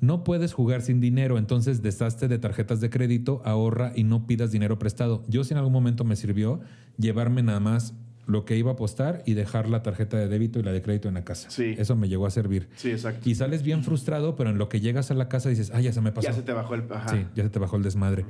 [0.00, 4.50] No puedes jugar sin dinero, entonces deshazte de tarjetas de crédito, ahorra y no pidas
[4.50, 5.22] dinero prestado.
[5.28, 6.60] Yo si en algún momento me sirvió
[6.98, 7.94] llevarme nada más
[8.26, 11.08] lo que iba a apostar y dejar la tarjeta de débito y la de crédito
[11.08, 11.50] en la casa.
[11.50, 11.74] Sí.
[11.76, 12.68] Eso me llegó a servir.
[12.76, 13.28] Sí, exacto.
[13.28, 15.92] Y sales bien frustrado, pero en lo que llegas a la casa dices, ah, ya
[15.92, 16.28] se me pasó.
[16.28, 16.84] Ya se te bajó el...
[16.90, 17.08] Ajá.
[17.08, 18.24] Sí, ya se te bajó el desmadre.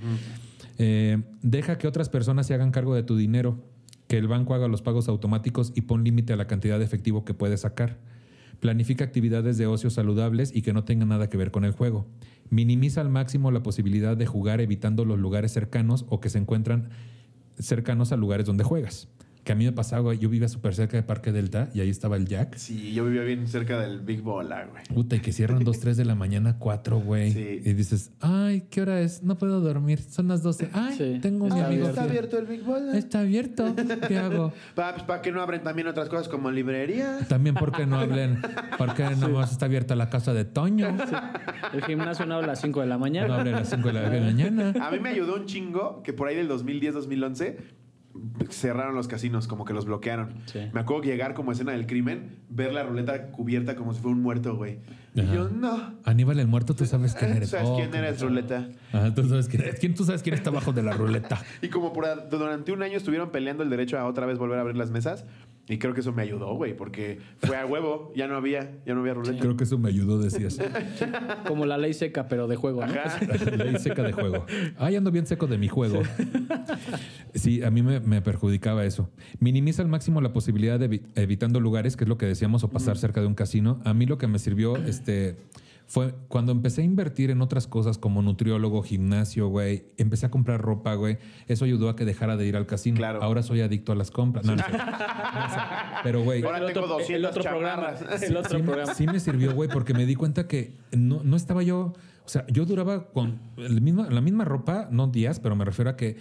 [0.84, 3.56] Eh, deja que otras personas se hagan cargo de tu dinero,
[4.08, 7.24] que el banco haga los pagos automáticos y pon límite a la cantidad de efectivo
[7.24, 7.98] que puedes sacar.
[8.58, 12.08] Planifica actividades de ocio saludables y que no tengan nada que ver con el juego.
[12.50, 16.88] Minimiza al máximo la posibilidad de jugar evitando los lugares cercanos o que se encuentran
[17.60, 19.06] cercanos a lugares donde juegas.
[19.44, 20.18] Que a mí me pasaba, güey.
[20.18, 22.54] Yo vivía súper cerca de Parque Delta y ahí estaba el Jack.
[22.56, 24.84] Sí, yo vivía bien cerca del Big Bola, güey.
[24.94, 27.32] Puta, y que cierran 2, 3 de la mañana, 4, güey.
[27.32, 27.60] Sí.
[27.64, 29.24] Y dices, ay, ¿qué hora es?
[29.24, 30.00] No puedo dormir.
[30.00, 30.70] Son las 12.
[30.72, 31.18] Ay, Sí.
[31.20, 31.88] tengo un amigo.
[31.88, 32.96] ¿Está abierto el Big Bola?
[32.96, 33.74] Está abierto.
[34.06, 34.52] ¿Qué hago?
[34.76, 37.18] Pa, pues, ¿Para qué no abren también otras cosas como librería?
[37.28, 38.40] También porque no hablen,
[38.78, 40.96] porque nomás está abierta la casa de Toño.
[41.72, 43.26] El gimnasio no abre a las 5 de la mañana.
[43.26, 44.72] No abre a las 5 de la mañana.
[44.80, 47.56] A mí me ayudó un chingo que por ahí del 2010-2011
[48.50, 50.34] cerraron los casinos, como que los bloquearon.
[50.46, 50.60] Sí.
[50.72, 54.16] Me acuerdo que llegar como escena del crimen, ver la ruleta cubierta como si fuera
[54.16, 54.78] un muerto, güey.
[55.14, 55.94] Y yo, no.
[56.04, 57.50] Aníbal el muerto, tú sabes quién eres.
[57.50, 58.68] ¿Sabes Oh, quién eres, ruleta?
[58.92, 59.78] Ajá, tú sabes quién eres.
[59.78, 61.40] ¿Quién, tú sabes quién está abajo de la ruleta.
[61.62, 64.62] Y como por, durante un año estuvieron peleando el derecho a otra vez volver a
[64.62, 65.24] abrir las mesas.
[65.72, 68.94] Y creo que eso me ayudó, güey, porque fue a huevo, ya no había, ya
[68.94, 69.38] no había ruleta.
[69.40, 70.58] Creo que eso me ayudó, decías.
[71.46, 72.84] Como la ley seca, pero de juego.
[72.84, 72.92] ¿no?
[72.92, 73.18] Ajá.
[73.56, 74.44] Ley seca de juego.
[74.78, 76.02] Ay, ando bien seco de mi juego.
[77.34, 79.08] Sí, a mí me, me perjudicaba eso.
[79.40, 82.68] Minimiza al máximo la posibilidad de evi- evitando lugares, que es lo que decíamos, o
[82.68, 83.80] pasar cerca de un casino.
[83.84, 85.36] A mí lo que me sirvió, este,
[85.92, 89.84] fue cuando empecé a invertir en otras cosas como nutriólogo, gimnasio, güey.
[89.98, 91.18] Empecé a comprar ropa, güey.
[91.48, 92.96] Eso ayudó a que dejara de ir al casino.
[92.96, 93.22] Claro.
[93.22, 94.46] Ahora soy adicto a las compras.
[94.46, 94.72] No, no sé.
[94.72, 95.58] No sé.
[96.02, 96.42] Pero, güey.
[96.44, 97.88] Ahora el tengo otro, 200 el otro programa.
[98.22, 98.94] El otro sí, me- programa.
[98.94, 101.92] sí me sirvió, güey, porque me di cuenta que no, no estaba yo.
[102.24, 103.74] O sea, yo duraba con el
[104.14, 106.16] la misma ropa, no días, pero me refiero a que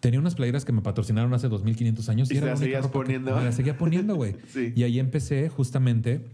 [0.00, 2.64] tenía unas playeras que me patrocinaron hace 2500 años Y y, te era las la
[2.64, 3.36] única seguías poniendo.
[3.36, 4.36] me las seguía poniendo, güey.
[4.48, 4.72] Sí.
[4.74, 6.24] Y ahí empecé justamente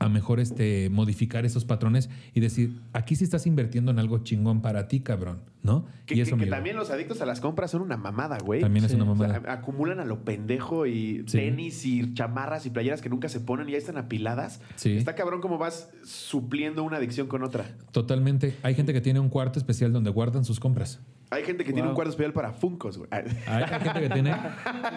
[0.00, 4.62] a mejor este modificar esos patrones y decir, aquí sí estás invirtiendo en algo chingón
[4.62, 5.86] para ti, cabrón, ¿no?
[6.06, 8.60] Que, y que- eso también los adictos a las compras son una mamada, güey.
[8.60, 8.96] También es Sí.
[8.96, 9.52] una O sea, mamada.
[9.52, 11.38] acumulan a lo pendejo y Sí.
[11.38, 14.60] tenis y chamarras y playeras que nunca se ponen y ya están apiladas.
[14.76, 14.96] Sí.
[14.96, 17.66] Está cabrón cómo vas supliendo una adicción con otra.
[17.92, 18.56] Totalmente.
[18.62, 21.00] Hay gente que tiene un cuarto especial donde guardan sus compras.
[21.32, 23.08] Hay gente que tiene un cuarto especial para Funcos, güey.
[23.12, 24.34] Hay, hay gente que tiene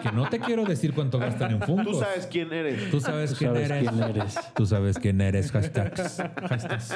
[0.01, 1.91] que no te quiero decir cuánto gastan en Funko.
[1.91, 2.89] Tú sabes quién eres.
[2.89, 3.89] Tú sabes, Tú quién, sabes eres.
[3.91, 4.39] quién eres.
[4.55, 5.51] Tú sabes quién eres.
[5.51, 6.23] Hashtags.
[6.49, 6.95] Hashtags.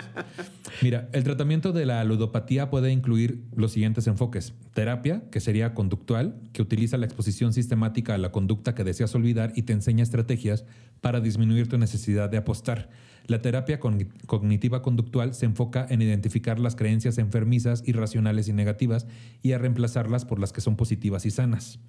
[0.81, 4.53] Mira, el tratamiento de la ludopatía puede incluir los siguientes enfoques.
[4.73, 9.51] Terapia, que sería conductual, que utiliza la exposición sistemática a la conducta que deseas olvidar
[9.55, 10.63] y te enseña estrategias
[11.01, 12.89] para disminuir tu necesidad de apostar.
[13.25, 19.07] La terapia cognitiva conductual se enfoca en identificar las creencias enfermizas, irracionales y negativas
[19.41, 21.79] y a reemplazarlas por las que son positivas y sanas.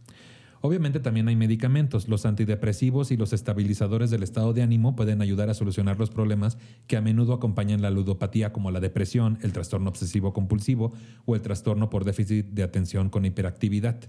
[0.61, 2.09] Obviamente también hay medicamentos.
[2.09, 6.59] Los antidepresivos y los estabilizadores del estado de ánimo pueden ayudar a solucionar los problemas
[6.86, 10.92] que a menudo acompañan la ludopatía como la depresión, el trastorno obsesivo compulsivo
[11.26, 14.00] o el trastorno por déficit de atención con hiperactividad.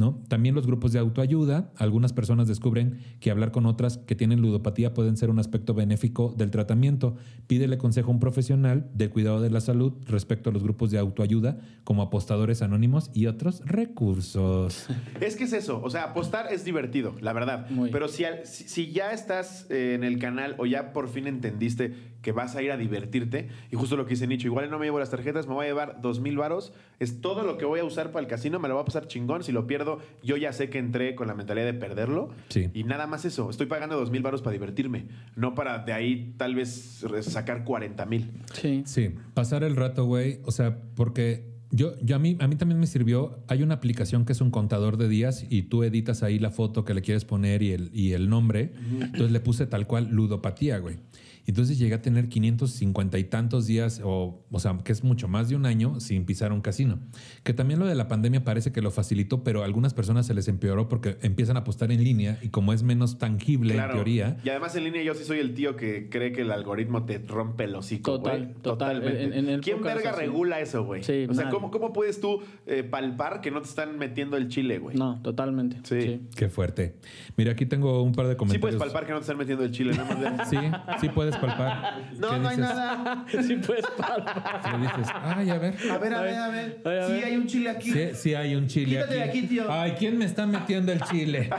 [0.00, 0.20] ¿No?
[0.28, 1.70] También los grupos de autoayuda.
[1.76, 6.34] Algunas personas descubren que hablar con otras que tienen ludopatía pueden ser un aspecto benéfico
[6.36, 7.16] del tratamiento.
[7.46, 10.98] Pídele consejo a un profesional de cuidado de la salud respecto a los grupos de
[10.98, 14.86] autoayuda como apostadores anónimos y otros recursos.
[15.20, 17.68] Es que es eso, o sea, apostar es divertido, la verdad.
[17.68, 17.90] Muy.
[17.90, 22.32] Pero si, si ya estás eh, en el canal o ya por fin entendiste que
[22.32, 24.98] vas a ir a divertirte, y justo lo que dice Nicho, igual no me llevo
[24.98, 27.84] las tarjetas, me voy a llevar dos mil varos, es todo lo que voy a
[27.84, 30.52] usar para el casino, me lo voy a pasar chingón, si lo pierdo, yo ya
[30.52, 32.30] sé que entré con la mentalidad de perderlo.
[32.48, 32.70] Sí.
[32.74, 35.06] Y nada más eso, estoy pagando dos mil varos para divertirme,
[35.36, 38.30] no para de ahí tal vez sacar 40 mil.
[38.52, 38.82] Sí.
[38.84, 40.40] Sí, pasar el rato, güey.
[40.44, 43.38] O sea, porque yo, yo a mí, a mí también me sirvió.
[43.46, 46.84] Hay una aplicación que es un contador de días y tú editas ahí la foto
[46.84, 48.72] que le quieres poner y el, y el nombre.
[49.00, 50.98] Entonces le puse tal cual ludopatía, güey.
[51.46, 55.48] Entonces llegué a tener 550 y tantos días, o, o sea, que es mucho más
[55.48, 56.98] de un año sin pisar un casino.
[57.42, 60.34] Que también lo de la pandemia parece que lo facilitó, pero a algunas personas se
[60.34, 64.36] les empeoró porque empiezan a apostar en línea y como es menos tangible en teoría,
[64.44, 67.18] Y además en línea yo sí soy el tío que cree que el algoritmo te
[67.18, 68.54] rompe el hocico, Total, güey.
[68.62, 68.70] total.
[69.00, 69.24] Totalmente.
[69.24, 71.02] En- en el ¿Quién verga regula eso, güey?
[71.02, 71.54] Sí, o sea, nadie.
[71.56, 74.96] ¿cómo, ¿cómo puedes tú eh, palpar que no te están metiendo el chile, güey?
[74.96, 75.78] No, totalmente.
[75.84, 76.20] Sí.
[76.36, 76.96] qué fuerte.
[77.36, 78.60] Mira, aquí tengo un par de Sí comentarios.
[78.60, 80.50] puedes palpar que no te están metiendo el chile, nada más.
[80.50, 80.66] de- Sí,
[81.00, 81.98] sí puedes palpar.
[82.18, 82.74] No, ¿Qué no hay dices?
[82.74, 83.24] nada.
[83.46, 84.78] Sí, puedes palpar.
[84.78, 85.74] Le dices, ay, a ver.
[85.90, 86.82] A ver, a ver, a ver.
[86.84, 87.24] Ay, a Sí ver.
[87.24, 87.90] hay un chile aquí.
[87.92, 89.70] Sí, sí hay un chile Quítate de aquí, tío.
[89.70, 91.50] Ay, ¿quién me está metiendo el chile?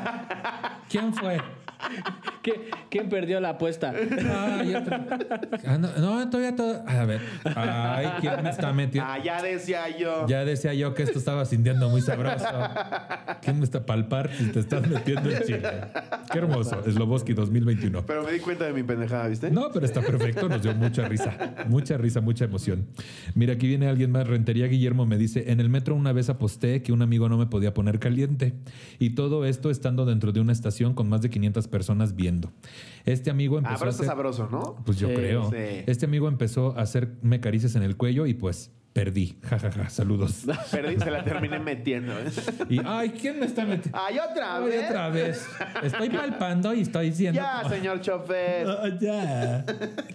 [0.89, 1.39] ¿Quién fue?
[2.43, 3.93] ¿Qué- ¿Quién perdió la apuesta?
[5.65, 6.83] Ah, no, no, todavía todo.
[6.87, 7.21] A ver.
[7.55, 9.09] Ay, ¿quién me está metiendo?
[9.09, 10.27] Ah, ya decía yo.
[10.27, 12.45] Ya decía yo que esto estaba sintiendo muy sabroso.
[13.41, 15.61] ¿Quién me está palpar si te estás metiendo el chile?
[16.31, 16.81] Qué hermoso.
[16.83, 18.05] Sloboski 2021.
[18.05, 19.49] Pero me di cuenta de mi pendejada, ¿viste?
[19.51, 21.33] No, pero está perfecto, nos dio mucha risa,
[21.67, 22.87] mucha risa, mucha emoción.
[23.35, 26.81] Mira, aquí viene alguien más, Rentería Guillermo me dice, en el metro una vez aposté
[26.81, 28.53] que un amigo no me podía poner caliente
[28.99, 32.51] y todo esto estando dentro de una estación con más de 500 personas viendo.
[33.05, 34.11] Este amigo Ah, empezó pero a está hacer...
[34.15, 34.75] sabroso, ¿no?
[34.85, 35.49] Pues yo Sí, creo.
[35.49, 35.83] sí.
[35.87, 40.43] Este amigo empezó a hacerme caricias en el cuello y pues Perdí, jajaja, saludos.
[40.71, 42.11] Perdí, se la terminé metiendo.
[42.11, 42.25] ¿eh?
[42.69, 43.97] Y, ay, ¿quién me está metiendo?
[43.97, 44.85] ¡Ay, otra Ay, vez!
[44.89, 45.47] otra vez.
[45.81, 47.39] Estoy palpando y estoy diciendo.
[47.39, 48.67] Ya, señor chofer.
[48.67, 49.65] Ah, ya.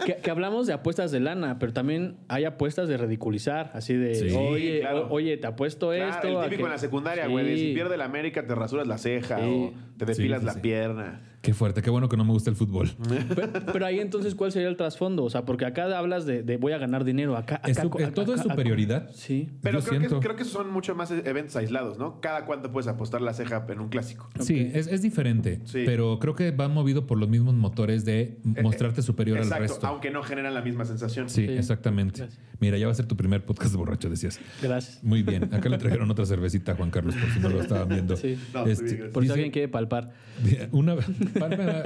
[0.04, 4.14] Que, que hablamos de apuestas de lana, pero también hay apuestas de ridiculizar, así de,
[4.14, 5.06] Sí, oye, claro.
[5.06, 6.28] o- oye, te apuesto Claro, esto.
[6.28, 7.56] el típico que- en la secundaria, güey.
[7.56, 7.68] Sí.
[7.68, 9.42] Si pierde la América, te rasuras la ceja Sí.
[9.46, 10.60] o te depilas Sí, sí, la sí.
[10.60, 11.22] pierna.
[11.46, 12.90] Qué fuerte, qué bueno que no me gusta el fútbol.
[13.36, 15.22] Pero, pero ahí entonces, ¿cuál sería el trasfondo?
[15.24, 17.60] O sea, porque acá hablas de, de voy a ganar dinero, acá...
[17.66, 19.10] Es acá- su- acá- todo es acá- superioridad.
[19.14, 19.48] Sí.
[19.62, 22.20] Pero Yo creo que, creo que esos son mucho más eventos aislados, ¿no?
[22.20, 24.28] Cada cuánto puedes apostar la ceja en un clásico.
[24.40, 25.82] Sí, es, es diferente, Sí.
[25.86, 29.62] pero creo que va movido por los mismos motores de mostrarte superior al Eh, Exacto,
[29.64, 29.86] resto.
[29.86, 31.28] aunque no generan la misma sensación.
[31.30, 31.52] Sí, Sí.
[31.52, 32.20] exactamente.
[32.22, 32.40] Gracias.
[32.58, 34.40] Mira, ya va a ser tu primer podcast de borracho, decías.
[34.62, 35.04] Gracias.
[35.04, 35.44] Muy bien.
[35.54, 38.16] Acá le trajeron otra cervecita a Juan Carlos, por si no lo estaban viendo.
[38.16, 38.38] Sí.
[38.54, 39.10] No, Este, bien.
[39.12, 40.12] Por si alguien quiere palpar.
[40.72, 40.94] una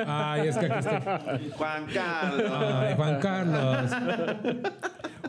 [0.07, 1.40] Ay, es que aquí está.
[1.57, 2.53] Juan Carlos.
[2.53, 3.90] Ay, Juan Carlos.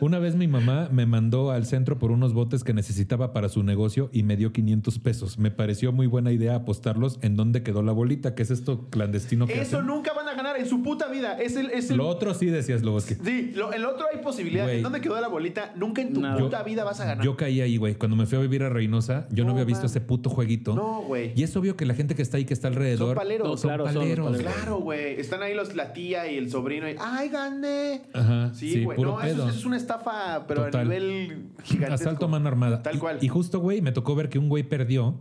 [0.00, 3.62] Una vez mi mamá me mandó al centro por unos botes que necesitaba para su
[3.62, 5.38] negocio y me dio 500 pesos.
[5.38, 9.46] Me pareció muy buena idea apostarlos en dónde quedó la bolita, que es esto clandestino
[9.46, 9.86] que Eso hacen.
[9.86, 11.40] nunca van a ganar en su puta vida.
[11.40, 11.70] Es el.
[11.70, 13.14] Es el Lo otro sí decías, Loboski.
[13.22, 14.68] Sí, lo- el otro hay posibilidad.
[14.68, 15.72] ¿En dónde quedó la bolita?
[15.76, 16.36] Nunca en tu Nada.
[16.38, 17.24] puta vida vas a ganar.
[17.24, 17.94] Yo caí ahí, güey.
[17.94, 20.74] Cuando me fui a vivir a Reynosa, yo no, No, había visto ese puto jueguito.
[20.74, 21.32] No, güey.
[21.36, 23.08] Y es obvio que la gente que está ahí, que está alrededor.
[23.10, 23.48] Son paleros.
[23.48, 25.20] No, claro, son los paleros, Claro, güey.
[25.20, 26.88] Están ahí los, la tía y el sobrino.
[26.88, 28.02] Y, ¡Ay, gané!
[28.12, 28.52] Ajá.
[28.54, 28.98] Sí, güey.
[29.00, 30.80] no, eso, es- eso es una estafa, pero Total.
[30.80, 31.94] a nivel gigantesco.
[32.08, 32.82] Asalto a mano armada.
[32.82, 33.18] Tal Y- cual.
[33.20, 35.16] Y, justo, güey, me tocó ver que un güey perdió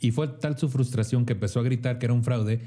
[0.00, 2.60] y fue tal su frustración que empezó a gritar que era un fraude.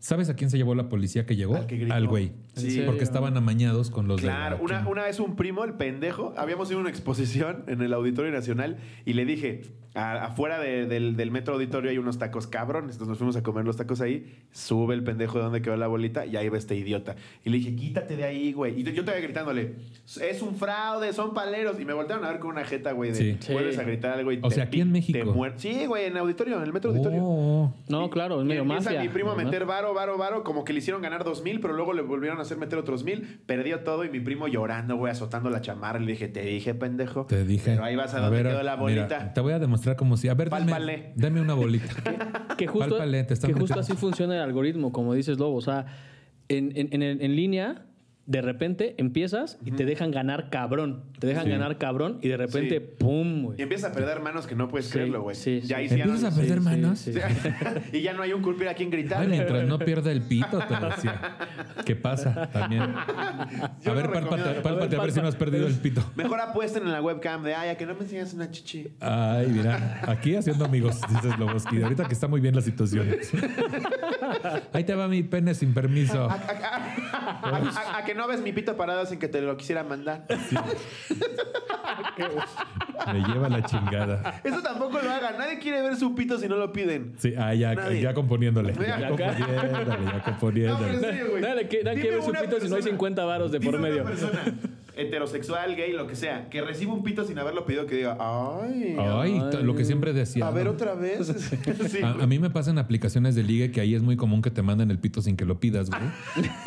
[0.00, 1.56] ¿Sabes a quién se llevó la policía que llegó?
[1.56, 1.94] Al que gritó.
[1.94, 2.32] Al güey.
[2.54, 2.80] Sí.
[2.80, 2.86] ¿En?
[2.86, 6.34] Porque estaban amañados con los de la- Claro, una, una vez un primo, el pendejo,
[6.36, 9.62] habíamos ido a una exposición en el Auditorio Nacional y le dije,
[9.96, 13.42] a- afuera de- del, del metro auditorio hay unos tacos cabrones, entonces nos fuimos a
[13.44, 16.58] comer los tacos ahí, sube el pendejo de donde quedó la bolita y ahí va
[16.58, 17.14] este idiota.
[17.44, 18.80] Y le dije, quítate de ahí, güey.
[18.80, 19.76] Y yo estaba gritándole,
[20.20, 21.78] es un fraude, son paleros.
[21.78, 23.36] Y me voltearon a ver con una jeta, güey, de, Sí.
[23.40, 23.52] Sí.
[23.52, 25.32] vuelves a gritar algo y O te sea, aquí en te México.
[25.34, 27.20] muer- Sí, güey, en el auditorio, en el metro auditorio.
[27.22, 27.74] Oh.
[27.88, 29.00] No, claro, es Y medio empieza mafia.
[29.02, 31.72] mi primo a meter varo, varo, varo, como que le hicieron ganar dos mil, pero
[31.74, 33.40] luego le volvieron a hacer meter otros mil.
[33.46, 35.98] Perdió todo y mi primo llorando, güey, azotando la chamarra.
[35.98, 37.26] Le dije, te dije, pendejo.
[37.26, 37.72] Te dije.
[37.72, 39.32] Pero ahí vas a, donde quedó la mira, bolita.
[39.32, 40.28] te voy a demostrar como si.
[40.28, 41.88] A ver, dame, dame una bolita.
[42.56, 45.56] que justo, Pálpale, que justo así funciona el algoritmo, como dices Lobo.
[45.56, 45.86] O sea,
[46.48, 47.86] en, en, en, en línea,
[48.26, 51.02] de repente empiezas y te dejan ganar cabrón.
[51.18, 51.50] Te dejan Sí.
[51.50, 52.86] ganar cabrón y de repente, Sí.
[52.98, 53.54] ¡pum!
[53.58, 55.36] Y empiezas a perder manos que no puedes Sí, creerlo, güey.
[55.36, 55.74] sí, ya sí.
[55.74, 56.98] ahí sí ya no- Empiezas a perder manos.
[57.00, 57.12] sí.
[57.92, 59.20] y ya no hay un culpir a quien gritar.
[59.20, 61.36] Ay, mientras no pierda el pito, te decía.
[61.84, 62.48] ¿Qué pasa?
[62.50, 62.94] También.
[63.82, 66.02] Yo a ver, no pálpate, pálpate a ver si no has perdido el pito.
[66.16, 68.88] Mejor apuesten en la webcam de, ay, a que no me enseñas una chichi.
[69.00, 71.82] Ay, mira, aquí haciendo amigos, dices Loboski.
[71.82, 73.06] Ahorita que está muy bien la situación.
[74.72, 76.24] Ahí te va mi pene sin permiso.
[76.30, 76.36] A, a-
[77.42, 80.24] a- a- a que no ves mi pito parado sin que te lo quisiera mandar.
[83.12, 84.40] Me lleva la chingada.
[84.44, 85.36] Eso tampoco lo hagan.
[85.38, 87.14] Nadie quiere ver su pito si no lo piden.
[87.18, 88.00] Sí, ah, ya, Nadie.
[88.00, 88.72] ya componiéndole.
[88.74, 91.00] Ya componiéndole, ya No, pero componiéndole.
[91.00, 91.42] serio, güey.
[91.42, 93.88] Nadie que- Dime ver su pito si no hay persona- 50 varos de por dime
[93.90, 94.02] medio.
[94.02, 94.42] Una persona
[94.96, 98.96] heterosexual, gay, lo que sea, que reciba un pito sin haberlo pedido, que diga, ay,
[98.98, 100.46] Ay, lo que siempre decía.
[100.46, 100.72] a ver ¿no?
[100.72, 101.26] otra vez.
[101.88, 104.50] Sí, A, a mí me pasan aplicaciones de ligue que ahí es muy común que
[104.50, 106.02] te manden el pito sin que lo pidas, güey.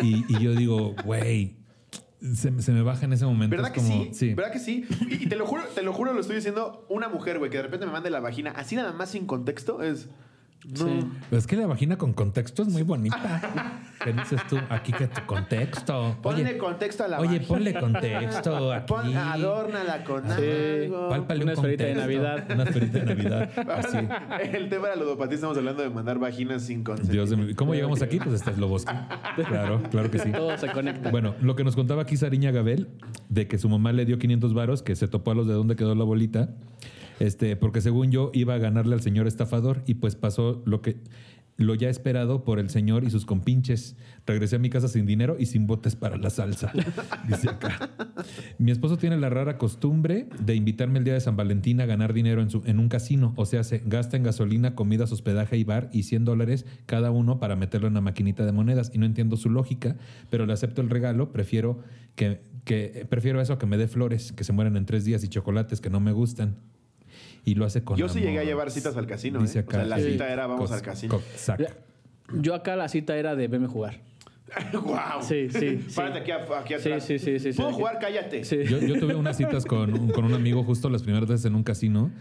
[0.02, 1.56] Y, y yo digo, güey,
[2.22, 3.56] se, me- se me baja en ese momento.
[3.56, 4.34] ¿Verdad es que como- sí?
[4.34, 4.86] ¿Verdad que sí?
[5.10, 7.58] Y, y te lo juro, te lo juro, lo estoy diciendo una mujer, güey, que
[7.58, 10.10] de repente me mande la vagina así nada más sin contexto, es.
[10.68, 10.76] No.
[10.86, 11.00] Sí.
[11.30, 13.42] Pero es que la vagina con contexto es muy bonita.
[14.04, 14.58] ¿Qué dices tú?
[14.70, 16.16] Aquí que tu contexto.
[16.22, 17.48] Ponle Oye, contexto a la oye, vagina.
[17.48, 18.86] ponle contexto aquí.
[18.88, 20.32] Pon, adórnala con Sí.
[20.84, 21.10] algo.
[21.10, 21.96] Pálpale Una un esferita de.
[21.96, 22.46] Navidad.
[22.54, 23.50] Una esferita de Navidad.
[23.78, 23.98] Así.
[24.54, 27.36] El tema de la ludopatía estamos hablando de mandar vaginas sin consentimiento.
[27.36, 28.20] Dios ¿Cómo llegamos aquí?
[28.20, 28.94] Pues está Sloboski.
[29.48, 30.32] Claro, claro que sí.
[30.32, 31.10] Todo se conecta.
[31.12, 32.90] Bueno, lo que nos contaba aquí Sariña Gabel,
[33.30, 35.76] de que su mamá le dio 500 varos, que se topó a los de dónde
[35.76, 36.50] quedó la bolita,
[37.20, 40.98] este, porque según yo iba a ganarle al señor estafador y pues pasó lo que
[41.58, 43.96] lo ya esperado por el señor y sus compinches.
[44.26, 46.72] Regresé a mi casa sin dinero y sin botes para la salsa.
[47.28, 47.90] Dice acá.
[48.60, 52.14] Mi esposo tiene la rara costumbre de invitarme el día de San Valentín a ganar
[52.14, 53.34] dinero en, su, en un casino.
[53.38, 57.40] O sea, se gasta en gasolina, comidas, hospedaje y bar y 100 dólares cada uno
[57.40, 58.92] para meterlo en una maquinita de monedas.
[58.94, 59.96] Y no entiendo su lógica,
[60.30, 61.32] pero le acepto el regalo.
[61.32, 61.80] Prefiero
[62.16, 65.28] que, que prefiero eso que me dé flores que se mueren en tres días y
[65.28, 66.58] chocolates que no me gustan.
[67.48, 68.28] Y lo hace con Yo sí amor.
[68.28, 69.40] llegué a llevar citas al casino.
[69.40, 69.62] Dice ¿eh?
[69.62, 69.78] acá.
[69.78, 70.12] O sea, la Sí.
[70.12, 71.22] cita era vamos Cos- al casino.
[72.42, 74.02] Yo acá la cita era de veme jugar.
[74.74, 75.22] ¡Wow!
[75.22, 75.96] Sí, sí, sí.
[75.96, 77.06] Párate aquí, a- aquí Sí, atrás.
[77.06, 77.58] sí, sí, sí, sí.
[77.58, 78.00] ¿Puedo jugar?
[78.00, 78.44] Cállate.
[78.44, 78.66] Sí.
[78.66, 81.64] Yo, yo tuve unas citas con, con un amigo justo las primeras veces en un
[81.64, 82.12] casino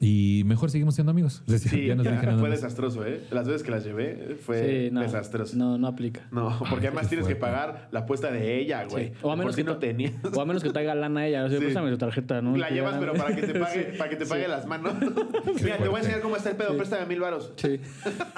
[0.00, 1.42] Y mejor seguimos siendo amigos.
[1.46, 2.60] Decir, Sí, ya nos dije nada fue más.
[2.60, 3.22] desastroso, ¿eh?
[3.30, 5.56] Las veces que las llevé fue Sí, no, desastroso.
[5.56, 6.22] no, no aplica.
[6.32, 9.08] No, porque además tienes que pagar la apuesta de ella, güey.
[9.08, 9.12] Sí.
[9.22, 10.12] O a menos que no te- tenías.
[10.34, 11.44] O a menos que traiga lana ella.
[11.44, 11.64] O sea, Sí.
[11.64, 12.56] préstame tu tarjeta, ¿no?
[12.56, 14.50] La llevas, ya- pero para que te pague, para que te pague Sí.
[14.50, 14.94] las manos.
[15.62, 16.76] Mira, te voy a enseñar cómo está el pedo.
[16.76, 17.52] Préstame mil varos.
[17.56, 17.80] Sí.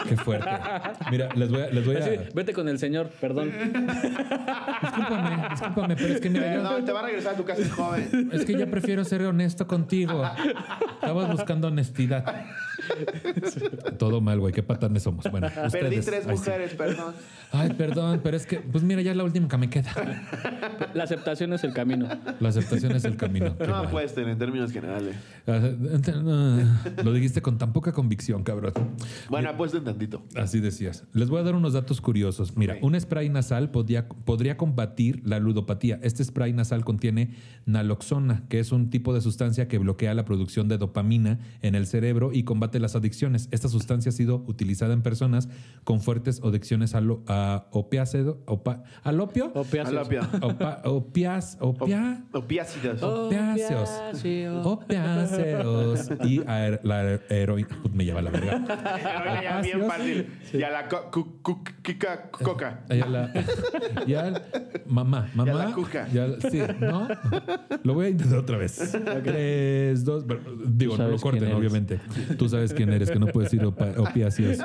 [0.08, 0.50] Qué fuerte.
[1.10, 1.70] Mira, les voy a.
[1.70, 2.00] Les voy a
[2.34, 3.50] vete con el señor, perdón.
[4.82, 7.62] discúlpame, discúlpame, pero es que mira, yo- Perdón, te va a regresar a tu casa,
[7.74, 8.30] joven.
[8.32, 10.22] Es que yo prefiero ser honesto contigo.
[10.94, 12.24] Estabas buscando honestidad.
[13.98, 14.52] Todo mal, güey.
[14.52, 15.24] Qué patanes somos.
[15.30, 16.06] Bueno, Perdí ustedes.
[16.06, 16.42] tres Ay, sí.
[16.44, 17.14] mujeres, perdón.
[17.52, 19.92] Ay, perdón, pero es que, pues mira, ya es la última que me queda.
[20.94, 22.08] La aceptación es el camino.
[22.40, 23.56] La aceptación es el camino.
[23.56, 23.86] Qué No mal.
[23.86, 25.16] apuesten en términos generales.
[25.46, 25.60] Ah,
[27.04, 28.72] Lo dijiste con tan poca convicción, cabrón.
[29.30, 30.22] Bueno, apuesten tantito.
[30.34, 31.04] Así decías.
[31.12, 32.56] Les voy a dar unos datos curiosos.
[32.56, 35.98] Mira, un spray nasal podía- podría combatir la ludopatía.
[36.02, 40.68] Este spray nasal contiene naloxona, que es un tipo de sustancia que bloquea la producción
[40.68, 43.48] de dopamina en el cerebro y combate las adicciones.
[43.50, 45.48] Esta sustancia ha sido utilizada en personas
[45.84, 50.08] con fuertes adicciones a, lo- a opiácedo, opa- al opio, Opiáceos.
[50.08, 53.02] Opa- opias, opia, Opiácidos.
[53.02, 53.90] opiáceos,
[54.64, 54.66] Opiáceos.
[54.66, 57.68] opiáceos y a la heroína.
[57.92, 58.56] Me lleva la verga.
[58.56, 60.26] Heroína ya bien fácil.
[60.52, 62.84] Y a la coca.
[62.88, 63.32] Ya la,
[64.06, 64.42] ya el-
[64.86, 65.46] mamá, mamá.
[65.52, 66.08] Ya la cuca.
[66.12, 67.08] la- sí, ¿no?
[67.82, 68.96] Lo voy a intentar otra vez.
[69.24, 70.24] Tres, dos.
[70.26, 72.00] pero, Digo, no lo corten, obviamente.
[72.38, 74.58] Tú sabes quién eres, que no puedes ir opiáceos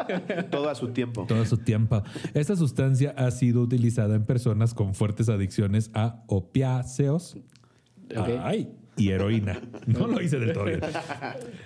[0.50, 1.26] Todo a su tiempo.
[1.28, 2.04] todo su tiempo.
[2.34, 7.38] Esta sustancia ha sido utilizada en personas con fuertes adicciones a opiáceos.
[8.44, 9.60] Ay, y heroína.
[9.88, 10.82] No lo hice del todo bien.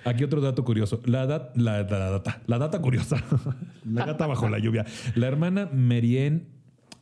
[0.05, 1.01] Aquí otro dato curioso.
[1.05, 2.41] La, dat- la, la data.
[2.45, 3.17] La data curiosa.
[3.83, 4.85] La data bajo la lluvia.
[5.15, 6.49] La hermana Merien.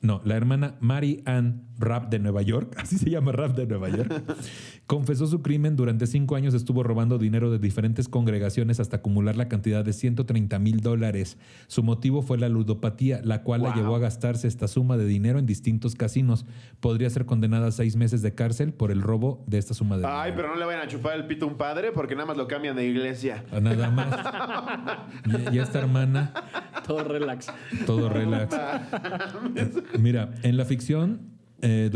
[0.02, 3.90] No, la hermana Mary Ann Rapp de Nueva York, así se llama Rapp de Nueva
[3.90, 4.12] York,
[4.88, 5.76] confesó su crimen.
[5.76, 10.60] Durante cinco años estuvo robando dinero de diferentes congregaciones hasta acumular la cantidad de 130
[10.60, 11.38] mil dólares.
[11.68, 15.40] Su motivo fue la ludopatía, la cual la llevó a gastarse esta suma de dinero
[15.40, 16.46] en distintos casinos.
[16.80, 20.02] Podría ser condenada a seis meses de cárcel por el robo de esta suma de
[20.02, 20.20] dinero.
[20.20, 22.38] Ay, pero no le vayan a chupar el pito a un padre porque nada más
[22.38, 23.44] lo cambian de iglesia.
[23.62, 24.14] Nada más.
[25.54, 26.34] Y esta hermana,
[26.86, 27.48] Todo relax.
[27.86, 28.56] todo relax.
[30.00, 31.33] Mira, en la ficción,
[31.64, 31.90] eh,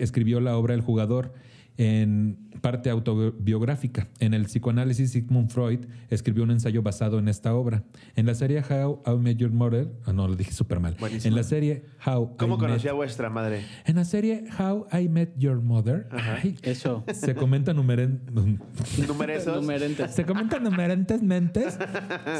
[0.00, 1.34] escribió la obra El jugador
[1.76, 4.08] en parte autobiográfica.
[4.20, 7.82] En el psicoanálisis, Sigmund Freud escribió un ensayo basado en esta obra.
[8.16, 10.96] En la serie How I Met Your Mother, ah, no, lo dije súper mal.
[10.98, 11.28] Buenísimo.
[11.30, 13.66] En la serie How ¿Cómo I conocí Met- a vuestra madre?
[13.84, 17.04] En la serie How I Met Your Mother, ay, Eso.
[17.12, 18.20] se comenta numeren-.
[19.06, 20.14] Numerentes.
[20.14, 21.78] Se comenta numerentes mentes.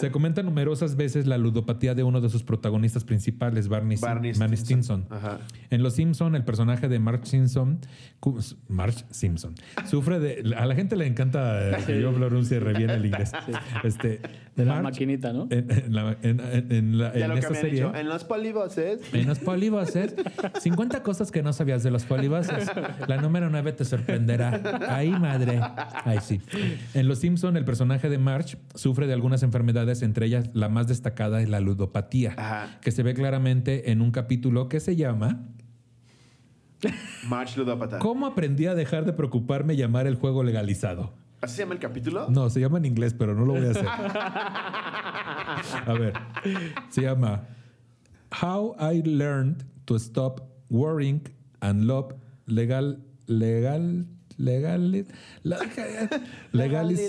[0.01, 4.57] Se comenta numerosas veces la ludopatía de uno de sus protagonistas principales, Barney, Barney Stinson.
[4.57, 5.07] Stinson.
[5.11, 5.41] Ajá.
[5.69, 7.79] En Los Simpson, el personaje de Mark Simpson,
[8.69, 9.55] Marge Simpson,
[9.87, 10.55] sufre de.
[10.57, 13.33] A la gente le encanta eh, que yo pronuncie re bien el inglés.
[13.83, 14.21] Este,
[14.57, 15.47] De la maquinita, ¿no?
[15.51, 17.81] En, en la- en- en- en la- Ya en lo que esta me han serie.
[17.85, 17.95] dicho.
[17.95, 19.01] En los polivoces.
[19.13, 20.15] En los polivoces,
[20.61, 22.71] 50 cosas que no sabías de los polivoces.
[23.09, 24.61] La número 9 te sorprenderá.
[24.89, 25.61] Ay, madre.
[26.05, 26.41] Ay, sí.
[26.95, 30.87] En Los Simpson, el personaje de Marge sufre de algunas enfermedades, entre ellas la más
[30.89, 32.79] destacada es la ludopatía, Ajá.
[32.81, 35.43] que se ve claramente en un capítulo que se llama
[37.29, 37.57] March.
[38.01, 41.13] ¿Cómo aprendí a dejar de preocuparme y llamar el juego legalizado?
[41.41, 42.27] ¿Así se llama el capítulo?
[42.31, 43.87] No, se llama en inglés, pero no lo voy a hacer.
[45.87, 46.15] A ver,
[46.89, 47.47] se llama
[48.43, 50.41] How I Learned to Stop
[50.71, 51.21] Worrying
[51.61, 52.15] and Love
[52.47, 54.07] Legal Legal
[54.39, 55.05] Legal
[56.53, 57.01] Legalis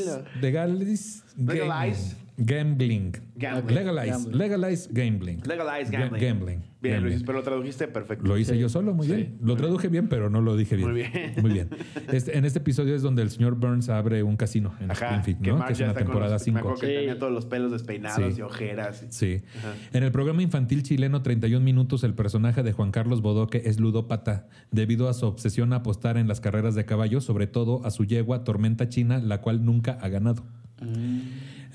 [0.42, 2.16] Legalis Legalize.
[2.38, 3.14] Gambling.
[3.38, 3.76] Gambling.
[3.76, 4.12] Legalize.
[4.12, 4.38] Gambling.
[4.38, 5.42] Legalize gambling.
[5.46, 6.22] Legalize Ga- gambling.
[6.22, 6.64] Gambling.
[6.86, 7.14] Bien, Gambling.
[7.16, 8.26] Luis, pero lo tradujiste perfecto.
[8.26, 8.60] Lo hice Sí.
[8.60, 9.14] yo solo, muy Sí.
[9.16, 9.38] bien.
[9.41, 10.90] Lo traduje bien, pero no lo dije bien.
[10.90, 11.34] Muy bien.
[11.41, 11.70] Muy bien.
[12.12, 15.06] Este- en este episodio es donde el señor Burns abre un casino en Ajá.
[15.06, 15.57] Springfield, que ¿no?
[15.57, 16.60] Marge Que es una temporada los- Me 5.
[16.60, 16.94] acuerdo que Sí.
[16.94, 18.40] tenía todos los pelos despeinados Sí.
[18.40, 19.03] y ojeras.
[19.03, 19.41] y- Sí.
[19.60, 19.74] Ajá.
[19.94, 24.48] En el programa infantil chileno 31 minutos, el personaje de Juan Carlos Bodoque es ludópata
[24.72, 28.06] debido a su obsesión a apostar en las carreras de caballos, sobre todo a su
[28.06, 30.44] yegua Tormenta China, la cual nunca ha ganado.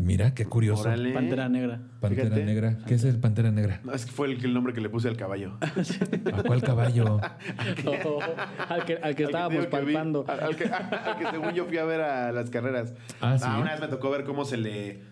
[0.03, 0.83] Mira, qué curioso.
[0.83, 1.13] Órale.
[1.13, 1.81] Pantera negra.
[2.01, 2.45] Pantera Fíjate.
[2.45, 2.79] Negra.
[2.87, 3.81] ¿Qué es el Pantera Negra?
[3.85, 5.59] No, es que fue el, el nombre que le puse al caballo.
[6.33, 7.21] ¿A cuál caballo?
[8.69, 10.25] al que, al que Al estábamos te digo que vi- palpando.
[10.29, 12.95] al, al que, al que según yo fui a ver a las carreras.
[13.21, 13.45] Ah, ¿sí?
[13.47, 15.03] una vez me tocó ver cómo se le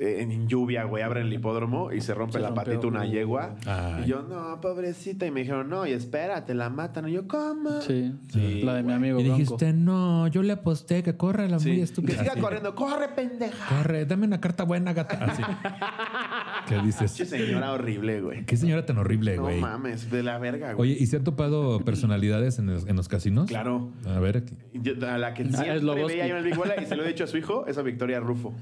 [0.00, 2.64] en lluvia, güey, abren el hipódromo y se rompe Se la rompió.
[2.64, 3.54] patita una yegua.
[3.66, 4.04] Ay.
[4.04, 5.26] Y yo, no, pobrecita.
[5.26, 7.08] Y me dijeron, no, y espérate, la matan.
[7.08, 7.80] Y yo, ¿cómo?
[7.82, 8.96] Sí, Sí, la de mi güey.
[8.96, 9.38] amigo Y Bronco.
[9.38, 11.68] dijiste, no, yo le aposté que corra la Sí.
[11.68, 12.18] muy Que estúpida.
[12.18, 12.40] siga Así.
[12.40, 13.76] corriendo, corre, pendeja.
[13.76, 15.16] Corre, dame una carta buena, gata.
[15.24, 15.42] Así.
[16.68, 17.10] ¿Qué dices?
[17.12, 18.44] señora horrible, güey.
[18.46, 19.60] Qué señora tan horrible, No güey.
[19.60, 20.92] mames, de la verga, güey.
[20.92, 23.48] Oye, ¿y se han topado personalidades en los, en los casinos?
[23.48, 23.90] Claro.
[24.06, 26.86] A ver, Yo- a la que Ah, siempre veía yo en el Big Bola y
[26.86, 28.54] se lo he dicho a su hijo, es a Victoria Rufo.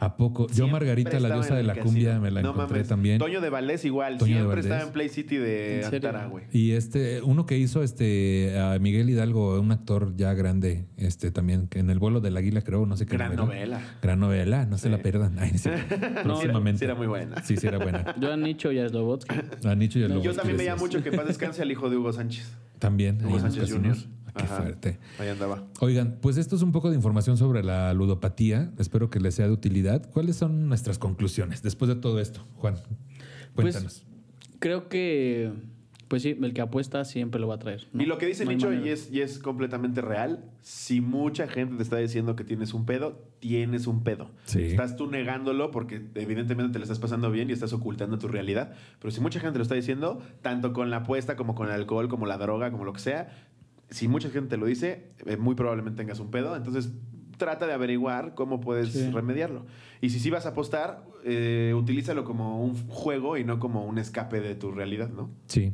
[0.00, 0.48] ¿a poco?
[0.48, 2.88] Yo, Siempre Margarita, la diosa de la cumbia, me la No encontré mames.
[2.88, 3.18] también.
[3.18, 5.82] Toño de Valdés igual, Toño siempre estaba en Play City de.
[5.84, 6.44] Antara, güey.
[6.52, 11.68] Y este, uno que hizo este a Miguel Hidalgo, un actor ya grande, este también,
[11.68, 13.16] que en el vuelo del águila, creo, no sé qué.
[13.16, 13.80] Gran novela.
[14.02, 14.88] Gran novela, no se Sí.
[14.90, 15.38] la pierdan.
[15.38, 15.70] Ay, sí.
[16.22, 16.78] Próximamente.
[16.80, 17.42] sí era muy buena.
[17.42, 18.14] Sí, sí era buena.
[18.20, 19.34] Yo a Nicho y a Slobotsky.
[19.64, 21.96] A Nicho y a Yo también ¿qué veía mucho que paz descanse al hijo de
[21.96, 22.52] Hugo Sánchez.
[22.78, 23.72] También, Hugo Sánchez.
[23.72, 23.96] Jr.
[24.36, 24.56] Qué Ajá.
[24.62, 24.98] fuerte.
[25.18, 25.62] Ahí andaba.
[25.80, 28.72] Oigan, pues esto es un poco de información sobre la ludopatía.
[28.78, 30.08] Espero que les sea de utilidad.
[30.10, 32.74] ¿Cuáles son nuestras conclusiones después de todo esto, Juan?
[33.54, 34.04] Pues, Cuéntanos.
[34.58, 35.52] Creo que,
[36.08, 37.88] pues sí, el que apuesta siempre lo va a traer.
[37.92, 38.02] ¿no?
[38.02, 38.86] Y lo que dice No Nicho, manera.
[38.86, 42.86] y es, y es completamente real, si mucha gente te está diciendo que tienes un
[42.86, 44.30] pedo, tienes un pedo.
[44.44, 44.62] Sí.
[44.62, 48.72] Estás tú negándolo porque evidentemente te lo estás pasando bien y estás ocultando tu realidad.
[49.00, 52.08] Pero si mucha gente lo está diciendo, tanto con la apuesta como con el alcohol,
[52.08, 53.48] como la droga, como lo que sea,
[53.92, 56.56] si mucha gente te lo dice, eh, muy probablemente tengas un pedo.
[56.56, 56.90] Entonces
[57.36, 59.10] trata de averiguar cómo puedes Sí.
[59.10, 59.66] remediarlo.
[60.00, 63.98] Y si sí vas a apostar, eh, utilízalo como un juego y no como un
[63.98, 65.30] escape de tu realidad, ¿no?
[65.46, 65.72] Sí.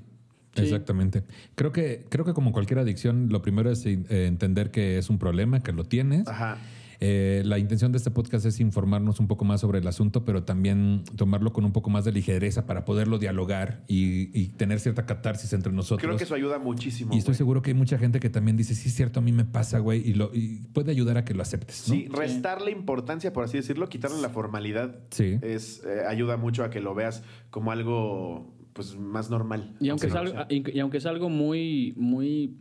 [0.54, 0.62] Sí.
[0.64, 1.22] Exactamente.
[1.54, 5.18] Creo que, creo que como cualquier adicción, lo primero es eh, entender que es un
[5.18, 6.26] problema, que lo tienes.
[6.26, 6.58] Ajá.
[7.00, 10.42] Eh, la intención de este podcast es informarnos un poco más sobre el asunto, pero
[10.42, 15.06] también tomarlo con un poco más de ligereza para poderlo dialogar y, y tener cierta
[15.06, 16.04] catarsis entre nosotros.
[16.04, 17.14] Creo que eso ayuda muchísimo.
[17.14, 17.38] y estoy güey.
[17.38, 19.78] seguro que hay mucha gente que también dice, sí, es cierto, a mí me pasa,
[19.78, 21.88] güey, y, lo, y puede ayudar a que lo aceptes.
[21.88, 21.94] ¿no?
[21.94, 25.38] Sí, restarle importancia, por así decirlo, quitarle la formalidad, Sí.
[25.42, 29.74] es, eh, ayuda mucho a que lo veas como algo pues más normal.
[29.80, 32.56] Y aunque, Sí, es algo, y aunque es algo muy, muy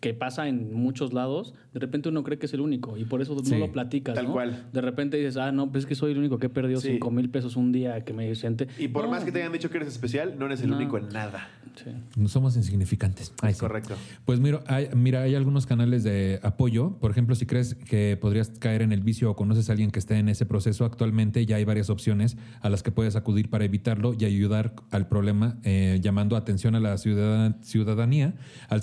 [0.00, 3.20] que pasa en muchos lados, de repente uno cree que es el único y por
[3.20, 4.14] eso Sí, no lo platicas.
[4.14, 4.32] tal ¿no?
[4.32, 4.66] cual.
[4.72, 6.88] De repente dices, ah, no, pues es que soy el único que he perdido Sí.
[6.92, 8.68] 5 mil pesos un día que me siente.
[8.78, 10.76] Y por No, más que te hayan dicho que eres especial, no eres el No.
[10.76, 11.48] único en nada.
[11.76, 11.90] sí.
[12.16, 13.32] No somos insignificantes.
[13.40, 13.60] Ay, sí.
[13.60, 13.94] Correcto.
[14.24, 16.96] Pues mira hay, mira, hay algunos canales de apoyo.
[17.00, 19.98] Por ejemplo, si crees que podrías caer en el vicio o conoces a alguien que
[20.00, 23.64] esté en ese proceso, actualmente ya hay varias opciones a las que puedes acudir para
[23.64, 28.34] evitarlo y ayudar al problema, eh, llamando atención a la ciudad- ciudadanía
[28.68, 28.82] al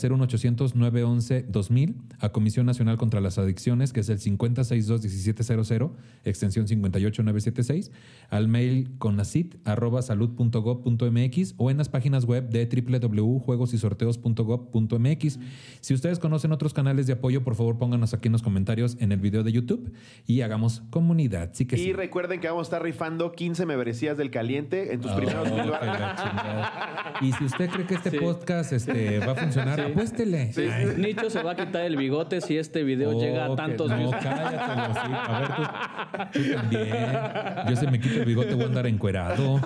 [1.06, 5.92] 01800-911-2000, a Comisión Nacional contra las Adicciones, que es el 5062-1700,
[6.24, 7.92] extensión 58976,
[8.30, 15.40] al mail conacit.salud.gov.mx o en las páginas web de www.juegosysorteos.gov.mx.
[15.82, 19.12] Si ustedes conocen otros canales de apoyo, por favor pónganos aquí en los comentarios en
[19.12, 19.92] el video de YouTube
[20.26, 21.52] y hagamos comunidad.
[21.54, 21.94] Sí que Y sí.
[21.94, 25.72] recuerden que vamos a estar rifando 15 membresías del caliente en tus primeros mil.
[27.22, 28.18] Y si usted cree que este Sí.
[28.20, 29.86] podcast este, va a funcionar, Sí.
[29.92, 30.54] apuéstele.
[30.54, 30.62] Sí.
[30.62, 30.95] Ay.
[30.98, 33.98] Nicho se va a quitar el bigote si este video Oh, llega a tantos no,
[33.98, 34.16] views.
[34.22, 35.12] cállate, sí.
[35.14, 35.50] A ver,
[36.34, 36.88] tú, tú también.
[37.70, 39.62] Yo se me quito el bigote, voy a andar encuerado.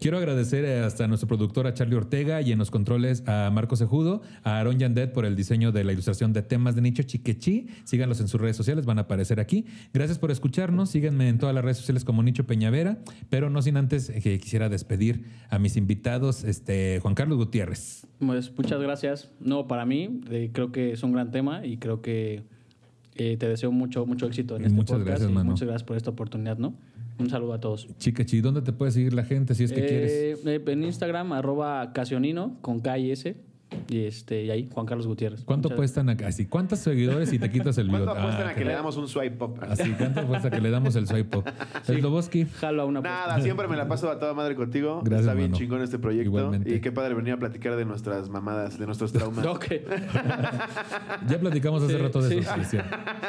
[0.00, 3.50] Quiero agradecer eh, hasta a nuestro productor, a Charlie Ortega, y en los controles a
[3.50, 7.02] Marco Sejudo, a Aaron Yandet por el diseño de la ilustración de temas de nicho
[7.02, 7.68] Chiquechi.
[7.84, 9.66] Síganlos en sus redes sociales, van a aparecer aquí.
[9.92, 10.90] Gracias por escucharnos.
[10.90, 12.98] Síganme en todas las redes sociales como Nicho Peñavera,
[13.28, 18.06] pero no sin antes eh, que quisiera despedir a mis invitados, este Juan Carlos Gutiérrez.
[18.18, 19.30] Pues muchas gracias.
[19.40, 22.42] No, para mí eh, creo que es un gran tema y creo que
[23.16, 25.08] eh, te deseo mucho, mucho éxito en este Muchas podcast.
[25.08, 25.50] gracias, y mano.
[25.50, 26.74] Muchas gracias por esta oportunidad, ¿no?
[27.18, 27.86] Un saludo a todos.
[27.98, 30.10] Chiquechi, ¿dónde te puede seguir la gente si es que quieres?
[30.10, 33.36] Eh, eh, en Instagram, arroba Casionino, con K y S.
[33.88, 35.42] Y, este, y ahí, Juan Carlos Gutiérrez.
[35.44, 36.26] ¿Cuánto Muchas- cuestan acá?
[36.28, 38.20] Así, ¿Cuántos seguidores si te quitas el ¿Cuándo bigote?
[38.20, 39.54] apuestan Ah, a que le damos un swipe up?
[39.68, 41.44] Así, ¿cuánto apuesta que le damos el swipe up?
[41.86, 42.46] Sloboski.
[42.46, 43.26] Jalo a una apuesta.
[43.26, 45.00] Nada, siempre me la paso a toda madre contigo.
[45.04, 45.58] Gracias, Está bien mano.
[45.58, 46.26] chingón este proyecto.
[46.28, 46.74] Igualmente.
[46.74, 49.44] Y qué padre venir a platicar de nuestras mamadas, de nuestros traumas.
[49.46, 49.66] Ok.
[51.28, 52.38] Ya platicamos hace Sí, rato de sí.
[52.38, 52.50] eso.
[52.56, 52.76] sí, sí.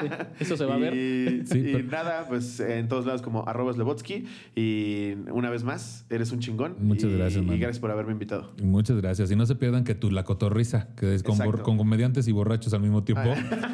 [0.02, 0.08] Sí,
[0.40, 0.94] Eso se va a ver.
[0.96, 4.26] Y, Sí, y pero- nada, pues en todos lados como arroba Slobotsky.
[4.56, 6.76] Y una vez más, eres un chingón.
[6.80, 7.60] Muchas Y- gracias, Y mano.
[7.60, 8.52] gracias por haberme invitado.
[8.62, 9.32] Muchas gracias.
[9.32, 11.38] Y no se pierdan que tu la cotorriza, que es con,
[11.78, 13.34] comediantes y borrachos al mismo tiempo.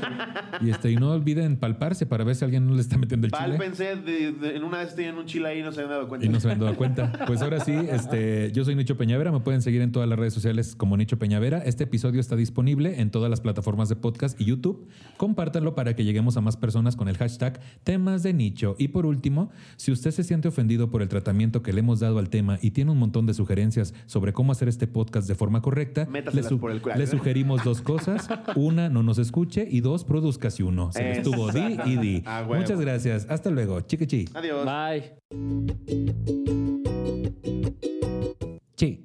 [0.62, 3.34] y este, y no olviden palparse para ver si alguien no le está metiendo el
[3.34, 3.50] chile.
[3.50, 6.26] Pálpense, en una vez tienen un chile ahí y no se han dado cuenta.
[6.26, 7.26] Y no se han dado cuenta.
[7.28, 9.32] Pues ahora sí, este, yo soy Nicho Peñavera.
[9.32, 11.60] Me pueden seguir en todas las redes sociales como Nicho Peñavera.
[11.60, 14.88] Este episodio está disponible en todas las plataformas de podcast y YouTube.
[15.18, 18.76] Compártanlo para que lleguemos a más personas con el hashtag temas de nicho.
[18.80, 22.18] Y por último, si usted se siente ofendido por el tratamiento que le hemos dado
[22.18, 25.62] al tema y tiene un montón de sugerencias sobre cómo hacer este podcast de forma
[25.62, 26.96] correcta, méteselas su- por el culo.
[26.96, 28.28] le sugerimos dos cosas.
[28.56, 29.68] Una, no nos escuche.
[29.70, 30.92] Y dos, produzca si uno.
[30.92, 32.24] Se estuvo di y di.
[32.26, 32.46] Ah.
[32.48, 33.28] Muchas gracias.
[33.30, 33.82] Hasta luego.
[33.82, 34.26] Chiquichi.
[34.34, 34.66] Adiós.
[34.66, 35.14] Bye.
[38.76, 39.04] Chi.